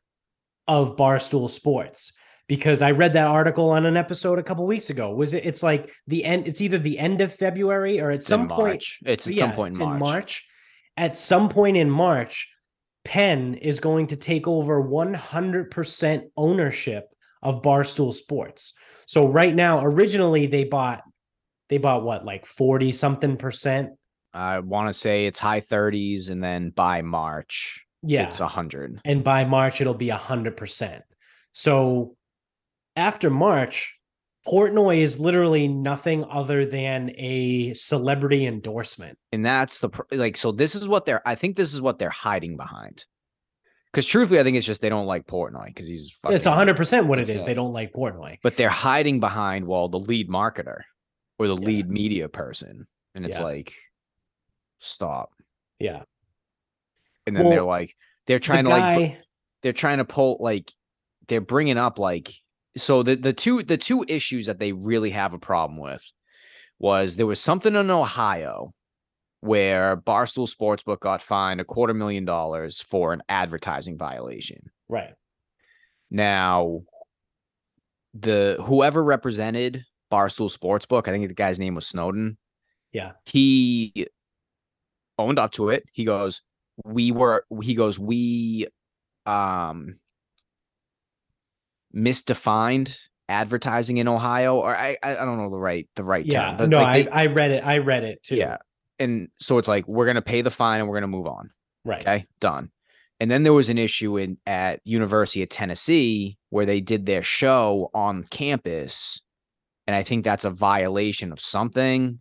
of 0.68 0.96
Barstool 0.96 1.50
Sports 1.50 2.14
because 2.48 2.82
I 2.82 2.92
read 2.92 3.14
that 3.14 3.28
article 3.28 3.72
on 3.72 3.86
an 3.86 3.98
episode 3.98 4.40
a 4.40 4.44
couple 4.44 4.66
weeks 4.68 4.90
ago. 4.90 5.14
Was 5.14 5.34
it? 5.34 5.46
It's 5.46 5.64
like 5.64 5.92
the 6.08 6.24
end. 6.24 6.48
It's 6.48 6.62
either 6.62 6.78
the 6.78 7.00
end 7.00 7.22
of 7.22 7.34
February 7.34 8.00
or 8.00 8.12
at 8.12 8.18
It's 8.18 8.28
in 8.28 8.30
some 8.30 8.48
point. 8.48 8.60
March. 8.60 9.00
It's 9.06 9.28
at 9.28 9.34
Yeah, 9.34 9.48
some 9.48 9.54
point 9.54 9.74
it's 9.74 9.82
in 9.82 10.00
March. 10.00 10.46
At 10.98 11.18
some 11.18 11.50
point 11.50 11.78
in 11.78 11.90
March, 11.90 12.50
Penn 13.04 13.56
is 13.56 13.80
going 13.80 14.08
to 14.08 14.16
take 14.16 14.48
over 14.48 14.82
100% 14.82 16.22
ownership 16.38 17.06
of 17.42 17.62
Barstool 17.62 18.14
Sports. 18.14 18.74
So 19.06 19.28
right 19.28 19.54
now, 19.54 19.86
originally 19.86 20.48
they 20.48 20.64
bought 20.64 21.04
they 21.70 21.78
bought 21.80 22.04
what 22.04 22.26
like 22.26 22.46
40 22.46 22.92
something 22.92 23.38
percent. 23.38 23.92
I 24.34 24.60
want 24.60 24.88
to 24.90 24.94
say 24.94 25.26
it's 25.26 25.40
high 25.40 25.62
30s 25.62 26.30
and 26.30 26.44
then 26.44 26.70
by 26.70 27.02
March. 27.02 27.86
Yeah. 28.08 28.28
it's 28.28 28.40
a 28.40 28.48
hundred. 28.48 29.02
and 29.04 29.24
by 29.24 29.46
March 29.46 29.82
it'll 29.82 29.96
be 29.96 30.10
a 30.10 30.18
hundred 30.18 30.58
percent. 30.58 31.04
So 31.54 32.16
after 32.96 33.32
March, 33.32 33.95
Portnoy 34.48 34.98
is 35.00 35.20
literally 35.20 35.68
nothing 35.68 36.24
other 36.26 36.66
than 36.66 37.12
a 37.18 37.74
celebrity 37.74 38.46
endorsement. 38.46 39.18
And 39.32 39.44
that's 39.46 39.80
the 39.80 39.90
like. 40.12 40.38
So 40.38 40.52
this 40.52 40.76
is 40.76 40.88
what 40.88 41.06
they're. 41.06 41.28
I 41.28 41.36
think 41.36 41.56
this 41.56 41.74
is 41.74 41.82
what 41.82 41.98
they're 42.00 42.10
hiding 42.10 42.56
behind. 42.58 43.06
Because 43.92 44.06
truthfully, 44.06 44.40
I 44.40 44.44
think 44.44 44.58
it's 44.58 44.66
just 44.66 44.82
they 44.82 44.90
don't 44.90 45.08
like 45.08 45.26
Portnoy 45.26 45.68
because 45.68 45.88
he's. 45.88 46.08
it's 46.26 46.44
fucking- 46.44 46.52
hundred 46.54 46.78
percent 46.78 47.08
what 47.08 47.18
it 47.18 47.30
is. 47.30 47.44
They 47.46 47.54
don't 47.54 47.74
like 47.74 47.92
Portnoy. 47.94 48.38
But 48.44 48.56
they're 48.58 48.70
hiding 48.70 49.20
behind 49.20 49.66
well 49.68 49.88
the 49.90 50.00
lead 50.00 50.30
marketer 50.30 50.82
or 51.40 51.48
the 51.48 51.56
Yeah. 51.58 51.66
lead 51.66 51.90
media 51.90 52.30
person, 52.30 52.88
and 53.16 53.26
it's 53.26 53.40
Yeah. 53.40 53.44
like, 53.46 53.74
stop. 54.80 55.32
Yeah. 55.80 56.04
And 57.26 57.36
then 57.36 57.44
Well, 57.46 57.52
they're 57.54 57.64
like, 57.64 57.96
they're 58.28 58.40
trying 58.40 58.66
the 58.66 58.70
to 58.72 58.76
guy, 58.78 58.96
like, 58.98 59.18
they're 59.64 59.74
trying 59.74 59.98
to 59.98 60.06
pull 60.06 60.38
like, 60.40 60.72
they're 61.28 61.42
bringing 61.42 61.78
up 61.78 61.98
like, 61.98 62.32
so 62.78 63.04
the 63.04 63.16
the 63.16 63.34
two 63.34 63.64
the 63.64 63.78
two 63.78 64.06
issues 64.08 64.46
that 64.46 64.60
they 64.60 64.72
really 64.72 65.12
have 65.12 65.34
a 65.34 65.40
problem 65.40 65.80
with 65.80 66.04
was 66.80 67.16
there 67.16 67.26
was 67.26 67.40
something 67.40 67.76
in 67.76 67.90
Ohio 67.90 68.74
where 69.40 69.96
Barstool 69.96 70.54
Sportsbook 70.54 71.00
got 71.00 71.22
fined 71.22 71.62
a 71.62 71.66
quarter 71.66 71.94
million 71.94 72.26
dollars 72.26 72.82
for 72.82 73.14
an 73.14 73.22
advertising 73.30 73.98
violation. 73.98 74.72
right. 74.90 75.14
Now, 76.12 76.82
the 78.14 78.58
whoever 78.62 79.04
represented 79.04 79.84
Barstool 80.12 80.56
Sportsbook, 80.56 81.08
I 81.08 81.12
think 81.12 81.28
the 81.28 81.34
guy's 81.34 81.60
name 81.60 81.76
was 81.76 81.88
Snowden. 81.88 82.38
Yeah. 82.92 83.14
He 83.26 84.08
owned 85.18 85.40
up 85.40 85.52
to 85.54 85.70
it. 85.70 85.84
He 85.92 86.06
goes, 86.06 86.42
"We 86.84 87.12
were." 87.12 87.46
He 87.62 87.74
goes, 87.76 88.00
"We 88.00 88.68
um 89.26 89.96
misdefined 91.96 92.96
advertising 93.28 93.98
in 93.98 94.08
Ohio, 94.08 94.56
or 94.58 94.76
I 94.76 94.98
I 95.02 95.14
don't 95.16 95.38
know 95.38 95.50
the 95.50 95.58
right 95.60 95.88
the 95.96 96.04
right 96.04 96.26
Yeah. 96.26 96.58
term, 96.58 96.70
no, 96.70 96.82
like 96.82 97.06
they- 97.06 97.12
I, 97.12 97.24
I 97.24 97.26
read 97.28 97.52
it. 97.52 97.66
I 97.66 97.78
read 97.80 98.04
it 98.04 98.22
too. 98.24 98.36
yeah." 98.36 98.58
And 99.00 99.30
so 99.40 99.58
it's 99.58 99.68
like 99.68 99.88
we're 99.88 100.06
gonna 100.06 100.22
pay 100.22 100.42
the 100.42 100.52
fine 100.52 100.80
and 100.80 100.88
we're 100.90 100.96
gonna 100.98 101.08
move 101.08 101.28
on. 101.28 101.52
Right. 101.84 102.02
Okay, 102.02 102.26
done. 102.40 102.72
And 103.20 103.32
then 103.32 103.44
there 103.44 103.54
was 103.54 103.70
an 103.70 103.78
issue 103.78 104.18
in 104.18 104.38
at 104.46 104.82
University 104.84 105.42
of 105.42 105.50
Tennessee 105.50 106.38
where 106.50 106.66
they 106.66 106.82
did 106.82 107.06
their 107.06 107.24
show 107.24 107.90
on 107.94 108.24
campus, 108.26 109.22
and 109.88 109.96
I 109.96 110.04
think 110.04 110.24
that's 110.24 110.46
a 110.46 110.50
violation 110.50 111.32
of 111.32 111.40
something 111.40 112.20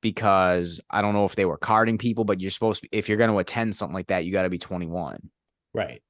because 0.00 0.80
I 0.90 1.02
don't 1.02 1.12
know 1.14 1.24
if 1.26 1.36
they 1.36 1.44
were 1.44 1.58
carding 1.58 1.98
people, 1.98 2.24
but 2.24 2.40
you're 2.40 2.50
supposed 2.50 2.82
to 2.82 2.88
if 2.92 3.08
you're 3.08 3.18
going 3.18 3.30
to 3.30 3.38
attend 3.38 3.76
something 3.76 3.94
like 3.94 4.08
that, 4.08 4.24
you 4.24 4.32
got 4.32 4.42
to 4.42 4.48
be 4.50 4.58
21. 4.58 5.30
Right. 5.74 6.02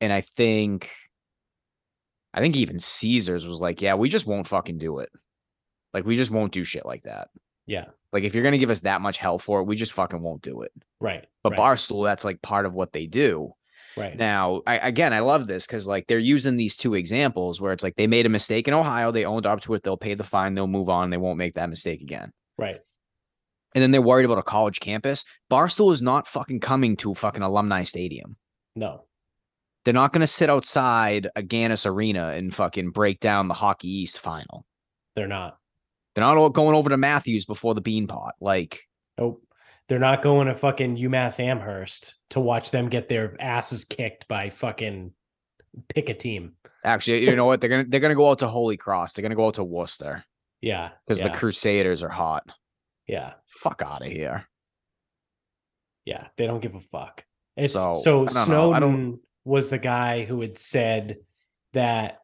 And 0.00 0.12
I 0.12 0.20
think 0.20 0.90
I 2.38 2.40
think 2.40 2.54
even 2.54 2.78
Caesars 2.78 3.46
was 3.46 3.58
like, 3.58 3.82
"Yeah, 3.82 3.94
we 3.94 4.08
just 4.08 4.26
won't 4.28 4.46
fucking 4.46 4.78
do 4.78 5.00
it. 5.00 5.10
Like 5.92 6.06
we 6.06 6.16
just 6.16 6.30
won't 6.30 6.52
do 6.52 6.62
shit 6.62 6.86
like 6.86 7.02
that. 7.02 7.28
Yeah. 7.66 7.86
Like 8.12 8.22
if 8.22 8.32
you're 8.32 8.44
going 8.44 8.52
to 8.52 8.58
give 8.58 8.70
us 8.70 8.80
that 8.80 9.00
much 9.00 9.18
hell 9.18 9.40
for 9.40 9.60
it, 9.60 9.64
we 9.64 9.74
just 9.74 9.92
fucking 9.92 10.22
won't 10.22 10.42
do 10.42 10.62
it." 10.62 10.70
Right. 11.00 11.26
But 11.42 11.50
right, 11.52 11.58
Barstool, 11.58 12.04
that's 12.04 12.24
like 12.24 12.40
part 12.40 12.64
of 12.64 12.74
what 12.74 12.92
they 12.92 13.06
do. 13.06 13.54
right. 13.96 14.16
Now, 14.16 14.62
I, 14.68 14.78
again, 14.78 15.12
I 15.12 15.18
love 15.20 15.48
this 15.48 15.66
because 15.66 15.86
like 15.88 16.06
they're 16.06 16.18
using 16.20 16.56
these 16.56 16.76
two 16.76 16.94
examples 16.94 17.60
where 17.60 17.72
it's 17.72 17.82
like 17.82 17.96
they 17.96 18.06
made 18.06 18.26
a 18.26 18.28
mistake 18.30 18.68
in 18.68 18.74
Ohio, 18.74 19.10
they 19.10 19.24
owned 19.24 19.46
up 19.46 19.60
to 19.62 19.74
it, 19.74 19.82
they'll 19.82 19.96
pay 19.96 20.14
the 20.14 20.24
fine, 20.24 20.54
they'll 20.54 20.68
move 20.68 20.88
on, 20.88 21.10
they 21.10 21.16
won't 21.16 21.38
make 21.38 21.54
that 21.54 21.70
mistake 21.70 22.00
again. 22.02 22.32
right. 22.56 22.80
And 23.74 23.82
then 23.82 23.90
they're 23.90 24.00
worried 24.00 24.24
about 24.24 24.38
a 24.38 24.42
college 24.42 24.80
campus. 24.80 25.24
Barstool 25.52 25.92
is 25.92 26.00
not 26.00 26.26
fucking 26.26 26.60
coming 26.60 26.96
to 26.96 27.14
fucking 27.14 27.42
alumni 27.42 27.82
stadium. 27.84 28.36
No. 28.74 29.04
They're 29.88 29.94
not 29.94 30.12
going 30.12 30.20
to 30.20 30.26
sit 30.26 30.50
outside 30.50 31.28
Agganis 31.34 31.86
Arena 31.90 32.28
and 32.32 32.54
fucking 32.54 32.90
break 32.90 33.20
down 33.20 33.48
the 33.48 33.54
Hockey 33.54 33.88
East 33.88 34.18
final. 34.18 34.66
They're 35.16 35.26
not. 35.26 35.56
They're 36.14 36.22
not 36.22 36.50
going 36.50 36.74
over 36.76 36.90
to 36.90 36.98
Matthews 36.98 37.46
before 37.46 37.72
the 37.74 37.80
Beanpot. 37.80 38.32
Like, 38.38 38.82
Nope. 39.18 39.42
They're 39.88 39.98
not 39.98 40.20
going 40.20 40.48
to 40.48 40.54
fucking 40.54 40.98
UMass 40.98 41.40
Amherst 41.40 42.16
to 42.30 42.40
watch 42.40 42.70
them 42.70 42.90
get 42.90 43.08
their 43.08 43.34
asses 43.40 43.86
kicked 43.86 44.28
by 44.28 44.50
fucking 44.50 45.12
pick 45.88 46.10
a 46.10 46.14
team. 46.14 46.52
actually, 46.84 47.24
you 47.24 47.34
know 47.34 47.46
what? 47.46 47.62
They're 47.62 47.70
gonna 47.70 47.84
they're 47.88 48.00
gonna 48.00 48.14
go 48.14 48.28
out 48.30 48.40
to 48.40 48.48
Holy 48.48 48.76
Cross. 48.76 49.14
They're 49.14 49.22
gonna 49.22 49.36
go 49.36 49.46
out 49.46 49.54
to 49.54 49.64
Worcester 49.64 50.22
Yeah. 50.60 50.90
because 51.06 51.18
yeah, 51.20 51.28
the 51.28 51.34
Crusaders 51.38 52.02
are 52.02 52.10
hot. 52.10 52.44
yeah. 53.06 53.32
Fuck 53.62 53.80
out 53.82 54.02
of 54.04 54.12
here. 54.12 54.46
Yeah, 56.04 56.26
they 56.36 56.46
don't 56.46 56.60
give 56.60 56.74
a 56.74 56.80
fuck. 56.80 57.24
It's 57.56 57.72
So, 57.72 57.94
so, 57.94 58.24
I 58.24 58.26
don't 58.26 58.34
know. 58.34 58.44
Snowden 58.44 58.74
I 58.74 58.80
don't- 58.80 59.20
was 59.48 59.70
the 59.70 59.78
guy 59.78 60.24
who 60.24 60.40
had 60.42 60.58
said 60.58 61.16
that 61.72 62.18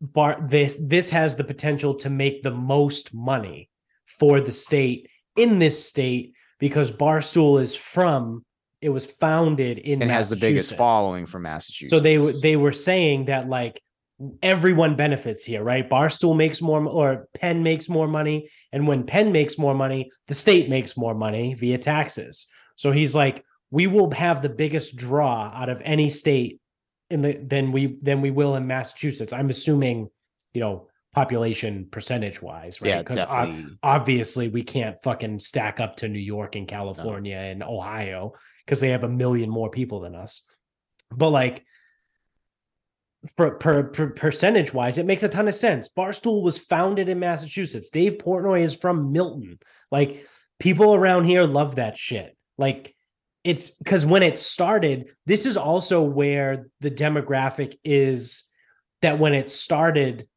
bar 0.00 0.36
this 0.48 0.78
this 0.82 1.10
has 1.10 1.36
the 1.36 1.44
potential 1.44 1.94
to 1.94 2.10
make 2.10 2.42
the 2.42 2.50
most 2.50 3.12
money 3.14 3.68
for 4.06 4.40
the 4.40 4.50
state 4.50 5.10
in 5.36 5.58
this 5.58 5.84
state 5.84 6.34
because 6.58 6.90
Barstool 6.90 7.60
is 7.60 7.76
from 7.76 8.44
it 8.80 8.88
was 8.88 9.06
founded 9.06 9.78
in 9.78 10.02
and 10.02 10.10
has 10.10 10.30
the 10.30 10.36
biggest 10.36 10.74
following 10.74 11.26
from 11.26 11.42
Massachusetts. 11.42 11.90
So 11.90 12.00
they 12.00 12.16
they 12.40 12.56
were 12.56 12.72
saying 12.72 13.26
that 13.26 13.48
like 13.48 13.80
everyone 14.42 14.96
benefits 14.96 15.44
here, 15.44 15.62
right? 15.62 15.88
Barstool 15.88 16.36
makes 16.36 16.62
more 16.62 16.84
or 16.84 17.28
Penn 17.34 17.62
makes 17.62 17.88
more 17.88 18.08
money, 18.08 18.48
and 18.72 18.88
when 18.88 19.04
Penn 19.04 19.32
makes 19.32 19.58
more 19.58 19.74
money, 19.74 20.10
the 20.28 20.34
state 20.34 20.68
makes 20.68 20.96
more 20.96 21.14
money 21.14 21.54
via 21.54 21.78
taxes. 21.78 22.46
So 22.76 22.90
he's 22.90 23.14
like, 23.14 23.44
we 23.72 23.88
will 23.88 24.10
have 24.12 24.42
the 24.42 24.48
biggest 24.50 24.96
draw 24.96 25.50
out 25.52 25.68
of 25.70 25.80
any 25.82 26.10
state 26.10 26.60
in 27.10 27.22
the 27.22 27.32
than 27.32 27.72
we 27.72 27.98
than 28.00 28.20
we 28.20 28.30
will 28.30 28.54
in 28.54 28.66
Massachusetts. 28.68 29.32
I'm 29.32 29.50
assuming, 29.50 30.10
you 30.52 30.60
know, 30.60 30.88
population 31.14 31.88
percentage 31.90 32.40
wise, 32.40 32.80
right? 32.80 32.88
yeah, 32.90 32.98
Because 32.98 33.18
definitely. 33.18 33.76
obviously 33.82 34.48
we 34.48 34.62
can't 34.62 35.02
fucking 35.02 35.40
stack 35.40 35.80
up 35.80 35.96
to 35.96 36.08
New 36.08 36.18
York 36.20 36.54
and 36.54 36.68
California 36.68 37.36
and 37.36 37.62
Ohio 37.62 38.34
because 38.64 38.80
they 38.80 38.90
have 38.90 39.04
a 39.04 39.08
million 39.08 39.50
more 39.50 39.70
people 39.70 40.00
than 40.00 40.14
us. 40.14 40.48
But 41.10 41.30
like 41.30 41.64
for 43.36 43.52
per, 43.52 43.84
per 43.84 44.10
percentage 44.10 44.74
wise, 44.74 44.98
it 44.98 45.06
makes 45.06 45.22
a 45.22 45.28
ton 45.28 45.48
of 45.48 45.54
sense. 45.54 45.88
Barstool 45.88 46.42
was 46.42 46.58
founded 46.58 47.08
in 47.08 47.18
Massachusetts. 47.20 47.90
Dave 47.90 48.14
Portnoy 48.18 48.60
is 48.60 48.74
from 48.74 49.12
Milton. 49.12 49.58
Like 49.90 50.26
people 50.58 50.94
around 50.94 51.24
here 51.24 51.44
love 51.44 51.76
that 51.76 51.96
shit. 51.96 52.36
Like 52.58 52.94
it's 53.44 53.70
because 53.70 54.06
when 54.06 54.22
it 54.22 54.38
started, 54.38 55.10
this 55.26 55.46
is 55.46 55.56
also 55.56 56.02
where 56.02 56.68
the 56.80 56.90
demographic 56.90 57.76
is 57.84 58.44
that 59.00 59.18
when 59.18 59.34
it 59.34 59.50
started, 59.50 60.28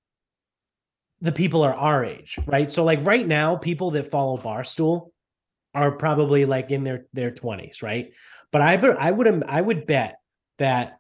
the 1.22 1.32
people 1.32 1.64
are 1.64 1.74
our 1.74 2.04
age, 2.04 2.40
right? 2.48 2.72
So 2.72 2.84
like 2.84 3.04
right 3.06 3.28
now, 3.28 3.56
people 3.56 3.92
that 3.92 4.10
follow 4.10 4.38
Barstool 4.38 5.12
are 5.74 5.92
probably 5.92 6.46
like 6.46 6.72
in 6.72 6.84
their 6.84 7.06
their 7.14 7.32
20s, 7.32 7.84
right? 7.84 8.12
But 8.52 8.62
I 8.62 8.76
I 8.76 9.12
would 9.12 9.44
I 9.48 9.62
would 9.62 9.86
bet 9.86 10.20
that 10.58 10.98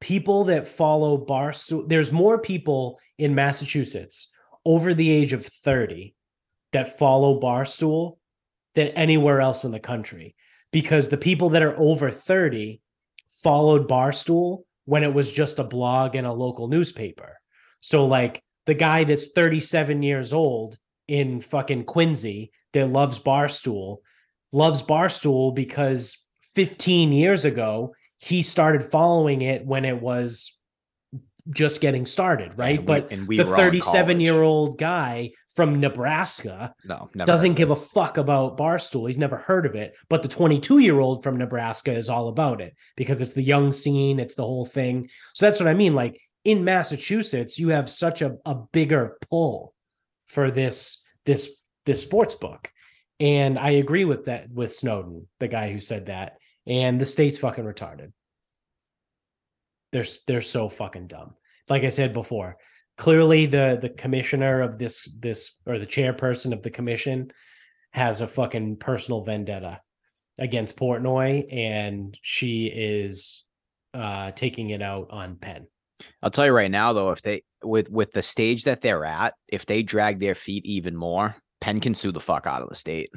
people 0.00 0.44
that 0.44 0.68
follow 0.68 1.18
Barstool, 1.18 1.88
there's 1.88 2.10
more 2.10 2.38
people 2.38 2.98
in 3.18 3.34
Massachusetts 3.34 4.32
over 4.64 4.94
the 4.94 5.10
age 5.10 5.32
of 5.32 5.44
30 5.44 6.14
that 6.72 6.98
follow 6.98 7.38
Barstool 7.38 8.18
than 8.74 8.88
anywhere 8.88 9.40
else 9.40 9.64
in 9.64 9.72
the 9.72 9.80
country 9.80 10.34
because 10.72 11.08
the 11.08 11.16
people 11.16 11.50
that 11.50 11.62
are 11.62 11.78
over 11.78 12.10
30 12.10 12.80
followed 13.28 13.88
Barstool 13.88 14.64
when 14.84 15.04
it 15.04 15.14
was 15.14 15.32
just 15.32 15.58
a 15.58 15.64
blog 15.64 16.16
and 16.16 16.26
a 16.26 16.32
local 16.32 16.68
newspaper. 16.68 17.38
So 17.80 18.06
like 18.06 18.42
the 18.66 18.74
guy 18.74 19.04
that's 19.04 19.28
37 19.28 20.02
years 20.02 20.32
old 20.32 20.76
in 21.06 21.40
fucking 21.40 21.84
Quincy 21.84 22.50
that 22.72 22.88
loves 22.88 23.18
Barstool 23.18 23.98
loves 24.50 24.82
Barstool 24.82 25.54
because 25.54 26.16
15 26.54 27.12
years 27.12 27.44
ago 27.44 27.94
he 28.18 28.42
started 28.42 28.82
following 28.82 29.42
it 29.42 29.66
when 29.66 29.84
it 29.84 30.00
was 30.00 30.58
just 31.50 31.80
getting 31.80 32.06
started, 32.06 32.56
right? 32.56 32.80
we- 32.80 32.86
but 32.86 33.10
we 33.26 33.36
the 33.36 33.44
were 33.44 33.54
all 33.56 33.60
in 33.60 33.66
37 33.70 34.20
year 34.20 34.42
old 34.42 34.78
guy 34.78 35.30
from 35.54 35.80
Nebraska 35.80 36.74
no 36.84 37.10
doesn't 37.26 37.54
give 37.54 37.70
a 37.70 37.76
fuck 37.76 38.16
about 38.16 38.56
Barstool. 38.56 39.06
He's 39.06 39.18
never 39.18 39.36
heard 39.36 39.66
of 39.66 39.74
it. 39.74 39.94
But 40.08 40.22
the 40.22 40.28
22 40.28 40.78
year 40.78 40.98
old 40.98 41.22
from 41.22 41.36
Nebraska 41.36 41.92
is 41.92 42.08
all 42.08 42.28
about 42.28 42.60
it 42.60 42.74
because 42.96 43.20
it's 43.20 43.34
the 43.34 43.42
young 43.42 43.72
scene, 43.72 44.18
it's 44.18 44.34
the 44.34 44.44
whole 44.44 44.64
thing. 44.64 45.08
So 45.34 45.46
that's 45.46 45.60
what 45.60 45.68
I 45.68 45.74
mean. 45.74 45.94
Like 45.94 46.20
in 46.44 46.64
Massachusetts, 46.64 47.58
you 47.58 47.68
have 47.68 47.90
such 47.90 48.22
a, 48.22 48.36
a 48.46 48.54
bigger 48.54 49.18
pull 49.28 49.74
for 50.26 50.50
this 50.50 51.02
this 51.26 51.50
this 51.84 52.02
sports 52.02 52.34
book. 52.34 52.70
And 53.20 53.58
I 53.58 53.70
agree 53.70 54.04
with 54.04 54.24
that 54.24 54.50
with 54.50 54.72
Snowden, 54.72 55.28
the 55.38 55.48
guy 55.48 55.70
who 55.72 55.80
said 55.80 56.06
that. 56.06 56.38
And 56.66 57.00
the 57.00 57.06
state's 57.06 57.38
fucking 57.38 57.64
retarded. 57.64 58.12
They're 59.92 60.04
they're 60.26 60.40
so 60.40 60.68
fucking 60.68 61.06
dumb. 61.08 61.34
Like 61.68 61.84
I 61.84 61.90
said 61.90 62.12
before, 62.12 62.56
clearly 62.96 63.46
the 63.46 63.78
the 63.80 63.90
commissioner 63.90 64.62
of 64.62 64.78
this 64.78 65.08
this 65.18 65.56
or 65.66 65.78
the 65.78 65.86
chairperson 65.86 66.52
of 66.52 66.62
the 66.62 66.70
commission 66.70 67.32
has 67.90 68.20
a 68.20 68.26
fucking 68.26 68.76
personal 68.76 69.22
vendetta 69.22 69.80
against 70.38 70.78
Portnoy, 70.78 71.44
and 71.52 72.18
she 72.22 72.66
is 72.66 73.44
uh 73.94 74.30
taking 74.32 74.70
it 74.70 74.82
out 74.82 75.08
on 75.10 75.36
Penn. 75.36 75.66
I'll 76.22 76.30
tell 76.30 76.46
you 76.46 76.52
right 76.52 76.70
now, 76.70 76.92
though, 76.92 77.10
if 77.10 77.22
they 77.22 77.42
with 77.62 77.90
with 77.90 78.12
the 78.12 78.22
stage 78.22 78.64
that 78.64 78.80
they're 78.80 79.04
at, 79.04 79.34
if 79.48 79.66
they 79.66 79.82
drag 79.82 80.18
their 80.18 80.34
feet 80.34 80.64
even 80.64 80.96
more, 80.96 81.36
Penn 81.60 81.80
can 81.80 81.94
sue 81.94 82.12
the 82.12 82.20
fuck 82.20 82.46
out 82.46 82.62
of 82.62 82.68
the 82.68 82.74
state 82.74 83.10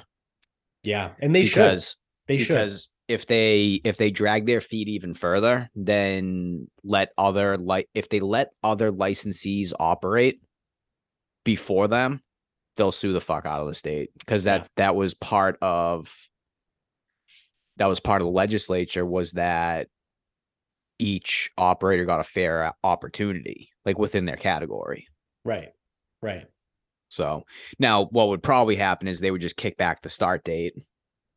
Yeah, 0.84 1.12
and 1.20 1.34
they 1.34 1.46
should. 1.46 1.56
because 1.56 1.96
They 2.28 2.38
should. 2.38 2.72
If 3.08 3.28
they 3.28 3.82
if 3.84 3.98
they 3.98 4.10
drag 4.12 4.46
their 4.46 4.62
feet 4.62 4.88
even 4.88 5.14
further, 5.14 5.70
then 5.76 6.68
let 6.84 7.12
other 7.18 7.58
like 7.58 7.88
if 7.94 8.10
they 8.10 8.20
let 8.20 8.50
other 8.64 8.92
licensees 8.92 9.74
operate 9.80 10.42
before 11.44 11.88
them, 11.88 12.22
they'll 12.78 12.92
sue 12.92 13.14
the 13.14 13.22
fuck 13.22 13.46
out 13.46 13.62
of 13.62 13.68
the 13.68 13.76
state 13.76 14.10
because 14.18 14.46
that 14.46 14.62
Yeah. 14.62 14.68
that 14.78 14.96
was 14.96 15.14
part 15.14 15.58
of 15.62 16.14
that 17.78 17.88
was 17.88 18.00
part 18.00 18.22
of 18.22 18.26
the 18.26 18.32
legislature 18.32 19.06
was 19.06 19.34
that 19.34 19.88
each 20.98 21.52
operator 21.58 22.06
got 22.06 22.22
a 22.22 22.24
fair 22.24 22.74
opportunity 22.84 23.70
like 23.86 24.00
within 24.00 24.26
their 24.26 24.38
category. 24.38 25.08
Right. 25.44 25.70
Right. 26.22 26.46
So 27.10 27.44
now 27.78 28.06
what 28.06 28.30
would 28.30 28.42
probably 28.42 28.78
happen 28.78 29.08
is 29.08 29.20
they 29.20 29.30
would 29.30 29.42
just 29.42 29.58
kick 29.58 29.78
back 29.78 30.02
the 30.02 30.10
start 30.10 30.44
date 30.44 30.74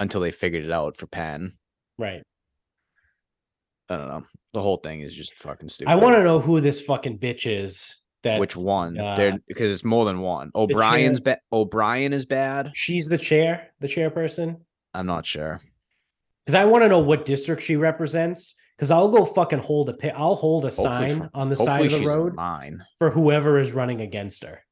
until 0.01 0.21
they 0.21 0.31
figured 0.31 0.65
it 0.65 0.73
out 0.73 0.97
for 0.97 1.07
Penn. 1.07 1.53
Right. 1.99 2.23
I 3.89 3.97
don't 3.97 4.09
know. 4.09 4.25
The 4.53 4.63
whole 4.63 4.77
thing 4.79 5.01
is 5.01 5.15
just 5.15 5.35
fucking 5.35 5.69
stupid. 5.69 5.91
I 5.91 5.97
want 5.97 6.17
to 6.17 6.23
know 6.25 6.41
who 6.41 6.61
this 6.61 6.81
fucking 6.81 7.19
bitch 7.19 7.51
is. 7.51 7.97
That 8.25 8.41
which 8.41 8.57
one? 8.57 8.99
uh, 8.99 9.39
because 9.47 9.71
it's 9.71 9.85
more 9.85 10.05
than 10.05 10.21
one. 10.21 10.51
O'Brien's 10.55 11.21
bad. 11.21 11.39
O'Brien 11.53 12.13
is 12.13 12.25
bad. 12.27 12.73
She's 12.75 13.07
the 13.09 13.17
chair, 13.19 13.69
the 13.79 13.87
chairperson. 13.87 14.57
I'm 14.93 15.07
not 15.07 15.25
sure. 15.25 15.61
Because 16.45 16.57
I 16.57 16.65
want 16.65 16.83
to 16.83 16.89
know 16.89 16.99
what 16.99 17.25
district 17.25 17.63
she 17.63 17.77
represents. 17.77 18.57
Because 18.77 18.91
I'll 18.91 19.09
go 19.09 19.25
fucking 19.25 19.61
hold 19.61 19.89
a 19.91 20.17
I'll 20.17 20.35
hold 20.35 20.65
a 20.65 20.69
Hopefully 20.69 20.85
sign 20.85 21.19
for- 21.19 21.31
on 21.35 21.49
the 21.49 21.57
side 21.57 21.85
of 21.93 21.93
the 22.01 22.07
road 22.07 22.35
mine. 22.35 22.85
for 22.99 23.11
whoever 23.11 23.59
is 23.61 23.73
running 23.73 24.01
against 24.01 24.45
her. 24.45 24.63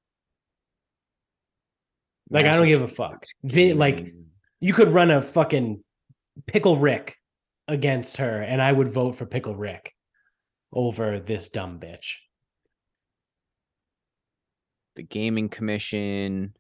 Like 2.31 2.47
I 2.47 2.57
don't 2.57 2.67
give 2.67 2.83
a 2.83 2.89
fuck. 2.89 3.25
Vi- 3.45 3.75
like 3.75 4.13
you 4.67 4.73
could 4.73 4.89
run 4.89 5.13
a 5.13 5.23
fucking 5.23 5.83
pickle 6.47 6.77
Rick 6.77 7.17
against 7.69 8.17
her, 8.17 8.43
and 8.43 8.61
I 8.61 8.73
would 8.73 8.93
vote 8.93 9.15
for 9.15 9.25
pickle 9.25 9.55
Rick 9.55 9.93
over 10.73 11.21
this 11.21 11.49
dumb 11.49 11.79
bitch. 11.79 12.17
the 14.97 15.03
gaming 15.03 15.49
commission. 15.49 16.55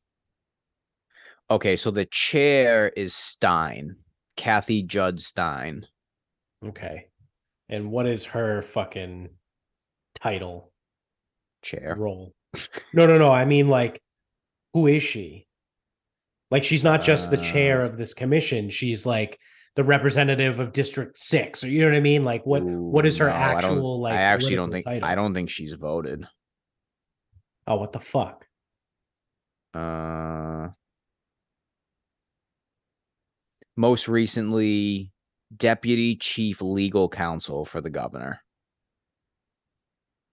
Okay, 1.50 1.76
so 1.76 1.90
the 1.90 2.06
chair 2.06 2.88
is 2.88 3.14
Stein, 3.14 3.96
Cathy 4.36 4.82
Judd 4.82 5.20
Stein. 5.20 5.86
Okay. 6.64 7.06
And 7.68 7.90
what 7.90 8.06
is 8.06 8.26
her 8.26 8.62
fucking 8.62 9.30
title 10.14 10.72
Chair. 11.62 11.96
role? 11.98 12.34
No, 12.92 13.06
no, 13.06 13.18
no. 13.18 13.32
I 13.32 13.44
mean, 13.44 13.68
like, 13.68 14.00
who 14.72 14.86
is 14.86 15.02
she? 15.02 15.45
Like, 16.50 16.64
she's 16.64 16.84
not 16.84 17.02
just 17.02 17.30
the 17.30 17.36
chair 17.36 17.82
Uh, 17.82 17.86
of 17.86 17.96
this 17.96 18.14
commission. 18.14 18.70
She's 18.70 19.04
like 19.04 19.38
the 19.74 19.84
representative 19.84 20.58
of 20.60 20.72
District 20.72 21.18
Six, 21.18 21.64
or 21.64 21.68
you 21.68 21.80
know 21.80 21.88
what 21.88 21.96
I 21.96 22.00
mean? 22.00 22.24
Like, 22.24 22.46
what 22.46 22.62
what 22.62 23.04
is 23.04 23.18
her 23.18 23.26
no, 23.26 23.34
I 23.34 23.38
actual 23.38 24.00
like? 24.00 24.14
I 24.14 24.22
actually 24.22 24.54
don't 24.56 24.70
think 24.70 24.84
title? 24.84 25.08
I 25.08 25.14
don't 25.14 25.34
think 25.34 25.50
she's 25.50 25.72
voted. 25.72 26.26
Oh, 27.66 27.76
what 27.76 27.92
the 27.92 28.00
fuck? 28.00 28.46
Uh 29.74 30.68
most 33.76 34.08
recently 34.08 35.10
deputy 35.54 36.16
chief 36.16 36.62
legal 36.62 37.08
counsel 37.08 37.64
for 37.64 37.80
the 37.82 37.90
governor. 37.90 38.40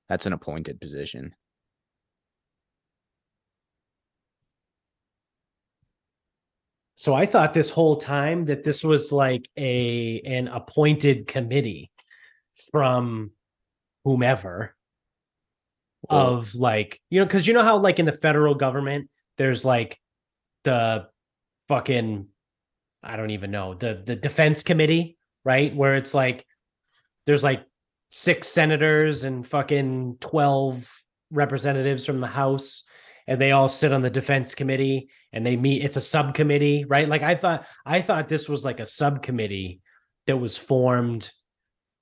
That's 0.08 0.26
an 0.26 0.34
appointed 0.34 0.80
position. 0.80 1.36
So 7.04 7.14
I 7.14 7.26
thought 7.26 7.54
this 7.54 7.70
whole 7.70 7.98
time 7.98 8.46
that 8.46 8.64
this 8.64 8.82
was 8.82 9.12
like 9.12 9.50
a 9.58 10.22
an 10.22 10.48
appointed 10.48 11.28
committee 11.28 11.92
from 12.72 13.32
whomever 14.06 14.74
Well- 16.10 16.36
of 16.36 16.56
like 16.56 17.02
you 17.10 17.20
know 17.20 17.26
because 17.26 17.46
you 17.46 17.54
know 17.54 17.62
how 17.62 17.76
like 17.76 18.00
in 18.00 18.06
the 18.06 18.14
federal 18.14 18.56
government 18.56 19.10
there's 19.38 19.66
like 19.66 20.00
the 20.64 21.08
fucking 21.68 22.28
I 23.04 23.18
don't 23.18 23.32
even 23.32 23.52
know 23.52 23.74
the 23.74 24.02
the 24.06 24.16
defense 24.16 24.64
committee 24.64 25.18
right? 25.44 25.76
Where 25.76 25.96
it's 25.96 26.14
like 26.14 26.46
there's 27.26 27.44
like 27.44 27.66
six 28.12 28.48
senators 28.48 29.26
and 29.26 29.46
fucking 29.46 30.20
12 30.22 30.90
representatives 31.32 32.06
from 32.06 32.22
the 32.22 32.28
house 32.28 32.84
and 33.28 33.40
they 33.40 33.52
all 33.52 33.70
sit 33.70 33.94
on 33.94 34.02
the 34.02 34.10
defense 34.10 34.54
committee 34.56 35.10
and 35.32 35.46
they 35.46 35.56
meet 35.58 35.84
it's 35.84 35.98
a 35.98 36.02
subcommittee 36.02 36.86
right? 36.86 37.08
Like 37.08 37.24
i 37.24 37.36
thought 37.36 37.66
i 37.86 38.02
thought 38.02 38.28
this 38.30 38.48
was 38.50 38.64
like 38.66 38.80
a 38.80 38.86
subcommittee 38.86 39.82
that 40.28 40.38
was 40.38 40.58
formed 40.58 41.30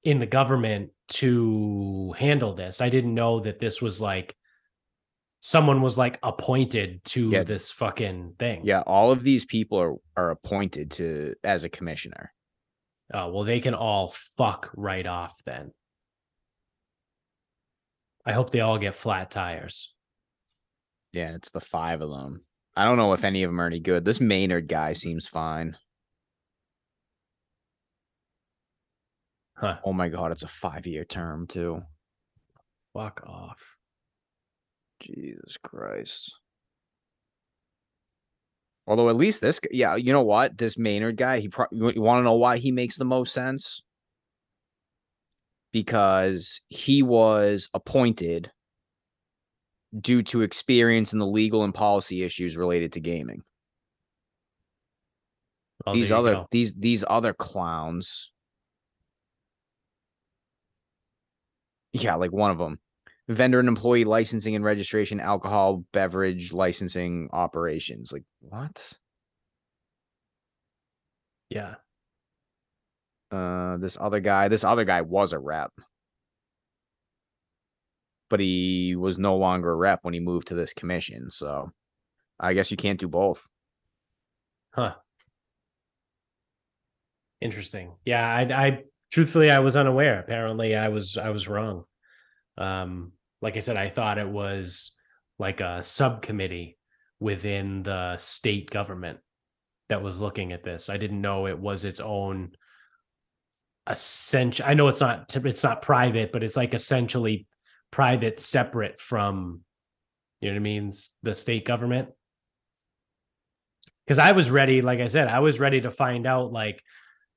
in 0.04 0.20
the 0.20 0.26
government 0.26 0.90
to 1.10 2.14
handle 2.18 2.54
this. 2.56 2.82
I 2.82 2.90
didn't 2.90 3.14
know 3.14 3.40
that 3.42 3.60
this 3.60 3.82
was 3.82 4.02
like 4.02 4.36
someone 5.42 5.82
was 5.82 5.98
like 5.98 6.18
appointed 6.24 7.04
to 7.04 7.30
Yeah. 7.32 7.44
this 7.44 7.72
fucking 7.72 8.36
thing. 8.40 8.62
Yeah, 8.64 8.82
all 8.82 9.12
of 9.12 9.22
these 9.24 9.44
people 9.46 9.80
are 9.80 9.96
are 10.16 10.30
appointed 10.32 10.92
to 10.92 11.36
as 11.44 11.64
a 11.64 11.70
commissioner. 11.70 12.34
oh 13.14 13.32
well 13.32 13.44
they 13.44 13.60
can 13.60 13.74
all 13.76 14.08
fuck 14.38 14.72
right 14.76 15.06
off 15.06 15.44
then. 15.46 15.72
I 18.26 18.34
hope 18.34 18.52
they 18.52 18.62
all 18.62 18.78
get 18.78 18.96
flat 18.96 19.32
tires 19.32 19.94
Yeah, 21.14 21.36
it's 21.36 21.52
the 21.52 21.60
five 21.60 22.02
of 22.02 22.10
them. 22.10 22.42
I 22.76 22.86
don't 22.86 22.98
know 22.98 23.14
if 23.14 23.24
any 23.24 23.44
of 23.44 23.50
them 23.50 23.60
are 23.60 23.68
any 23.68 23.80
good. 23.80 24.06
This 24.06 24.22
Maynard 24.22 24.68
guy 24.68 24.94
seems 24.94 25.28
fine. 25.28 25.76
huh 29.56 29.78
Oh 29.84 29.94
my 29.94 30.10
god, 30.10 30.32
it's 30.32 30.44
a 30.44 30.48
five 30.48 30.88
year 30.88 31.04
term 31.04 31.48
too. 31.48 31.84
fuck 32.94 33.22
off 33.26 33.78
Jesus 35.02 35.58
Christ. 35.62 36.32
Although 38.88 39.10
at 39.10 39.16
least 39.16 39.42
this, 39.42 39.60
yeah, 39.72 39.96
you 39.96 40.12
know 40.12 40.24
what? 40.24 40.58
This 40.58 40.78
Maynard 40.78 41.18
guy, 41.18 41.40
he 41.40 41.50
pro- 41.50 41.68
you, 41.72 42.02
want 42.02 42.20
to 42.20 42.24
know 42.24 42.36
why 42.36 42.58
he 42.58 42.72
makes 42.72 42.98
the 42.98 43.06
most 43.06 43.34
sense? 43.34 43.82
Because 45.72 46.62
he 46.68 47.04
was 47.04 47.70
appointed 47.74 48.52
due 50.00 50.24
to 50.24 50.42
experience 50.42 51.14
in 51.14 51.20
the 51.20 51.26
legal 51.26 51.64
and 51.64 51.74
policy 51.74 52.24
issues 52.24 52.56
related 52.58 52.94
to 52.94 53.00
gaming. 53.00 53.44
Oh, 55.86 55.94
these 55.94 56.12
other 56.12 56.34
go. 56.34 56.48
these 56.52 56.74
these 56.76 57.04
other 57.10 57.34
clowns. 57.34 58.32
Yeah, 61.94 62.16
like 62.16 62.32
one 62.32 62.52
of 62.52 62.58
them. 62.58 62.80
Vendor 63.28 63.60
and 63.60 63.68
employee 63.68 64.04
licensing 64.04 64.56
and 64.56 64.64
registration, 64.64 65.20
alcohol, 65.20 65.84
beverage 65.92 66.54
licensing 66.54 67.30
operations. 67.34 68.12
Like 68.12 68.24
what? 68.40 68.94
yeah 71.52 71.76
Uh 73.30 73.78
this 73.78 73.98
other 74.00 74.20
guy, 74.20 74.48
this 74.48 74.64
other 74.64 74.86
guy 74.86 75.02
was 75.02 75.34
a 75.34 75.40
rep. 75.40 75.72
But 78.32 78.40
he 78.40 78.96
was 78.96 79.20
no 79.20 79.36
longer 79.36 79.72
a 79.72 79.76
rep 79.76 80.00
when 80.04 80.14
he 80.14 80.22
moved 80.22 80.48
to 80.48 80.56
this 80.56 80.74
commission, 80.74 81.30
so 81.32 81.74
I 82.40 82.54
guess 82.54 82.72
you 82.72 82.78
can't 82.78 83.00
do 83.00 83.10
both. 83.10 83.46
Huh. 84.74 84.96
Interesting. 87.42 87.92
Yeah, 88.06 88.26
I, 88.26 88.42
I 88.68 88.84
truthfully 89.12 89.52
I 89.52 89.60
was 89.60 89.76
unaware. 89.76 90.22
Apparently, 90.22 90.78
I 90.78 90.88
was 90.88 91.18
I 91.18 91.32
was 91.32 91.50
wrong. 91.50 91.84
Um, 92.58 93.12
like 93.42 93.58
I 93.58 93.60
said, 93.60 93.76
I 93.76 93.90
thought 93.90 94.18
it 94.18 94.30
was 94.30 94.98
like 95.38 95.60
a 95.60 95.84
subcommittee 95.84 96.78
within 97.20 97.84
the 97.84 98.16
state 98.16 98.70
government 98.70 99.20
that 99.90 100.02
was 100.02 100.22
looking 100.22 100.54
at 100.54 100.64
this. 100.64 100.90
I 100.90 100.96
didn't 100.96 101.20
know 101.20 101.48
it 101.48 101.60
was 101.60 101.84
its 101.84 102.00
own 102.00 102.52
essential. 103.88 104.66
I 104.66 104.74
know 104.74 104.88
it's 104.88 105.02
not 105.02 105.36
it's 105.36 105.64
not 105.66 105.82
private, 105.82 106.32
but 106.32 106.44
it's 106.44 106.56
like 106.56 106.74
essentially 106.74 107.46
private, 107.92 108.40
separate 108.40 109.00
from 109.00 109.62
you 110.40 110.50
know 110.50 110.56
what 110.56 110.60
I 110.60 110.64
mean, 110.64 110.92
the 111.22 111.36
state 111.36 111.66
government 111.66 112.10
because 114.06 114.20
I 114.20 114.34
was 114.34 114.52
ready, 114.52 114.82
like 114.82 115.00
I 115.00 115.08
said, 115.08 115.28
I 115.28 115.40
was 115.40 115.60
ready 115.60 115.80
to 115.82 115.90
find 115.90 116.28
out, 116.28 116.52
like, 116.52 116.84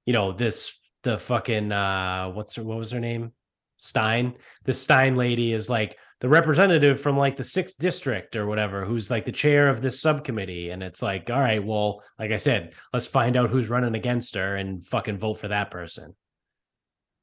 you 0.07 0.13
know, 0.13 0.33
this 0.33 0.81
the 1.05 1.19
fucking 1.19 1.71
uh 1.71 2.31
what's 2.31 2.57
her 2.57 2.65
what 2.65 2.79
was 2.79 2.91
her 2.91 2.99
name? 2.99 3.33
Stein. 3.77 4.35
The 4.65 4.73
Stein 4.73 5.17
lady 5.17 5.53
is 5.53 5.71
like 5.71 5.97
the 6.21 6.29
representative 6.29 7.01
from 7.01 7.17
like 7.17 7.37
the 7.37 7.45
sixth 7.45 7.77
district 7.79 8.35
or 8.35 8.47
whatever, 8.47 8.85
who's 8.85 9.09
like 9.11 9.25
the 9.25 9.33
chair 9.33 9.69
of 9.69 9.83
this 9.83 10.01
subcommittee. 10.01 10.71
And 10.71 10.83
it's 10.83 11.03
like, 11.03 11.31
all 11.31 11.39
right, 11.39 11.63
well, 11.63 12.03
like 12.19 12.33
I 12.33 12.39
said, 12.39 12.73
let's 12.93 13.07
find 13.07 13.37
out 13.37 13.51
who's 13.51 13.69
running 13.69 13.95
against 13.95 14.35
her 14.35 14.57
and 14.57 14.85
fucking 14.85 15.19
vote 15.19 15.35
for 15.35 15.49
that 15.49 15.71
person. 15.71 16.17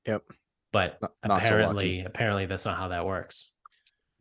Yep. 0.06 0.24
But 0.72 0.98
Not- 1.02 1.12
not 1.26 1.38
so 1.42 1.46
apparently, 1.46 2.00
apparently 2.02 2.46
that's 2.46 2.66
not 2.66 2.78
how 2.78 2.88
that 2.90 3.06
works. 3.06 3.54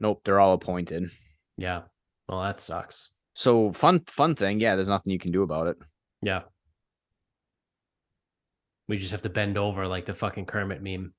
Nope, 0.01 0.23
they're 0.25 0.41
all 0.41 0.55
appointed. 0.55 1.11
Yeah. 1.57 1.83
Well, 2.29 2.43
that 2.43 2.61
sucks. 2.61 3.15
So 3.35 3.73
fun, 3.73 4.05
fun 4.07 4.35
thing. 4.35 4.61
Yeah, 4.61 4.77
there's 4.77 4.89
nothing 4.89 5.13
you 5.13 5.19
can 5.19 5.33
do 5.33 5.43
about 5.43 5.69
it. 5.69 5.77
Yeah. 6.23 6.43
We 8.89 8.99
just 8.99 9.13
have 9.13 9.23
to 9.23 9.29
bend 9.29 9.57
over 9.57 9.87
like 9.87 10.07
the 10.07 10.15
fucking 10.15 10.47
Kermit 10.47 10.83
meme. 10.83 11.13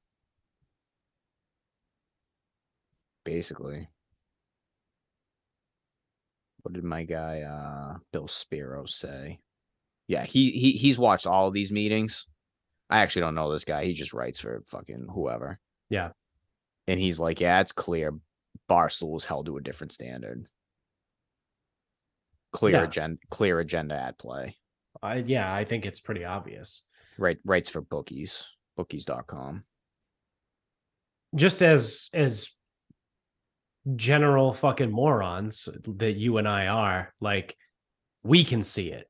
Basically. 3.23 3.88
What 6.63 6.73
did 6.73 6.84
my 6.84 7.03
guy 7.03 7.41
uh 7.41 7.97
Bill 8.11 8.27
Speros 8.27 8.89
say? 8.89 9.39
Yeah, 10.07 10.25
he 10.25 10.51
he 10.51 10.71
he's 10.73 10.99
watched 10.99 11.27
all 11.27 11.47
of 11.47 11.53
these 11.53 11.71
meetings. 11.71 12.27
I 12.91 12.99
actually 12.99 13.21
don't 13.21 13.35
know 13.35 13.51
this 13.51 13.65
guy. 13.65 13.85
He 13.85 13.93
just 13.93 14.13
writes 14.13 14.39
for 14.39 14.63
fucking 14.67 15.07
whoever. 15.13 15.59
Yeah. 15.89 16.09
And 16.87 16.99
he's 16.99 17.19
like, 17.19 17.39
yeah, 17.39 17.61
it's 17.61 17.71
clear. 17.71 18.13
Barstool 18.69 19.15
is 19.17 19.25
held 19.25 19.45
to 19.45 19.57
a 19.57 19.61
different 19.61 19.93
standard. 19.93 20.47
Clear 22.51 22.73
Yeah. 22.75 22.83
agenda, 22.83 23.17
clear 23.29 23.59
agenda 23.59 23.95
at 23.95 24.17
play. 24.19 24.57
I 25.01 25.15
yeah, 25.17 25.53
I 25.53 25.63
think 25.63 25.85
it's 25.85 26.01
pretty 26.01 26.25
obvious. 26.25 26.85
Right, 27.17 27.37
writes 27.45 27.69
for 27.69 27.81
bookies, 27.81 28.43
bookies.com. 28.77 29.63
Just 31.33 31.61
as 31.63 32.09
as 32.13 32.49
general 33.95 34.51
fucking 34.53 34.91
morons 34.91 35.69
that 35.85 36.17
you 36.17 36.37
and 36.37 36.47
I 36.47 36.67
are, 36.67 37.13
like 37.21 37.55
we 38.23 38.43
can 38.43 38.63
see 38.63 38.91
it. 38.91 39.09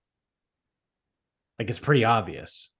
Like 1.57 1.69
it's 1.69 1.79
pretty 1.79 2.05
obvious. 2.05 2.71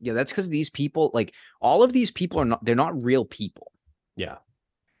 Yeah, 0.00 0.12
that's 0.12 0.32
because 0.32 0.48
these 0.48 0.70
people, 0.70 1.10
like 1.14 1.34
all 1.60 1.82
of 1.82 1.92
these 1.92 2.10
people 2.10 2.40
are 2.40 2.44
not 2.44 2.64
they're 2.64 2.74
not 2.74 3.04
real 3.04 3.24
people. 3.24 3.72
Yeah. 4.16 4.36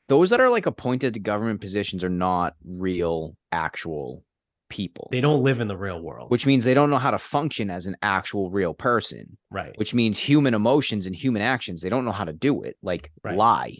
Those 0.08 0.30
that 0.30 0.40
are 0.40 0.48
like 0.50 0.66
appointed 0.66 1.14
to 1.14 1.20
government 1.20 1.60
positions 1.60 2.02
are 2.02 2.08
not 2.08 2.54
real 2.64 3.36
actual 3.52 4.24
people. 4.70 5.08
They 5.10 5.20
don't 5.20 5.42
live 5.42 5.60
in 5.60 5.68
the 5.68 5.76
real 5.76 6.00
world. 6.00 6.30
which 6.30 6.46
means 6.46 6.64
they 6.64 6.74
don't 6.74 6.90
know 6.90 6.98
how 6.98 7.10
to 7.10 7.18
function 7.18 7.70
as 7.70 7.86
an 7.86 7.96
actual 8.02 8.50
real 8.50 8.74
person, 8.74 9.38
right. 9.50 9.72
which 9.76 9.94
means 9.94 10.18
human 10.18 10.52
emotions 10.54 11.06
and 11.06 11.14
human 11.16 11.42
actions, 11.42 11.80
they 11.82 11.88
don't 11.88 12.04
know 12.04 12.12
how 12.12 12.24
to 12.24 12.32
do 12.32 12.62
it, 12.62 12.76
like 12.82 13.10
Right. 13.22 13.36
lie 13.36 13.76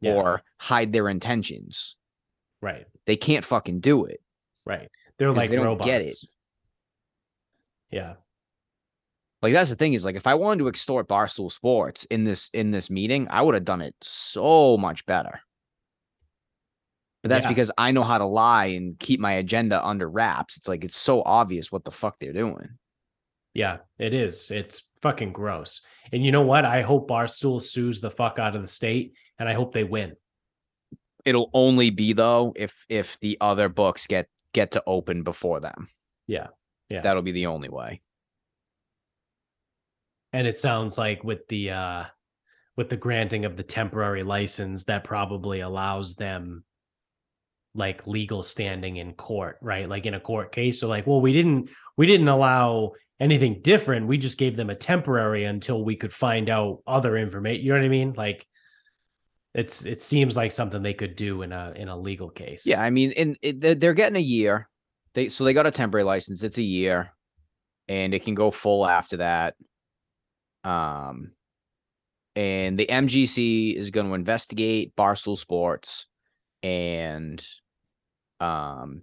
Yeah. 0.00 0.14
or 0.14 0.42
hide 0.58 0.92
their 0.92 1.08
intentions. 1.08 1.96
right. 2.62 2.86
They 3.06 3.16
can't 3.16 3.44
fucking 3.44 3.80
do 3.80 4.04
it. 4.06 4.20
Right. 4.64 4.88
They're 5.18 5.32
like 5.32 5.50
they 5.50 5.56
don't 5.56 5.66
robots. 5.66 5.86
get 5.86 6.02
it. 6.02 6.12
Yeah. 7.90 8.14
Like 9.42 9.52
that's 9.52 9.70
the 9.70 9.76
thing 9.76 9.92
is 9.92 10.04
like 10.04 10.16
if 10.16 10.26
I 10.26 10.34
wanted 10.34 10.60
to 10.60 10.68
extort 10.68 11.08
Barstool 11.08 11.52
Sports 11.52 12.04
in 12.06 12.24
this 12.24 12.48
in 12.52 12.70
this 12.70 12.90
meeting, 12.90 13.28
I 13.30 13.42
would 13.42 13.54
have 13.54 13.64
done 13.64 13.80
it 13.82 13.94
so 14.02 14.76
much 14.76 15.04
better. 15.06 15.40
But 17.22 17.30
that's 17.30 17.44
Yeah. 17.44 17.50
because 17.50 17.70
I 17.76 17.90
know 17.92 18.04
how 18.04 18.18
to 18.18 18.24
lie 18.24 18.66
and 18.66 18.98
keep 18.98 19.20
my 19.20 19.32
agenda 19.32 19.84
under 19.84 20.08
wraps. 20.08 20.56
It's 20.56 20.68
like 20.68 20.84
it's 20.84 20.96
so 20.98 21.22
obvious 21.24 21.70
what 21.72 21.84
the 21.84 21.90
fuck 21.90 22.18
they're 22.18 22.32
doing. 22.32 22.78
Yeah, 23.52 23.78
it 23.98 24.12
is. 24.14 24.50
It's 24.50 24.90
fucking 25.02 25.32
gross. 25.32 25.80
And 26.12 26.24
you 26.24 26.30
know 26.30 26.42
what? 26.42 26.64
I 26.64 26.82
hope 26.82 27.08
Barstool 27.08 27.60
sues 27.62 28.00
the 28.00 28.10
fuck 28.10 28.38
out 28.38 28.54
of 28.54 28.62
the 28.62 28.68
state 28.68 29.14
and 29.38 29.48
I 29.48 29.54
hope 29.54 29.72
they 29.72 29.84
win. 29.84 30.14
It'll 31.24 31.50
only 31.52 31.90
be 31.90 32.12
though 32.12 32.52
if 32.56 32.86
if 32.88 33.18
the 33.20 33.38
other 33.40 33.68
books 33.68 34.06
get 34.06 34.28
get 34.52 34.72
to 34.72 34.82
open 34.86 35.22
before 35.22 35.60
them. 35.60 35.88
Yeah. 36.26 36.48
Yeah. 36.88 37.00
That'll 37.02 37.22
be 37.22 37.32
the 37.32 37.46
only 37.46 37.68
way. 37.68 38.00
And 40.32 40.46
it 40.46 40.58
sounds 40.58 40.98
like 40.98 41.24
with 41.24 41.46
the 41.48 41.70
uh 41.70 42.04
with 42.76 42.90
the 42.90 42.96
granting 42.96 43.44
of 43.44 43.56
the 43.56 43.62
temporary 43.62 44.22
license 44.22 44.84
that 44.84 45.04
probably 45.04 45.60
allows 45.60 46.14
them 46.14 46.64
like 47.74 48.06
legal 48.06 48.42
standing 48.42 48.96
in 48.96 49.14
court, 49.14 49.58
right? 49.60 49.88
Like 49.88 50.06
in 50.06 50.14
a 50.14 50.20
court 50.20 50.52
case. 50.52 50.80
So 50.80 50.88
like, 50.88 51.06
well, 51.06 51.20
we 51.20 51.32
didn't 51.32 51.70
we 51.96 52.06
didn't 52.06 52.28
allow 52.28 52.92
anything 53.20 53.60
different. 53.62 54.06
We 54.06 54.18
just 54.18 54.38
gave 54.38 54.56
them 54.56 54.70
a 54.70 54.74
temporary 54.74 55.44
until 55.44 55.84
we 55.84 55.96
could 55.96 56.12
find 56.12 56.50
out 56.50 56.82
other 56.86 57.16
information. 57.16 57.64
You 57.64 57.72
know 57.72 57.78
what 57.78 57.84
I 57.84 57.88
mean? 57.88 58.14
Like 58.16 58.46
it's 59.54 59.86
it 59.86 60.02
seems 60.02 60.36
like 60.36 60.52
something 60.52 60.82
they 60.82 60.94
could 60.94 61.16
do 61.16 61.42
in 61.42 61.52
a 61.52 61.72
in 61.76 61.88
a 61.88 61.96
legal 61.96 62.28
case. 62.28 62.66
Yeah, 62.66 62.82
I 62.82 62.90
mean, 62.90 63.12
and 63.16 63.38
they're, 63.60 63.74
they're 63.74 63.94
getting 63.94 64.16
a 64.16 64.20
year. 64.20 64.68
They 65.14 65.30
so 65.30 65.44
they 65.44 65.54
got 65.54 65.66
a 65.66 65.70
temporary 65.70 66.04
license. 66.04 66.42
It's 66.42 66.58
a 66.58 66.62
year, 66.62 67.14
and 67.88 68.12
it 68.12 68.24
can 68.24 68.34
go 68.34 68.50
full 68.50 68.86
after 68.86 69.18
that. 69.18 69.54
Um, 70.66 71.30
and 72.34 72.78
the 72.78 72.86
MGC 72.86 73.76
is 73.76 73.90
going 73.90 74.08
to 74.08 74.14
investigate 74.14 74.94
Barstool 74.96 75.38
Sports, 75.38 76.06
and 76.62 77.44
um, 78.40 79.02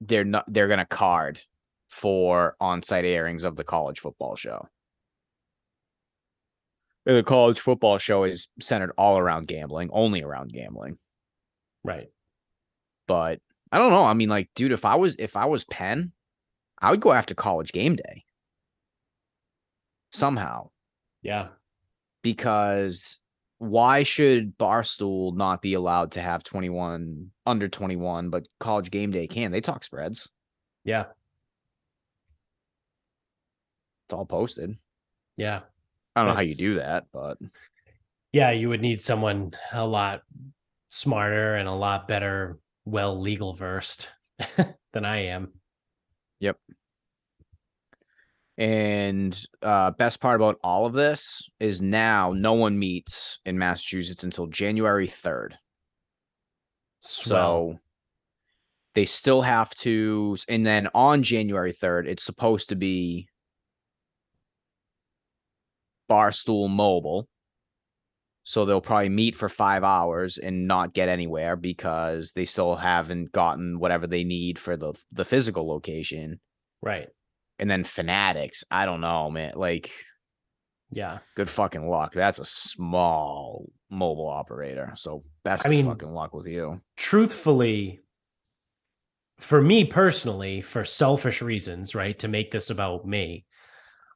they're 0.00 0.24
not 0.24 0.44
they're 0.48 0.68
going 0.68 0.78
to 0.78 0.86
card 0.86 1.40
for 1.88 2.56
on-site 2.60 3.04
airings 3.04 3.44
of 3.44 3.56
the 3.56 3.64
college 3.64 4.00
football 4.00 4.36
show. 4.36 4.68
And 7.06 7.16
the 7.16 7.22
college 7.22 7.60
football 7.60 7.98
show 7.98 8.24
is 8.24 8.48
centered 8.60 8.92
all 8.96 9.18
around 9.18 9.46
gambling, 9.46 9.90
only 9.92 10.22
around 10.22 10.52
gambling. 10.52 10.96
Right. 11.82 12.08
But 13.06 13.40
I 13.70 13.78
don't 13.78 13.90
know. 13.90 14.06
I 14.06 14.14
mean, 14.14 14.30
like, 14.30 14.48
dude, 14.54 14.72
if 14.72 14.84
I 14.84 14.94
was 14.94 15.16
if 15.18 15.36
I 15.36 15.44
was 15.44 15.64
Penn, 15.64 16.12
I 16.84 16.90
would 16.90 17.00
go 17.00 17.12
after 17.12 17.34
college 17.34 17.72
game 17.72 17.96
day. 17.96 18.24
Somehow. 20.12 20.68
Yeah. 21.22 21.48
Because 22.22 23.18
why 23.56 24.02
should 24.02 24.58
Barstool 24.58 25.34
not 25.34 25.62
be 25.62 25.72
allowed 25.72 26.12
to 26.12 26.20
have 26.20 26.44
21 26.44 27.30
under 27.46 27.68
21, 27.68 28.28
but 28.28 28.46
college 28.60 28.90
game 28.90 29.10
day 29.10 29.26
can? 29.26 29.50
They 29.50 29.62
talk 29.62 29.82
spreads. 29.82 30.28
Yeah. 30.84 31.06
It's 34.06 34.12
all 34.12 34.26
posted. 34.26 34.76
Yeah. 35.38 35.60
I 36.14 36.20
don't 36.20 36.28
know 36.28 36.34
how 36.34 36.42
you 36.42 36.54
do 36.54 36.74
that, 36.74 37.06
but 37.14 37.38
Yeah, 38.30 38.50
you 38.50 38.68
would 38.68 38.82
need 38.82 39.00
someone 39.00 39.52
a 39.72 39.86
lot 39.86 40.20
smarter 40.90 41.54
and 41.54 41.66
a 41.66 41.72
lot 41.72 42.06
better, 42.06 42.58
well 42.84 43.18
legal 43.18 43.54
versed 43.54 44.12
than 44.92 45.06
I 45.06 45.26
am. 45.28 45.54
And 48.56 49.38
uh 49.62 49.90
best 49.92 50.20
part 50.20 50.36
about 50.36 50.58
all 50.62 50.86
of 50.86 50.92
this 50.92 51.48
is 51.58 51.82
now 51.82 52.32
no 52.32 52.52
one 52.52 52.78
meets 52.78 53.40
in 53.44 53.58
Massachusetts 53.58 54.22
until 54.22 54.46
January 54.46 55.08
3rd. 55.08 55.54
Swell. 57.00 57.72
So 57.72 57.78
they 58.94 59.04
still 59.06 59.42
have 59.42 59.74
to 59.76 60.36
and 60.48 60.64
then 60.64 60.88
on 60.94 61.24
January 61.24 61.72
3rd 61.72 62.06
it's 62.06 62.24
supposed 62.24 62.68
to 62.68 62.76
be 62.76 63.28
Barstool 66.08 66.70
Mobile. 66.70 67.28
So 68.44 68.64
they'll 68.64 68.80
probably 68.80 69.08
meet 69.08 69.36
for 69.36 69.48
5 69.48 69.82
hours 69.84 70.38
and 70.38 70.68
not 70.68 70.92
get 70.94 71.08
anywhere 71.08 71.56
because 71.56 72.32
they 72.32 72.44
still 72.44 72.76
haven't 72.76 73.32
gotten 73.32 73.78
whatever 73.78 74.06
they 74.06 74.24
need 74.24 74.58
for 74.58 74.76
the 74.76 74.94
the 75.12 75.24
physical 75.24 75.66
location. 75.68 76.40
right. 76.82 77.08
And 77.58 77.70
then 77.70 77.84
Fanatics, 77.84 78.64
I 78.70 78.84
don't 78.84 79.00
know, 79.00 79.30
man. 79.30 79.52
Like 79.56 79.90
Yeah. 80.90 81.18
good 81.36 81.48
fucking 81.50 81.88
luck. 81.88 82.12
That's 82.14 82.38
a 82.38 82.44
small 82.44 83.70
mobile 83.90 84.28
operator. 84.28 84.92
So 84.96 85.24
best 85.44 85.64
I 85.64 85.68
of 85.68 85.70
mean, 85.70 85.84
fucking 85.84 86.12
luck 86.12 86.34
with 86.34 86.46
you. 86.46 86.80
Truthfully, 86.96 88.00
for 89.38 89.60
me 89.60 89.84
personally, 89.84 90.60
for 90.60 90.84
selfish 90.84 91.42
reasons, 91.42 91.94
right, 91.94 92.18
to 92.20 92.28
make 92.28 92.50
this 92.50 92.70
about 92.70 93.06
me, 93.06 93.44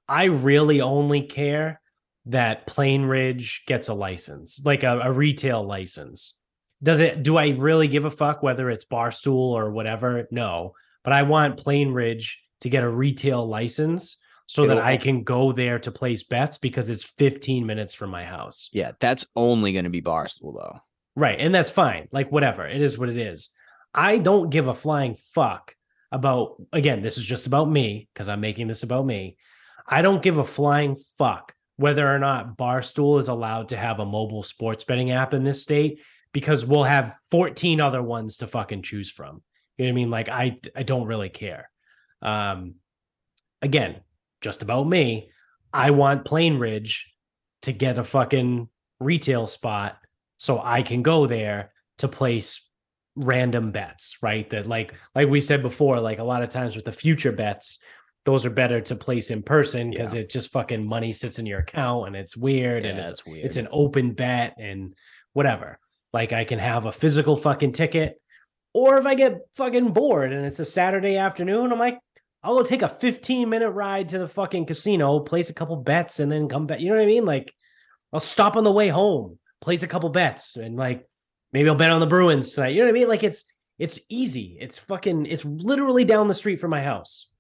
I 0.09 0.25
really 0.25 0.81
only 0.81 1.23
care 1.23 1.81
that 2.29 2.67
Plainridge 2.67 3.65
gets 3.67 3.89
a 3.89 3.95
license, 3.95 4.61
like 4.65 4.83
a, 4.83 5.01
a 5.01 5.13
retail 5.13 5.65
license. 5.65 6.39
Does 6.83 7.01
it, 7.01 7.23
do 7.23 7.37
I 7.37 7.49
really 7.51 7.89
give 7.89 8.05
a 8.05 8.11
fuck 8.11 8.43
whether 8.43 8.71
it's 8.71 8.85
Barstool 8.85 9.33
or 9.35 9.71
whatever? 9.71 10.29
No. 10.31 10.75
But 11.03 11.15
I 11.15 11.23
want 11.23 11.59
Plainridge 11.59 12.35
to 12.61 12.71
get 12.71 12.85
a 12.85 12.89
retail 12.89 13.47
license 13.47 14.19
so 14.47 14.67
that 14.67 14.77
It'll 14.77 14.85
I 14.85 14.97
can 14.97 15.25
go 15.25 15.53
there 15.53 15.79
to 15.81 15.91
place 15.91 16.23
bets 16.23 16.59
because 16.59 16.91
it's 16.91 17.05
15 17.05 17.67
minutes 17.67 17.95
from 17.95 18.11
my 18.11 18.25
house. 18.25 18.69
Yeah, 18.73 18.93
that's 19.01 19.27
only 19.35 19.73
going 19.73 19.85
to 19.85 19.91
be 19.91 20.03
Barstool 20.03 20.55
though. 20.55 20.79
Right. 21.17 21.39
And 21.41 21.55
that's 21.55 21.71
fine. 21.71 22.09
Like, 22.13 22.31
whatever. 22.31 22.67
It 22.67 22.81
is 22.81 22.99
what 22.99 23.09
it 23.09 23.17
is. 23.17 23.51
I 23.93 24.19
don't 24.19 24.51
give 24.51 24.69
a 24.69 24.75
flying 24.75 25.17
fuck 25.17 25.75
about, 26.13 26.63
again, 26.73 27.03
this 27.03 27.19
is 27.19 27.25
just 27.25 27.47
about 27.47 27.69
me 27.69 28.09
because 28.13 28.29
I'm 28.29 28.41
making 28.41 28.69
this 28.69 28.85
about 28.85 29.05
me. 29.05 29.37
I 29.87 30.03
don't 30.03 30.23
give 30.23 30.39
a 30.39 30.45
flying 30.45 30.97
fuck 31.17 31.55
whether 31.79 32.13
or 32.13 32.19
not 32.19 32.57
Barstool 32.57 33.21
is 33.21 33.29
allowed 33.29 33.69
to 33.69 33.77
have 33.77 34.01
a 34.01 34.05
mobile 34.05 34.43
sports 34.43 34.85
betting 34.85 35.13
app 35.13 35.33
in 35.33 35.45
this 35.45 35.63
state 35.63 36.03
because 36.33 36.67
we'll 36.67 36.83
have 36.83 37.17
14 37.31 37.81
other 37.81 38.03
ones 38.03 38.39
to 38.39 38.49
fucking 38.49 38.83
choose 38.83 39.11
from. 39.11 39.43
You 39.77 39.87
know 39.87 39.91
what 39.91 39.93
I 39.93 39.95
mean? 39.95 40.11
Like 40.11 40.29
I 40.29 40.57
I 40.75 40.83
don't 40.83 41.07
really 41.07 41.29
care. 41.29 41.71
Um 42.21 42.75
again, 43.63 44.01
just 44.41 44.63
about 44.63 44.89
me. 44.89 45.31
I 45.73 45.93
want 45.93 46.25
Plainridge 46.25 47.03
to 47.63 47.73
get 47.73 47.99
a 47.99 48.05
fucking 48.05 48.69
retail 48.99 49.47
spot 49.47 49.99
so 50.37 50.61
I 50.63 50.83
can 50.83 51.03
go 51.03 51.27
there 51.27 51.73
to 51.99 52.09
place 52.09 52.69
random 53.15 53.71
bets, 53.71 54.19
right? 54.21 54.51
That 54.51 54.67
like 54.67 54.95
like 55.15 55.29
we 55.29 55.41
said 55.41 55.63
before, 55.63 56.01
like 56.01 56.19
a 56.19 56.25
lot 56.25 56.43
of 56.43 56.51
times 56.51 56.75
with 56.75 56.87
the 56.87 56.93
future 56.93 57.33
bets, 57.33 57.79
those 58.29 58.45
are 58.45 58.51
better 58.51 58.79
to 58.83 58.95
place 58.95 59.31
in 59.31 59.43
person 59.43 59.89
because 59.89 60.13
Yeah. 60.13 60.21
it 60.21 60.29
just 60.29 60.53
fucking 60.53 60.87
money 60.87 61.13
sits 61.13 61.39
in 61.39 61.47
your 61.47 61.61
account 61.61 62.09
and 62.09 62.15
it's 62.15 62.37
weird 62.37 62.85
and 62.85 62.99
Yeah, 62.99 63.05
it's 63.05 63.13
it's 63.13 63.25
weird. 63.27 63.47
it's 63.47 63.57
an 63.57 63.69
open 63.71 64.13
bet 64.13 64.55
and 64.59 64.93
whatever. 65.33 65.79
Like 66.13 66.35
I 66.35 66.45
can 66.45 66.59
have 66.59 66.85
a 66.85 66.93
physical 66.93 67.39
fucking 67.39 67.73
ticket, 67.73 68.21
or 68.75 68.99
if 68.99 69.07
I 69.07 69.15
get 69.15 69.39
fucking 69.57 69.93
bored 69.95 70.31
and 70.35 70.45
it's 70.45 70.59
a 70.61 70.67
Saturday 70.67 71.17
afternoon, 71.17 71.73
I'm 71.73 71.79
like, 71.79 71.99
I'll 72.43 72.55
go 72.57 72.63
take 72.63 72.83
a 72.83 72.89
15 72.89 73.49
minute 73.49 73.71
ride 73.71 74.11
to 74.11 74.19
the 74.19 74.29
fucking 74.29 74.67
casino, 74.67 75.21
place 75.21 75.49
a 75.49 75.55
couple 75.55 75.77
bets, 75.77 76.21
and 76.21 76.31
then 76.31 76.49
come 76.51 76.67
back. 76.67 76.81
You 76.81 76.91
know 76.91 76.97
what 76.97 77.03
I 77.03 77.07
mean? 77.07 77.25
Like 77.25 77.55
I'll 78.13 78.21
stop 78.21 78.57
on 78.57 78.65
the 78.65 78.73
way 78.73 78.89
home, 78.89 79.39
place 79.63 79.83
a 79.83 79.89
couple 79.89 80.11
bets, 80.11 80.57
and 80.57 80.77
like 80.77 81.07
maybe 81.55 81.71
I'll 81.71 81.75
bet 81.77 81.91
on 81.93 82.01
the 82.01 82.07
Bruins 82.07 82.53
tonight. 82.53 82.75
You 82.75 82.81
know 82.81 82.85
what 82.89 82.91
I 82.97 83.01
mean? 83.01 83.09
Like 83.09 83.23
it's 83.25 83.47
it's 83.79 83.99
easy. 84.11 84.59
It's 84.61 84.79
fucking 84.79 85.25
it's 85.27 85.47
literally 85.47 86.05
down 86.05 86.29
the 86.29 86.35
street 86.35 86.61
from 86.61 86.71
my 86.73 86.83
house. 86.83 87.31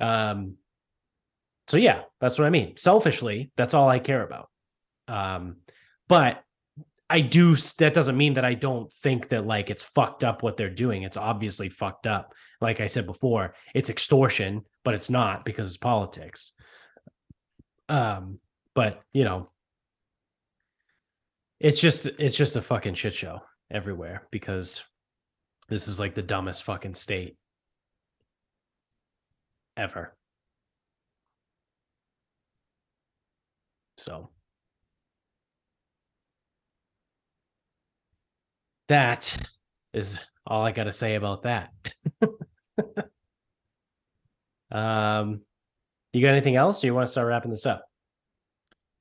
Um 0.00 0.54
so 1.66 1.76
yeah, 1.78 2.02
that's 2.20 2.38
what 2.38 2.46
I 2.46 2.50
mean. 2.50 2.76
Selfishly, 2.76 3.50
that's 3.56 3.74
all 3.74 3.88
I 3.88 3.98
care 3.98 4.22
about. 4.22 4.50
Um 5.08 5.56
but 6.08 6.42
I 7.08 7.20
do 7.20 7.54
that 7.78 7.94
doesn't 7.94 8.16
mean 8.16 8.34
that 8.34 8.44
I 8.44 8.54
don't 8.54 8.92
think 8.92 9.28
that 9.28 9.46
like 9.46 9.70
it's 9.70 9.82
fucked 9.82 10.24
up 10.24 10.42
what 10.42 10.56
they're 10.56 10.70
doing. 10.70 11.02
It's 11.02 11.16
obviously 11.16 11.68
fucked 11.68 12.06
up. 12.06 12.34
Like 12.60 12.80
I 12.80 12.86
said 12.86 13.06
before, 13.06 13.54
it's 13.74 13.90
extortion, 13.90 14.62
but 14.84 14.94
it's 14.94 15.10
not 15.10 15.44
because 15.44 15.66
it's 15.66 15.76
politics. 15.76 16.52
Um 17.88 18.40
but 18.74 19.02
you 19.12 19.24
know, 19.24 19.46
it's 21.60 21.80
just 21.80 22.06
it's 22.06 22.36
just 22.36 22.56
a 22.56 22.62
fucking 22.62 22.94
shit 22.94 23.14
show 23.14 23.40
everywhere 23.70 24.26
because 24.30 24.84
this 25.68 25.88
is 25.88 25.98
like 25.98 26.14
the 26.14 26.22
dumbest 26.22 26.64
fucking 26.64 26.94
state 26.94 27.36
ever. 29.76 30.16
So 33.96 34.30
that 38.88 39.36
is 39.92 40.20
all 40.46 40.62
I 40.64 40.72
got 40.72 40.84
to 40.84 40.92
say 40.92 41.14
about 41.14 41.42
that. 41.44 41.70
um, 44.70 45.40
you 46.12 46.22
got 46.22 46.32
anything 46.32 46.56
else? 46.56 46.82
Or 46.82 46.86
you 46.86 46.94
want 46.94 47.06
to 47.06 47.12
start 47.12 47.28
wrapping 47.28 47.50
this 47.50 47.66
up? 47.66 47.84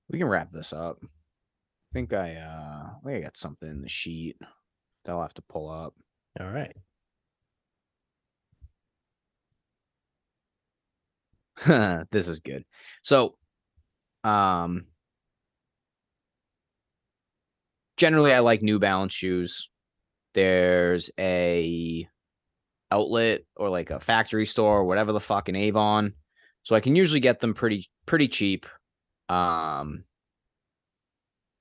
We 0.10 0.20
can 0.20 0.28
wrap 0.28 0.52
this 0.52 0.74
up. 0.74 1.00
I 1.04 1.94
think 1.94 2.14
I 2.14 2.36
uh 2.36 2.90
I 2.90 3.00
think 3.06 3.18
I 3.18 3.22
got 3.22 3.38
something 3.38 3.70
in 3.70 3.82
the 3.82 3.90
sheet 3.90 4.38
that 5.06 5.12
I'll 5.12 5.22
have 5.22 5.34
to 5.36 5.44
pull 5.44 5.70
up. 5.70 5.94
All 6.40 6.50
right. 6.50 6.76
this 12.12 12.28
is 12.28 12.40
good. 12.40 12.64
So 13.02 13.36
um 14.24 14.86
generally 17.98 18.34
I 18.34 18.40
like 18.40 18.62
New 18.62 18.80
Balance 18.80 19.14
shoes. 19.14 19.70
There's 20.34 21.12
a 21.20 22.08
outlet 22.92 23.42
or 23.56 23.70
like 23.70 23.90
a 23.90 24.00
factory 24.00 24.46
store 24.46 24.80
or 24.80 24.86
whatever 24.86 25.12
the 25.12 25.20
fuck 25.20 25.50
in 25.50 25.56
Avon. 25.56 26.14
So 26.64 26.76
I 26.76 26.80
can 26.80 26.96
usually 26.96 27.20
get 27.20 27.40
them 27.40 27.54
pretty 27.54 27.88
pretty 28.06 28.28
cheap. 28.28 28.66
Um 29.30 30.06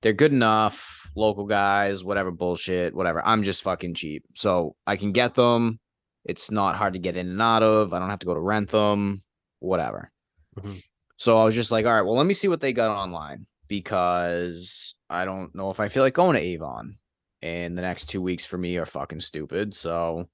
they're 0.03 0.11
good 0.11 0.33
enough, 0.33 1.07
local 1.15 1.45
guys, 1.45 2.03
whatever 2.03 2.29
bullshit, 2.29 2.93
whatever. 2.93 3.25
I'm 3.25 3.43
just 3.43 3.63
fucking 3.63 3.93
cheap. 3.93 4.25
So 4.35 4.75
I 4.85 4.97
can 4.97 5.13
get 5.13 5.33
them. 5.35 5.79
It's 6.25 6.51
not 6.51 6.75
hard 6.75 6.93
to 6.93 6.99
get 6.99 7.15
in 7.15 7.29
and 7.29 7.41
out 7.41 7.63
of. 7.63 7.93
I 7.93 7.99
don't 7.99 8.09
have 8.09 8.19
to 8.19 8.25
go 8.25 8.33
to 8.33 8.39
rent 8.39 8.69
them, 8.69 9.23
whatever. 9.63 10.11
Mhm. 10.57 10.81
So 11.17 11.37
I 11.37 11.45
was 11.45 11.55
just 11.55 11.71
like, 11.71 11.85
all 11.85 11.93
right, 11.93 12.01
well, 12.01 12.15
let 12.17 12.25
me 12.25 12.33
see 12.33 12.47
what 12.47 12.61
they 12.61 12.73
got 12.73 12.91
online 12.91 13.47
because 13.67 14.95
I 15.09 15.25
don't 15.25 15.55
know 15.55 15.69
if 15.71 15.79
I 15.79 15.87
feel 15.87 16.03
like 16.03 16.13
going 16.13 16.35
to 16.35 16.41
Avon. 16.41 16.97
And 17.41 17.77
the 17.77 17.81
next 17.81 18.05
two 18.09 18.21
weeks 18.21 18.45
for 18.45 18.57
me 18.57 18.77
are 18.77 18.85
fucking 18.85 19.19
stupid. 19.21 19.73
So 19.75 20.29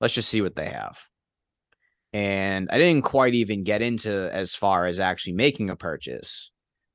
let's 0.00 0.14
just 0.14 0.28
see 0.28 0.40
what 0.40 0.56
they 0.56 0.68
have. 0.68 0.98
And 2.12 2.68
I 2.70 2.78
didn't 2.78 3.04
quite 3.04 3.34
even 3.34 3.62
get 3.62 3.82
into 3.82 4.30
as 4.32 4.54
far 4.54 4.86
as 4.86 4.98
actually 5.00 5.34
making 5.34 5.70
a 5.70 5.76
purchase 5.76 6.50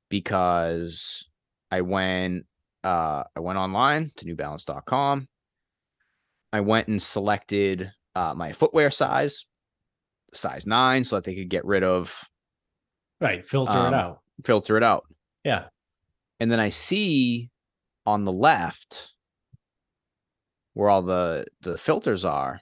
because 0.09 1.25
I 1.71 1.81
went 1.81 2.45
uh 2.83 3.23
I 3.35 3.39
went 3.39 3.57
online 3.57 4.11
to 4.17 4.25
newbalance.com. 4.25 5.27
I 6.53 6.61
went 6.61 6.87
and 6.87 7.01
selected 7.01 7.91
uh 8.15 8.33
my 8.33 8.51
footwear 8.53 8.91
size, 8.91 9.45
size 10.37 10.65
9 10.67 11.03
so 11.03 11.15
that 11.17 11.23
they 11.23 11.35
could 11.35 11.49
get 11.49 11.65
rid 11.65 11.83
of 11.83 12.23
Right. 13.21 13.45
Filter 13.45 13.77
Um, 13.77 13.93
it 13.93 13.97
out. 13.97 14.21
filter 14.43 14.75
it 14.77 14.83
out. 14.83 15.05
Yeah. 15.43 15.67
And 16.39 16.51
then 16.51 16.59
I 16.59 16.69
see 16.69 17.49
on 18.05 18.25
the 18.25 18.31
left 18.33 19.13
where 20.73 20.89
all 20.89 21.01
the 21.01 21.45
the 21.61 21.77
filters 21.77 22.25
are 22.25 22.59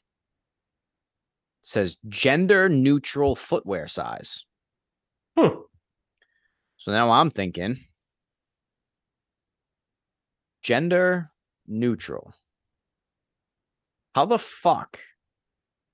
says 1.63 1.97
gender 2.07 2.69
neutral 2.69 3.35
footwear 3.35 3.87
size. 3.87 4.45
Hmm. 5.37 5.61
So 6.77 6.91
now 6.91 7.09
I'm 7.11 7.31
thinking 7.31 7.85
gender 10.61 11.31
neutral. 11.67 12.33
How 14.15 14.25
the 14.25 14.37
fuck 14.39 14.99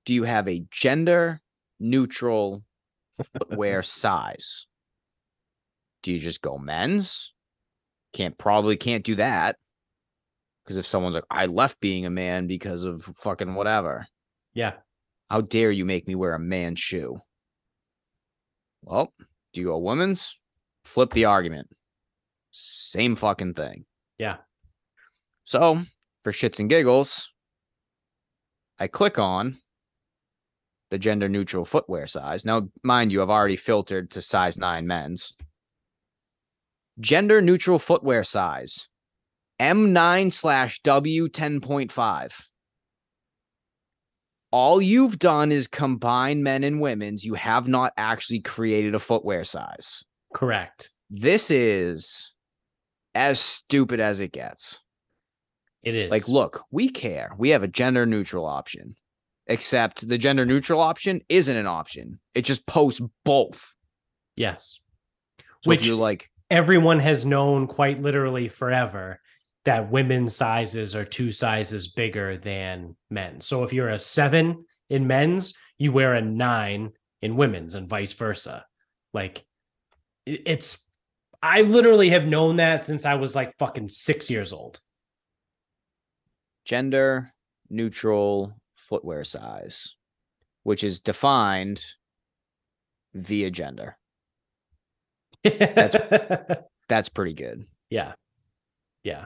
do 0.06 0.14
you 0.14 0.24
have 0.24 0.48
a 0.48 0.66
gender 0.72 1.40
neutral 1.80 2.64
footwear 3.38 3.84
size? 3.84 4.68
Do 6.04 6.12
you 6.14 6.20
just 6.20 6.42
go 6.42 6.58
men's? 6.58 7.34
Can't 8.14 8.38
probably 8.38 8.78
can't 8.78 9.04
do 9.04 9.16
that. 9.16 9.58
Because 10.64 10.78
if 10.78 10.86
someone's 10.88 11.16
like, 11.16 11.26
I 11.30 11.46
left 11.48 11.80
being 11.80 12.06
a 12.06 12.10
man 12.12 12.48
because 12.48 12.84
of 12.84 13.10
fucking 13.18 13.56
whatever, 13.56 14.08
Yeah. 14.54 14.74
how 15.30 15.42
dare 15.42 15.72
you 15.72 15.84
make 15.84 16.08
me 16.08 16.16
wear 16.16 16.36
a 16.36 16.40
man's 16.40 16.80
shoe? 16.80 17.18
Well, 18.84 19.14
do 19.54 19.62
you 19.62 19.68
go 19.68 19.78
women's? 19.80 20.38
Flip 20.86 21.12
the 21.12 21.26
argument. 21.26 21.70
Same 22.52 23.16
fucking 23.16 23.56
thing. 23.56 23.86
Yeah. 24.18 24.38
So, 25.46 25.84
for 26.24 26.32
shits 26.32 26.60
and 26.60 26.70
giggles, 26.70 27.30
I 28.80 28.88
click 28.88 29.18
on 29.20 29.58
the 30.90 30.98
gender 30.98 31.30
neutral 31.30 31.66
footwear 31.66 32.08
size. 32.08 32.46
Now, 32.46 32.70
mind 32.84 33.12
you, 33.12 33.22
I've 33.22 33.30
already 33.30 33.56
filtered 33.56 34.12
to 34.12 34.22
size 34.22 34.58
9 34.58 34.88
men's. 34.88 35.34
Gender 37.00 37.42
neutral 37.42 37.80
footwear 37.80 38.24
size 38.24 38.90
M9 39.60 40.34
slash 40.34 40.82
W10.5. 40.82 42.32
All 44.52 44.82
you've 44.82 45.20
done 45.20 45.52
is 45.52 45.68
combine 45.68 46.42
men 46.42 46.64
and 46.64 46.82
women's. 46.82 47.24
You 47.24 47.36
have 47.36 47.68
not 47.68 47.94
actually 47.98 48.40
created 48.40 48.96
a 48.96 49.00
footwear 49.00 49.44
size. 49.44 50.04
Correct. 50.34 50.90
This 51.10 51.52
is 51.52 52.34
as 53.14 53.40
stupid 53.40 54.00
as 54.00 54.20
it 54.20 54.32
gets. 54.32 54.80
It 55.84 55.96
is. 55.96 56.10
Like, 56.10 56.28
look, 56.28 56.64
we 56.72 56.90
care. 56.90 57.32
We 57.38 57.50
have 57.50 57.64
a 57.64 57.68
gender 57.68 58.06
neutral 58.06 58.46
option, 58.46 58.96
except 59.50 60.08
the 60.08 60.18
gender 60.18 60.45
neutral 60.45 60.80
option 60.80 61.22
isn't 61.28 61.58
an 61.58 61.68
option. 61.68 62.20
It 62.34 62.43
just 62.43 62.66
posts 62.66 63.02
both. 63.26 63.74
Yes. 64.38 64.80
So 65.64 65.70
Which- 65.70 65.86
you 65.86 65.97
like, 65.97 66.30
Everyone 66.52 67.00
has 67.00 67.26
known 67.26 67.68
quite 67.68 68.02
literally 68.02 68.47
forever 68.47 69.20
that 69.66 69.91
women's 69.91 70.36
sizes 70.36 70.95
are 70.95 71.06
two 71.06 71.32
sizes 71.32 71.89
bigger 71.89 72.38
than 72.38 72.95
men. 73.12 73.39
So 73.39 73.64
if 73.64 73.72
you're 73.72 73.89
a 73.89 74.00
seven 74.00 74.66
in 74.89 75.06
men's, 75.06 75.54
you 75.78 75.91
wear 75.91 76.16
a 76.16 76.22
nine 76.22 76.93
in 77.22 77.36
women's 77.36 77.76
and 77.76 77.88
vice 77.88 78.14
versa. 78.14 78.66
Like 79.14 79.45
it's, 80.26 80.80
I 81.43 81.62
literally 81.62 82.10
have 82.10 82.26
known 82.26 82.56
that 82.56 82.84
since 82.84 83.06
I 83.06 83.14
was 83.14 83.36
like 83.36 83.56
fucking 83.60 83.89
six 83.89 84.30
years 84.32 84.52
old. 84.52 84.80
gender 86.66 87.32
neutral 87.70 88.59
footwear 88.90 89.24
size, 89.24 89.96
which 90.64 90.84
is 90.84 91.00
defined 91.00 91.86
via 93.14 93.52
gender. 93.52 93.98
That's 95.44 97.10
pretty 97.14 97.34
good. 97.34 97.64
yeah. 97.90 98.14
Yeah. 99.04 99.26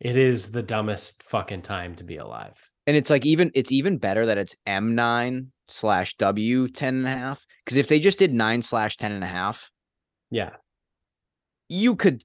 It 0.00 0.16
is 0.16 0.52
the 0.52 0.62
dumbest 0.62 1.22
fucking 1.22 1.62
time 1.62 1.94
to 1.96 2.04
be 2.04 2.16
alive. 2.16 2.58
And 2.86 2.96
it's 2.96 3.10
like 3.10 3.24
even 3.26 3.50
it's 3.54 3.70
even 3.72 3.98
better 3.98 4.26
that 4.26 4.38
it's 4.38 4.54
M9 4.66 5.46
slash 5.68 6.16
W 6.16 6.68
10 6.68 6.94
and 6.96 7.06
a 7.06 7.10
half. 7.10 7.46
Because 7.64 7.76
if 7.76 7.88
they 7.88 8.00
just 8.00 8.18
did 8.18 8.32
nine 8.32 8.62
slash 8.62 8.96
10 8.96 9.12
and 9.12 9.22
a 9.24 9.28
half, 9.28 9.70
Yeah. 10.30 10.50
you 11.68 11.96
could 11.96 12.24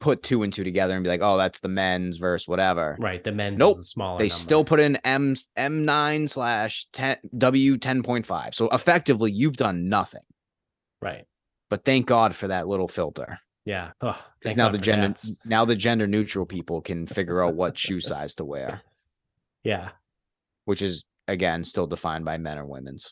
put 0.00 0.22
two 0.22 0.42
and 0.42 0.52
two 0.52 0.62
together 0.64 0.94
and 0.94 1.02
be 1.02 1.08
like, 1.08 1.22
oh, 1.22 1.36
that's 1.38 1.60
the 1.60 1.68
men's 1.68 2.16
versus 2.18 2.46
whatever. 2.46 2.96
Right. 3.00 3.22
The 3.24 3.32
men's 3.32 3.58
Nope. 3.58 3.78
is 3.78 3.94
the. 3.96 4.02
They 4.18 4.24
number. 4.24 4.28
still 4.28 4.64
put 4.64 4.80
in 4.80 4.96
M 4.96 5.34
M9 5.58 6.28
slash 6.28 6.86
10 6.92 7.16
W 7.38 7.76
10.5. 7.78 8.54
So 8.54 8.68
effectively, 8.70 9.32
you've 9.32 9.56
done 9.56 9.88
nothing. 9.88 10.22
right. 11.00 11.24
But 11.68 11.84
thank 11.84 12.06
God 12.06 12.34
for 12.34 12.46
that 12.48 12.68
little 12.68 12.86
filter. 12.88 13.40
Yeah. 13.64 13.90
Oh, 14.00 14.16
now 14.44 14.66
God 14.66 14.74
the 14.74 14.78
gender 14.78 15.08
cats. 15.08 15.36
now 15.44 15.64
the 15.64 15.74
gender 15.74 16.06
neutral 16.06 16.46
people 16.46 16.80
can 16.80 17.08
figure 17.08 17.44
out 17.44 17.56
what 17.56 17.76
shoe 17.76 17.98
size 18.10 18.36
to 18.36 18.44
wear, 18.44 18.82
Yeah. 19.64 19.88
which 20.64 20.80
is 20.82 21.04
again 21.26 21.64
still 21.64 21.88
defined 21.88 22.24
by 22.24 22.38
men 22.38 22.58
or 22.58 22.66
women's. 22.66 23.06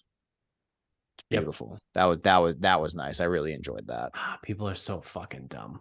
It's 1.19 1.25
Yep. 1.31 1.41
beautiful. 1.41 1.79
That 1.95 2.05
was 2.05 2.21
that 2.21 2.37
was 2.39 2.57
that 2.59 2.81
was 2.81 2.95
nice. 2.95 3.19
I 3.21 3.25
really 3.25 3.53
enjoyed 3.55 3.89
that. 3.89 4.11
Ah, 4.15 4.39
people 4.45 4.69
are 4.69 4.77
so 4.77 5.01
fucking 5.01 5.47
dumb. 5.49 5.81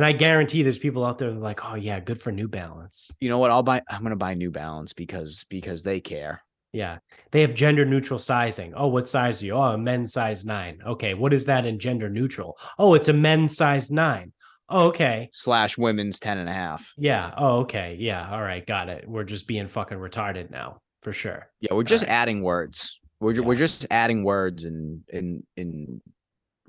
And 0.00 0.06
I 0.06 0.12
guarantee 0.12 0.62
there's 0.62 0.78
people 0.78 1.04
out 1.04 1.18
there 1.18 1.30
like, 1.30 1.62
oh 1.62 1.74
yeah, 1.74 2.00
good 2.00 2.18
for 2.18 2.32
New 2.32 2.48
Balance. 2.48 3.10
You 3.20 3.28
know 3.28 3.36
what? 3.36 3.50
I'll 3.50 3.62
buy. 3.62 3.82
I'm 3.86 4.02
gonna 4.02 4.16
buy 4.16 4.32
New 4.32 4.50
Balance 4.50 4.94
because 4.94 5.44
because 5.50 5.82
they 5.82 6.00
care. 6.00 6.40
Yeah. 6.72 7.00
They 7.32 7.42
have 7.42 7.52
gender 7.52 7.84
neutral 7.84 8.18
sizing. 8.18 8.72
Oh, 8.74 8.86
what 8.86 9.10
size 9.10 9.42
are 9.42 9.44
you? 9.44 9.52
Oh, 9.52 9.60
a 9.60 9.76
men's 9.76 10.14
size 10.14 10.46
nine. 10.46 10.78
Okay. 10.86 11.12
What 11.12 11.34
is 11.34 11.44
that 11.44 11.66
in 11.66 11.78
gender 11.78 12.08
neutral? 12.08 12.56
Oh, 12.78 12.94
it's 12.94 13.08
a 13.08 13.12
men's 13.12 13.54
size 13.54 13.90
nine. 13.90 14.32
Oh, 14.70 14.86
okay. 14.86 15.28
Slash 15.34 15.76
women's 15.76 16.18
10 16.18 16.38
and 16.38 16.48
a 16.48 16.54
half. 16.54 16.94
Yeah. 16.96 17.34
Oh, 17.36 17.58
okay. 17.58 17.98
Yeah. 18.00 18.26
All 18.32 18.40
right. 18.40 18.66
Got 18.66 18.88
it. 18.88 19.06
We're 19.06 19.24
just 19.24 19.46
being 19.46 19.68
fucking 19.68 19.98
retarded 19.98 20.50
now 20.50 20.80
for 21.02 21.12
sure. 21.12 21.50
Yeah, 21.60 21.74
we're 21.74 21.82
just 21.82 22.04
right. 22.04 22.10
adding 22.10 22.42
words. 22.42 22.98
We're 23.20 23.34
ju- 23.34 23.42
we're 23.42 23.54
just 23.54 23.84
adding 23.90 24.24
words 24.24 24.64
and 24.64 25.02
in 25.10 25.46
in 25.58 26.00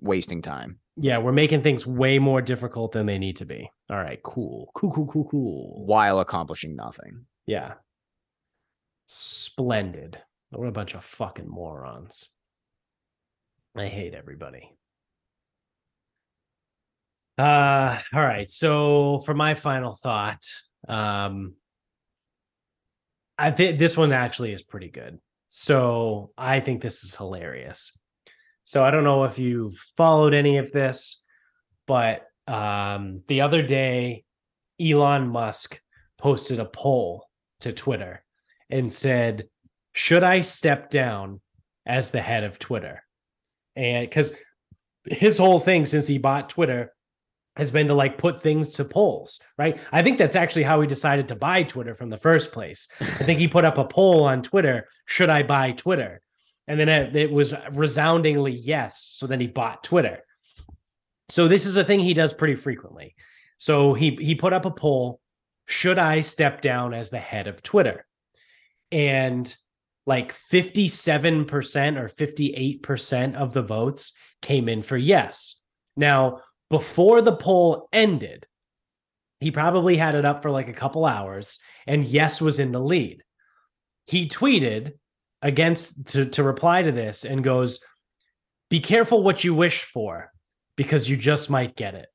wasting 0.01 0.41
time. 0.41 0.80
Yeah. 0.97 1.19
We're 1.19 1.31
making 1.31 1.63
things 1.63 1.87
way 1.87 2.19
more 2.19 2.41
difficult 2.41 2.91
than 2.91 3.05
they 3.05 3.17
need 3.17 3.37
to 3.37 3.45
be. 3.45 3.69
All 3.89 3.97
right. 3.97 4.21
Cool. 4.23 4.71
Cool, 4.75 4.91
cool, 4.91 5.07
cool, 5.07 5.27
cool. 5.29 5.85
while 5.85 6.19
accomplishing 6.19 6.75
nothing. 6.75 7.25
Yeah. 7.45 7.73
Splendid. 9.05 10.21
What 10.51 10.67
a 10.67 10.71
bunch 10.71 10.95
of 10.95 11.03
fucking 11.03 11.47
morons. 11.47 12.29
I 13.75 13.87
hate 13.87 14.13
everybody. 14.13 14.75
Uh 17.37 17.99
all 18.13 18.21
right. 18.21 18.49
So 18.49 19.19
for 19.19 19.33
my 19.33 19.55
final 19.55 19.95
thought, 19.95 20.45
um 20.87 21.55
I 23.37 23.51
think 23.51 23.79
this 23.79 23.97
one 23.97 24.11
actually 24.11 24.51
is 24.51 24.61
pretty 24.61 24.89
good. 24.89 25.19
So 25.47 26.31
I 26.37 26.59
think 26.59 26.81
this 26.81 27.03
is 27.03 27.15
hilarious. 27.15 27.97
So 28.63 28.83
I 28.83 28.91
don't 28.91 29.03
know 29.03 29.23
if 29.25 29.39
you've 29.39 29.75
followed 29.97 30.33
any 30.33 30.57
of 30.57 30.71
this, 30.71 31.23
but 31.87 32.27
um 32.47 33.17
the 33.27 33.41
other 33.41 33.61
day 33.61 34.23
Elon 34.81 35.27
Musk 35.27 35.79
posted 36.17 36.59
a 36.59 36.65
poll 36.65 37.27
to 37.61 37.71
Twitter 37.73 38.23
and 38.69 38.91
said, 38.91 39.47
Should 39.93 40.23
I 40.23 40.41
step 40.41 40.89
down 40.89 41.41
as 41.85 42.11
the 42.11 42.21
head 42.21 42.43
of 42.43 42.59
Twitter? 42.59 43.03
And 43.75 44.07
because 44.07 44.33
his 45.05 45.37
whole 45.37 45.59
thing 45.59 45.85
since 45.85 46.07
he 46.07 46.17
bought 46.17 46.49
Twitter 46.49 46.93
has 47.57 47.71
been 47.71 47.87
to 47.87 47.93
like 47.93 48.17
put 48.17 48.41
things 48.41 48.69
to 48.69 48.85
polls, 48.85 49.41
right? 49.57 49.79
I 49.91 50.03
think 50.03 50.17
that's 50.17 50.35
actually 50.35 50.63
how 50.63 50.79
he 50.79 50.87
decided 50.87 51.27
to 51.27 51.35
buy 51.35 51.63
Twitter 51.63 51.95
from 51.95 52.09
the 52.09 52.17
first 52.17 52.51
place. 52.51 52.87
I 52.99 53.23
think 53.23 53.39
he 53.39 53.47
put 53.47 53.65
up 53.65 53.77
a 53.77 53.85
poll 53.85 54.23
on 54.23 54.41
Twitter 54.41 54.87
Should 55.05 55.29
I 55.29 55.43
buy 55.43 55.71
Twitter? 55.71 56.21
And 56.67 56.79
then 56.79 56.89
it, 56.89 57.15
it 57.15 57.31
was 57.31 57.53
resoundingly 57.73 58.53
yes. 58.53 58.99
So 59.13 59.27
then 59.27 59.39
he 59.39 59.47
bought 59.47 59.83
Twitter. 59.83 60.23
So 61.29 61.47
this 61.47 61.65
is 61.65 61.77
a 61.77 61.83
thing 61.83 61.99
he 61.99 62.13
does 62.13 62.33
pretty 62.33 62.55
frequently. 62.55 63.15
So 63.57 63.93
he 63.93 64.15
he 64.15 64.35
put 64.35 64.53
up 64.53 64.65
a 64.65 64.71
poll 64.71 65.21
should 65.65 65.97
I 65.97 66.19
step 66.21 66.61
down 66.61 66.93
as 66.93 67.09
the 67.09 67.19
head 67.19 67.47
of 67.47 67.63
Twitter? 67.63 68.05
And 68.91 69.55
like 70.05 70.33
57% 70.33 71.47
or 71.97 72.09
58% 72.09 73.35
of 73.35 73.53
the 73.53 73.61
votes 73.61 74.13
came 74.41 74.67
in 74.67 74.81
for 74.81 74.97
yes. 74.97 75.61
Now, 75.95 76.39
before 76.69 77.21
the 77.21 77.35
poll 77.35 77.87
ended, 77.93 78.47
he 79.39 79.51
probably 79.51 79.95
had 79.95 80.15
it 80.15 80.25
up 80.25 80.41
for 80.41 80.51
like 80.51 80.67
a 80.67 80.73
couple 80.73 81.05
hours 81.05 81.59
and 81.87 82.05
yes 82.05 82.41
was 82.41 82.59
in 82.59 82.71
the 82.71 82.81
lead. 82.81 83.23
He 84.05 84.27
tweeted 84.27 84.93
against 85.41 86.09
to, 86.09 86.25
to 86.25 86.43
reply 86.43 86.81
to 86.81 86.91
this 86.91 87.25
and 87.25 87.43
goes, 87.43 87.79
Be 88.69 88.79
careful 88.79 89.23
what 89.23 89.43
you 89.43 89.53
wish 89.53 89.83
for 89.83 90.31
because 90.75 91.09
you 91.09 91.17
just 91.17 91.49
might 91.49 91.75
get 91.75 91.95
it. 91.95 92.07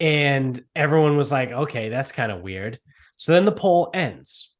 And 0.00 0.62
everyone 0.74 1.16
was 1.16 1.30
like, 1.30 1.52
okay, 1.52 1.88
that's 1.88 2.12
kind 2.12 2.32
of 2.32 2.42
weird. 2.42 2.78
So 3.16 3.32
then 3.32 3.44
the 3.44 3.52
poll 3.52 3.90
ends. 3.94 4.52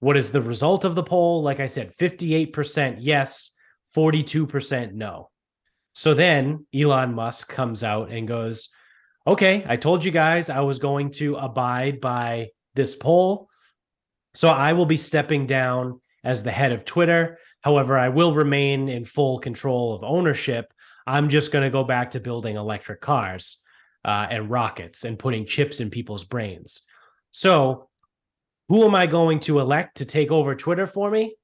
What 0.00 0.16
is 0.16 0.30
the 0.30 0.42
result 0.42 0.84
of 0.84 0.94
the 0.94 1.02
poll? 1.02 1.42
Like 1.42 1.58
I 1.58 1.66
said, 1.66 1.92
58% 1.96 2.98
yes, 3.00 3.52
42% 3.96 4.92
no. 4.92 5.30
So 5.94 6.14
then 6.14 6.66
Elon 6.74 7.14
Musk 7.14 7.48
comes 7.48 7.82
out 7.82 8.10
and 8.10 8.28
goes, 8.28 8.68
okay, 9.26 9.64
I 9.66 9.76
told 9.76 10.04
you 10.04 10.10
guys 10.10 10.48
I 10.48 10.60
was 10.60 10.78
going 10.78 11.10
to 11.12 11.34
abide 11.36 12.00
by 12.00 12.48
this 12.74 12.94
poll. 12.94 13.48
So 14.34 14.48
I 14.48 14.72
will 14.72 14.86
be 14.86 14.96
stepping 14.96 15.46
down 15.46 16.00
as 16.24 16.42
the 16.42 16.50
head 16.50 16.72
of 16.72 16.84
Twitter. 16.84 17.38
However, 17.62 17.98
I 17.98 18.08
will 18.08 18.34
remain 18.34 18.88
in 18.88 19.04
full 19.04 19.38
control 19.38 19.94
of 19.94 20.04
ownership. 20.04 20.72
I'm 21.06 21.28
just 21.28 21.52
going 21.52 21.64
to 21.64 21.70
go 21.70 21.84
back 21.84 22.12
to 22.12 22.20
building 22.20 22.56
electric 22.56 23.00
cars 23.00 23.62
uh, 24.04 24.26
and 24.30 24.50
rockets 24.50 25.04
and 25.04 25.18
putting 25.18 25.46
chips 25.46 25.80
in 25.80 25.90
people's 25.90 26.24
brains. 26.24 26.82
So, 27.30 27.88
who 28.68 28.84
am 28.84 28.94
I 28.94 29.06
going 29.06 29.40
to 29.40 29.58
elect 29.58 29.98
to 29.98 30.04
take 30.04 30.30
over 30.30 30.54
Twitter 30.54 30.86
for 30.86 31.10
me? 31.10 31.34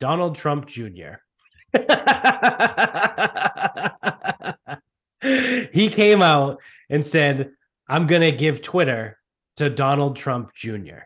Donald 0.00 0.34
Trump 0.34 0.66
Jr. 0.66 1.20
he 5.72 5.88
came 5.88 6.22
out 6.22 6.60
and 6.88 7.04
said, 7.04 7.50
I'm 7.86 8.06
going 8.06 8.22
to 8.22 8.32
give 8.32 8.62
Twitter 8.62 9.19
to 9.60 9.68
Donald 9.68 10.16
Trump 10.16 10.54
Jr. 10.54 11.04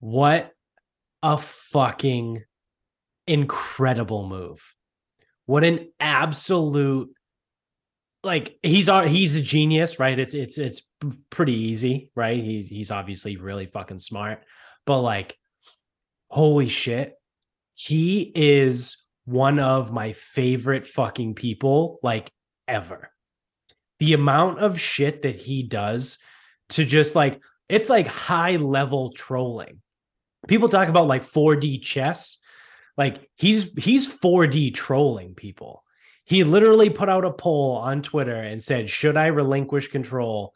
What 0.00 0.52
a 1.22 1.38
fucking 1.38 2.44
incredible 3.26 4.28
move. 4.28 4.76
What 5.46 5.64
an 5.64 5.88
absolute 5.98 7.08
like 8.22 8.58
he's 8.62 8.90
he's 9.06 9.38
a 9.38 9.40
genius, 9.40 9.98
right? 9.98 10.18
It's 10.18 10.34
it's 10.34 10.58
it's 10.58 10.82
pretty 11.30 11.54
easy, 11.54 12.10
right? 12.14 12.44
He's 12.44 12.68
he's 12.68 12.90
obviously 12.90 13.38
really 13.38 13.64
fucking 13.64 14.00
smart, 14.00 14.44
but 14.84 15.00
like 15.00 15.38
holy 16.28 16.68
shit, 16.68 17.14
he 17.74 18.30
is 18.34 19.06
one 19.24 19.58
of 19.58 19.90
my 19.90 20.12
favorite 20.12 20.86
fucking 20.86 21.34
people 21.34 21.98
like 22.02 22.30
ever. 22.68 23.09
The 24.00 24.14
amount 24.14 24.58
of 24.58 24.80
shit 24.80 25.22
that 25.22 25.36
he 25.36 25.62
does 25.62 26.18
to 26.70 26.84
just 26.84 27.14
like 27.14 27.40
it's 27.68 27.88
like 27.88 28.06
high 28.06 28.56
level 28.56 29.12
trolling. 29.12 29.80
People 30.48 30.68
talk 30.68 30.88
about 30.88 31.06
like 31.06 31.22
4D 31.22 31.82
chess. 31.82 32.38
Like 32.96 33.30
he's 33.36 33.72
he's 33.82 34.12
4D 34.12 34.74
trolling 34.74 35.34
people. 35.34 35.84
He 36.24 36.44
literally 36.44 36.90
put 36.90 37.08
out 37.08 37.24
a 37.24 37.32
poll 37.32 37.76
on 37.76 38.02
Twitter 38.02 38.34
and 38.34 38.62
said, 38.62 38.90
"Should 38.90 39.16
I 39.16 39.28
relinquish 39.28 39.88
control? 39.88 40.54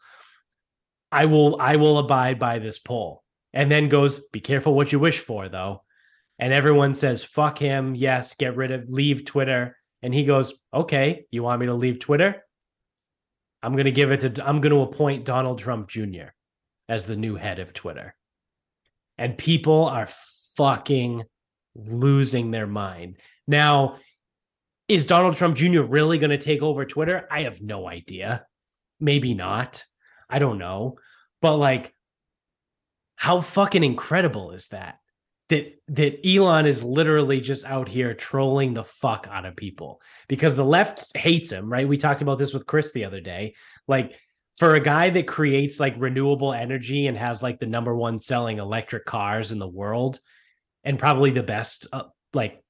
I 1.11 1.25
will 1.25 1.57
I 1.59 1.75
will 1.75 1.97
abide 1.99 2.39
by 2.39 2.59
this 2.59 2.79
poll." 2.79 3.23
And 3.53 3.71
then 3.71 3.89
goes, 3.89 4.27
"Be 4.27 4.39
careful 4.39 4.73
what 4.73 4.91
you 4.91 4.99
wish 4.99 5.19
for, 5.19 5.49
though." 5.49 5.83
And 6.39 6.53
everyone 6.53 6.93
says, 6.93 7.23
"Fuck 7.23 7.57
him. 7.57 7.95
Yes, 7.95 8.35
get 8.35 8.55
rid 8.55 8.71
of 8.71 8.89
leave 8.89 9.25
Twitter." 9.25 9.77
And 10.01 10.13
he 10.13 10.23
goes, 10.23 10.63
"Okay, 10.73 11.25
you 11.31 11.43
want 11.43 11.59
me 11.59 11.65
to 11.67 11.73
leave 11.73 11.99
Twitter? 11.99 12.44
I'm 13.65 13.73
going 13.73 13.85
to 13.85 13.91
give 13.91 14.11
it 14.11 14.19
to 14.21 14.47
I'm 14.47 14.61
going 14.61 14.73
to 14.73 14.81
appoint 14.81 15.25
Donald 15.25 15.59
Trump 15.59 15.89
Jr. 15.89 16.29
as 16.87 17.07
the 17.07 17.15
new 17.15 17.35
head 17.35 17.59
of 17.59 17.73
Twitter." 17.73 18.15
And 19.17 19.37
people 19.37 19.85
are 19.85 20.07
fucking 20.55 21.23
losing 21.75 22.51
their 22.51 22.67
mind. 22.67 23.17
Now, 23.47 23.97
is 24.87 25.05
Donald 25.05 25.35
Trump 25.35 25.55
Jr. 25.55 25.81
really 25.81 26.17
going 26.17 26.29
to 26.29 26.37
take 26.37 26.61
over 26.61 26.85
Twitter? 26.85 27.27
I 27.31 27.43
have 27.43 27.61
no 27.61 27.87
idea. 27.87 28.45
Maybe 28.99 29.33
not. 29.33 29.83
I 30.29 30.39
don't 30.39 30.59
know. 30.59 30.97
But 31.41 31.57
like, 31.57 31.93
how 33.15 33.41
fucking 33.41 33.83
incredible 33.83 34.51
is 34.51 34.67
that? 34.67 34.99
That 35.49 35.79
that 35.87 36.27
Elon 36.27 36.65
is 36.65 36.83
literally 36.83 37.39
just 37.39 37.65
out 37.65 37.87
here 37.87 38.13
trolling 38.13 38.73
the 38.73 38.83
fuck 38.83 39.27
out 39.31 39.45
of 39.45 39.55
people 39.55 40.01
because 40.27 40.55
the 40.55 40.65
left 40.65 41.15
hates 41.15 41.51
him, 41.51 41.71
right? 41.71 41.87
We 41.87 41.97
talked 41.97 42.21
about 42.21 42.39
this 42.39 42.53
with 42.53 42.65
Chris 42.65 42.91
the 42.91 43.05
other 43.05 43.21
day. 43.21 43.53
Like 43.87 44.19
for 44.57 44.75
a 44.75 44.79
guy 44.79 45.09
that 45.11 45.27
creates 45.27 45.79
like 45.79 45.95
renewable 45.97 46.53
energy 46.53 47.07
and 47.07 47.17
has 47.17 47.43
like 47.43 47.59
the 47.59 47.67
number 47.67 47.95
one 47.95 48.19
selling 48.19 48.57
electric 48.57 49.05
cars 49.05 49.51
in 49.51 49.59
the 49.59 49.67
world 49.67 50.19
and 50.83 50.97
probably 50.97 51.31
the 51.31 51.43
best 51.43 51.87
uh, 51.93 52.03
like 52.33 52.63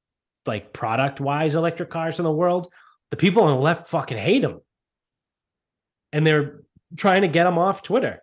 like 0.45 0.73
product 0.73 1.21
wise 1.21 1.55
electric 1.55 1.89
cars 1.89 2.19
in 2.19 2.23
the 2.23 2.31
world, 2.31 2.67
the 3.09 3.17
people 3.17 3.43
on 3.43 3.55
the 3.55 3.61
left 3.61 3.89
fucking 3.89 4.17
hate 4.17 4.43
him. 4.43 4.59
And 6.11 6.25
they're 6.25 6.61
trying 6.97 7.21
to 7.21 7.27
get 7.27 7.47
him 7.47 7.57
off 7.57 7.81
Twitter. 7.81 8.21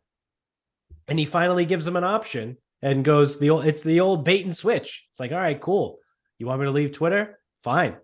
And 1.09 1.19
he 1.19 1.25
finally 1.25 1.65
gives 1.65 1.85
them 1.85 1.97
an 1.97 2.05
option 2.05 2.59
and 2.83 3.05
goes 3.05 3.39
the 3.39 3.51
old 3.51 3.65
it's 3.65 3.83
the 3.83 4.01
old 4.01 4.25
bait 4.25 4.45
and 4.45 4.55
switch. 4.55 5.07
It's 5.11 5.21
like, 5.21 5.33
all 5.33 5.39
right, 5.39 5.61
cool. 5.61 5.99
You 6.39 6.47
want 6.47 6.61
me 6.61 6.67
to 6.67 6.73
leave 6.73 6.93
Twitter? 6.93 7.39
Fine. 7.63 7.97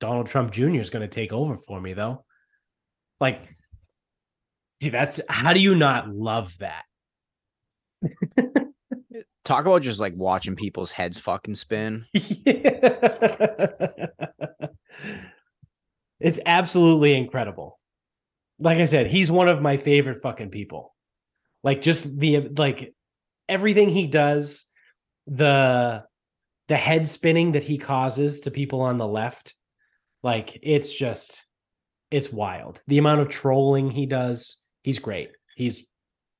Donald 0.00 0.26
Trump 0.26 0.50
Jr. 0.50 0.76
is 0.76 0.90
going 0.90 1.08
to 1.08 1.14
take 1.14 1.32
over 1.32 1.56
for 1.56 1.80
me 1.80 1.92
though. 1.92 2.24
Like, 3.20 3.40
dude, 4.80 4.92
that's 4.92 5.20
how 5.28 5.52
do 5.52 5.60
you 5.60 5.74
not 5.74 6.08
love 6.08 6.56
that? 6.58 6.84
Talk 9.44 9.64
about 9.64 9.82
just 9.82 10.00
like 10.00 10.14
watching 10.16 10.56
people's 10.56 10.90
heads 10.90 11.18
fucking 11.20 11.54
spin. 11.54 12.04
it's 16.18 16.40
absolutely 16.44 17.14
incredible. 17.14 17.78
Like 18.58 18.78
I 18.78 18.86
said, 18.86 19.06
he's 19.06 19.30
one 19.30 19.48
of 19.48 19.62
my 19.62 19.76
favorite 19.76 20.20
fucking 20.20 20.50
people. 20.50 20.94
Like 21.62 21.80
just 21.80 22.18
the 22.18 22.48
like 22.56 22.92
everything 23.48 23.88
he 23.88 24.06
does, 24.06 24.66
the 25.26 26.04
the 26.68 26.76
head 26.76 27.08
spinning 27.08 27.52
that 27.52 27.62
he 27.62 27.78
causes 27.78 28.40
to 28.40 28.50
people 28.50 28.80
on 28.80 28.98
the 28.98 29.06
left, 29.06 29.54
like 30.22 30.58
it's 30.62 30.94
just 30.94 31.44
it's 32.10 32.32
wild. 32.32 32.82
The 32.86 32.98
amount 32.98 33.20
of 33.20 33.28
trolling 33.28 33.90
he 33.90 34.06
does, 34.06 34.58
he's 34.82 34.98
great. 34.98 35.30
He's 35.56 35.86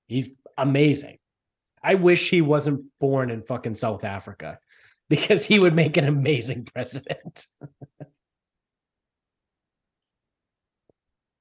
he's 0.07 0.28
amazing. 0.59 1.18
I 1.82 1.94
wish 1.94 2.30
he 2.30 2.40
wasn't 2.40 2.84
born 2.98 3.30
in 3.30 3.42
fucking 3.42 3.76
South 3.76 4.04
Africa 4.04 4.59
because 5.09 5.44
he 5.44 5.59
would 5.59 5.74
make 5.74 5.96
an 5.96 6.07
amazing 6.07 6.64
president. 6.74 7.46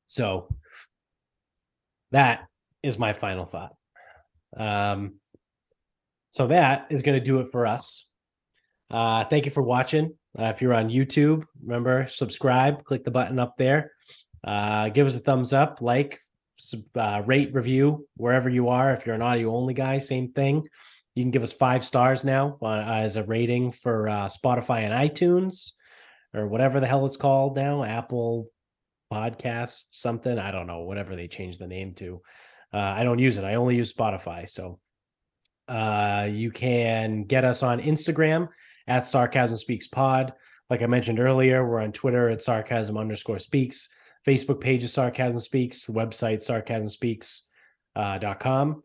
so 0.08 0.48
that 2.12 2.48
is 2.84 2.98
my 2.98 3.14
final 3.14 3.46
thought. 3.46 3.76
Um, 4.56 5.16
so 6.36 6.48
that 6.48 6.88
is 6.90 7.02
going 7.02 7.18
to 7.18 7.24
do 7.24 7.40
it 7.40 7.48
for 7.54 7.66
us. 7.66 8.12
Uh, 8.92 9.24
thank 9.24 9.46
you 9.46 9.52
for 9.52 9.64
watching. 9.64 10.14
Uh, 10.38 10.52
if 10.54 10.62
you're 10.62 10.74
on 10.74 10.90
YouTube, 10.90 11.46
remember 11.64 12.08
subscribe, 12.08 12.84
click 12.84 13.06
the 13.06 13.12
button 13.12 13.40
up 13.40 13.56
there. 13.58 13.94
Uh, 14.44 14.90
give 14.90 15.08
us 15.08 15.16
a 15.16 15.22
thumbs 15.22 15.54
up, 15.54 15.82
like, 15.82 16.20
uh, 16.98 17.24
rate, 17.26 17.54
review 17.54 18.06
wherever 18.18 18.50
you 18.50 18.68
are. 18.68 18.92
If 18.92 19.06
you're 19.06 19.16
an 19.16 19.22
audio 19.22 19.56
only 19.56 19.74
guy, 19.74 19.98
same 20.00 20.34
thing. 20.34 20.68
You 21.16 21.24
can 21.24 21.32
give 21.32 21.42
us 21.42 21.54
five 21.54 21.86
stars 21.86 22.26
now 22.26 22.58
uh, 22.62 22.84
as 22.86 23.16
a 23.16 23.24
rating 23.24 23.72
for 23.72 24.10
uh, 24.10 24.26
Spotify 24.26 24.82
and 24.82 24.94
iTunes 24.94 25.72
or 26.34 26.48
whatever 26.48 26.82
the 26.82 26.88
hell 26.88 27.06
it's 27.06 27.16
called 27.16 27.56
now, 27.56 27.86
Apple 27.86 28.50
Podcast, 29.10 29.86
something. 29.92 30.38
I 30.38 30.52
don't 30.52 30.68
know, 30.68 30.82
whatever 30.82 31.16
they 31.16 31.30
changed 31.30 31.62
the 31.62 31.68
name 31.68 31.94
to. 31.94 32.22
Uh, 32.74 32.94
I 32.98 33.06
don't 33.06 33.20
use 33.20 33.38
it. 33.38 33.46
I 33.46 33.56
only 33.56 33.78
use 33.78 33.94
Spotify. 33.94 34.50
So 34.50 34.80
uh, 35.68 36.30
you 36.32 36.52
can 36.52 37.24
get 37.24 37.44
us 37.44 37.64
on 37.64 37.82
Instagram 37.82 38.50
at 38.88 39.08
Sarcasm 39.08 39.58
Speaks 39.58 39.88
Pod. 39.88 40.34
Like 40.70 40.82
I 40.82 40.88
mentioned 40.88 41.20
earlier, 41.20 41.68
we're 41.68 41.82
on 41.82 41.92
Twitter 41.92 42.30
at 42.30 42.42
sarcasm 42.42 42.98
underscore 42.98 43.40
speaks. 43.40 43.90
Facebook 44.26 44.60
page 44.60 44.84
is 44.84 44.94
Sarcasm 44.94 45.40
Speaks, 45.40 45.86
the 45.86 45.94
website 45.94 46.44
sarcasmspeaks.com. 46.44 48.72
Uh, 48.72 48.76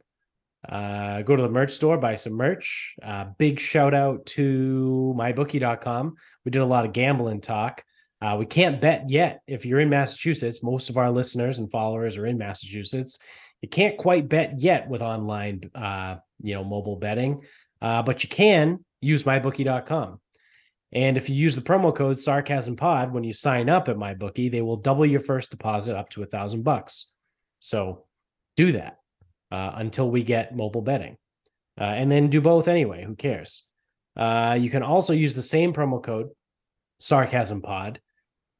uh, 0.69 1.23
go 1.23 1.37
to 1.37 1.43
the 1.43 1.49
merch 1.49 1.73
store, 1.73 1.97
buy 1.97 2.17
some 2.17 2.35
merch. 2.35 2.95
Uh, 3.03 3.25
big 3.39 3.59
shout 3.59 3.95
out 3.95 4.27
to 4.27 5.15
mybookie.com. 5.17 6.17
We 6.45 6.51
did 6.51 6.61
a 6.61 6.67
lot 6.67 6.85
of 6.85 6.93
gambling 6.93 7.41
talk. 7.41 7.83
Uh, 8.21 8.37
we 8.39 8.45
can't 8.45 8.79
bet 8.81 9.09
yet. 9.09 9.41
If 9.47 9.65
you're 9.65 9.81
in 9.81 9.89
Massachusetts, 9.89 10.63
most 10.63 10.91
of 10.91 10.99
our 10.99 11.11
listeners 11.11 11.59
and 11.59 11.71
followers 11.71 12.19
are 12.19 12.27
in 12.27 12.37
Massachusetts. 12.37 13.19
You 13.63 13.69
can't 13.69 13.99
quite 13.99 14.29
bet 14.29 14.61
yet 14.61 14.89
with 14.89 15.03
online, 15.03 15.71
uh, 15.75 16.17
you 16.43 16.55
know, 16.55 16.65
mobile 16.65 16.97
betting, 16.97 17.43
uh, 17.83 18.03
but 18.03 18.23
you 18.23 18.29
can 18.29 18.85
use 19.01 19.25
mybookie.com. 19.25 20.21
And 20.93 21.17
if 21.17 21.29
you 21.29 21.37
use 21.37 21.55
the 21.55 21.63
promo 21.63 21.95
code 21.95 22.19
sarcasm 22.19 22.77
pod 22.77 23.13
when 23.13 23.23
you 23.23 23.33
sign 23.33 23.69
up 23.69 23.89
at 23.89 23.97
MyBookie, 23.97 24.51
they 24.51 24.63
will 24.63 24.77
double 24.77 25.07
your 25.07 25.21
first 25.21 25.51
deposit 25.51 25.97
up 25.97 26.09
to 26.11 26.23
a 26.23 26.27
thousand 26.27 26.63
bucks. 26.65 27.07
So 27.61 28.07
do 28.57 28.73
that 28.73 28.99
uh, 29.53 29.73
until 29.75 30.11
we 30.11 30.25
get 30.25 30.57
mobile 30.57 30.83
betting. 30.83 31.17
Uh, 31.81 31.85
and 31.85 32.11
then 32.11 32.29
do 32.29 32.41
both 32.41 32.67
anyway. 32.67 33.05
Who 33.05 33.15
cares? 33.15 33.67
Uh, 34.17 34.59
you 34.61 34.69
can 34.69 34.83
also 34.83 35.13
use 35.13 35.35
the 35.35 35.43
same 35.43 35.73
promo 35.73 36.03
code 36.03 36.31
sarcasm 36.99 37.63
pod 37.63 38.01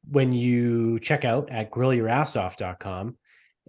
when 0.09 0.33
you 0.33 1.01
check 1.01 1.25
out 1.25 1.51
at 1.51 1.71
grillyourassoff.com 1.71 3.19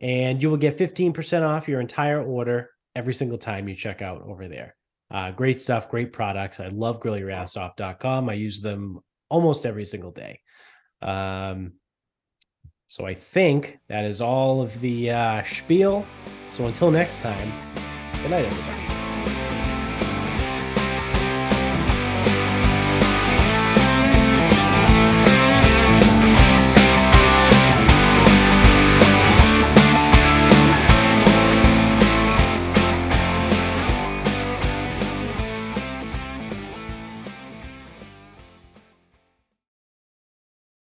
and 0.01 0.41
you 0.41 0.49
will 0.49 0.57
get 0.57 0.77
15% 0.77 1.47
off 1.47 1.67
your 1.67 1.79
entire 1.79 2.21
order 2.21 2.71
every 2.95 3.13
single 3.13 3.37
time 3.37 3.69
you 3.69 3.75
check 3.75 4.01
out 4.01 4.23
over 4.23 4.47
there. 4.47 4.75
Uh, 5.09 5.31
great 5.31 5.61
stuff, 5.61 5.89
great 5.89 6.11
products. 6.11 6.59
I 6.59 6.67
love 6.67 6.99
grillyourassoff.com. 6.99 8.29
I 8.29 8.33
use 8.33 8.61
them 8.61 8.99
almost 9.29 9.65
every 9.65 9.85
single 9.85 10.11
day. 10.11 10.39
Um, 11.01 11.73
so 12.87 13.05
I 13.05 13.13
think 13.13 13.79
that 13.87 14.05
is 14.05 14.19
all 14.19 14.61
of 14.61 14.79
the 14.81 15.11
uh, 15.11 15.43
spiel. 15.43 16.05
So 16.51 16.65
until 16.65 16.91
next 16.91 17.21
time, 17.21 17.51
good 18.21 18.31
night, 18.31 18.45
everybody. 18.45 18.90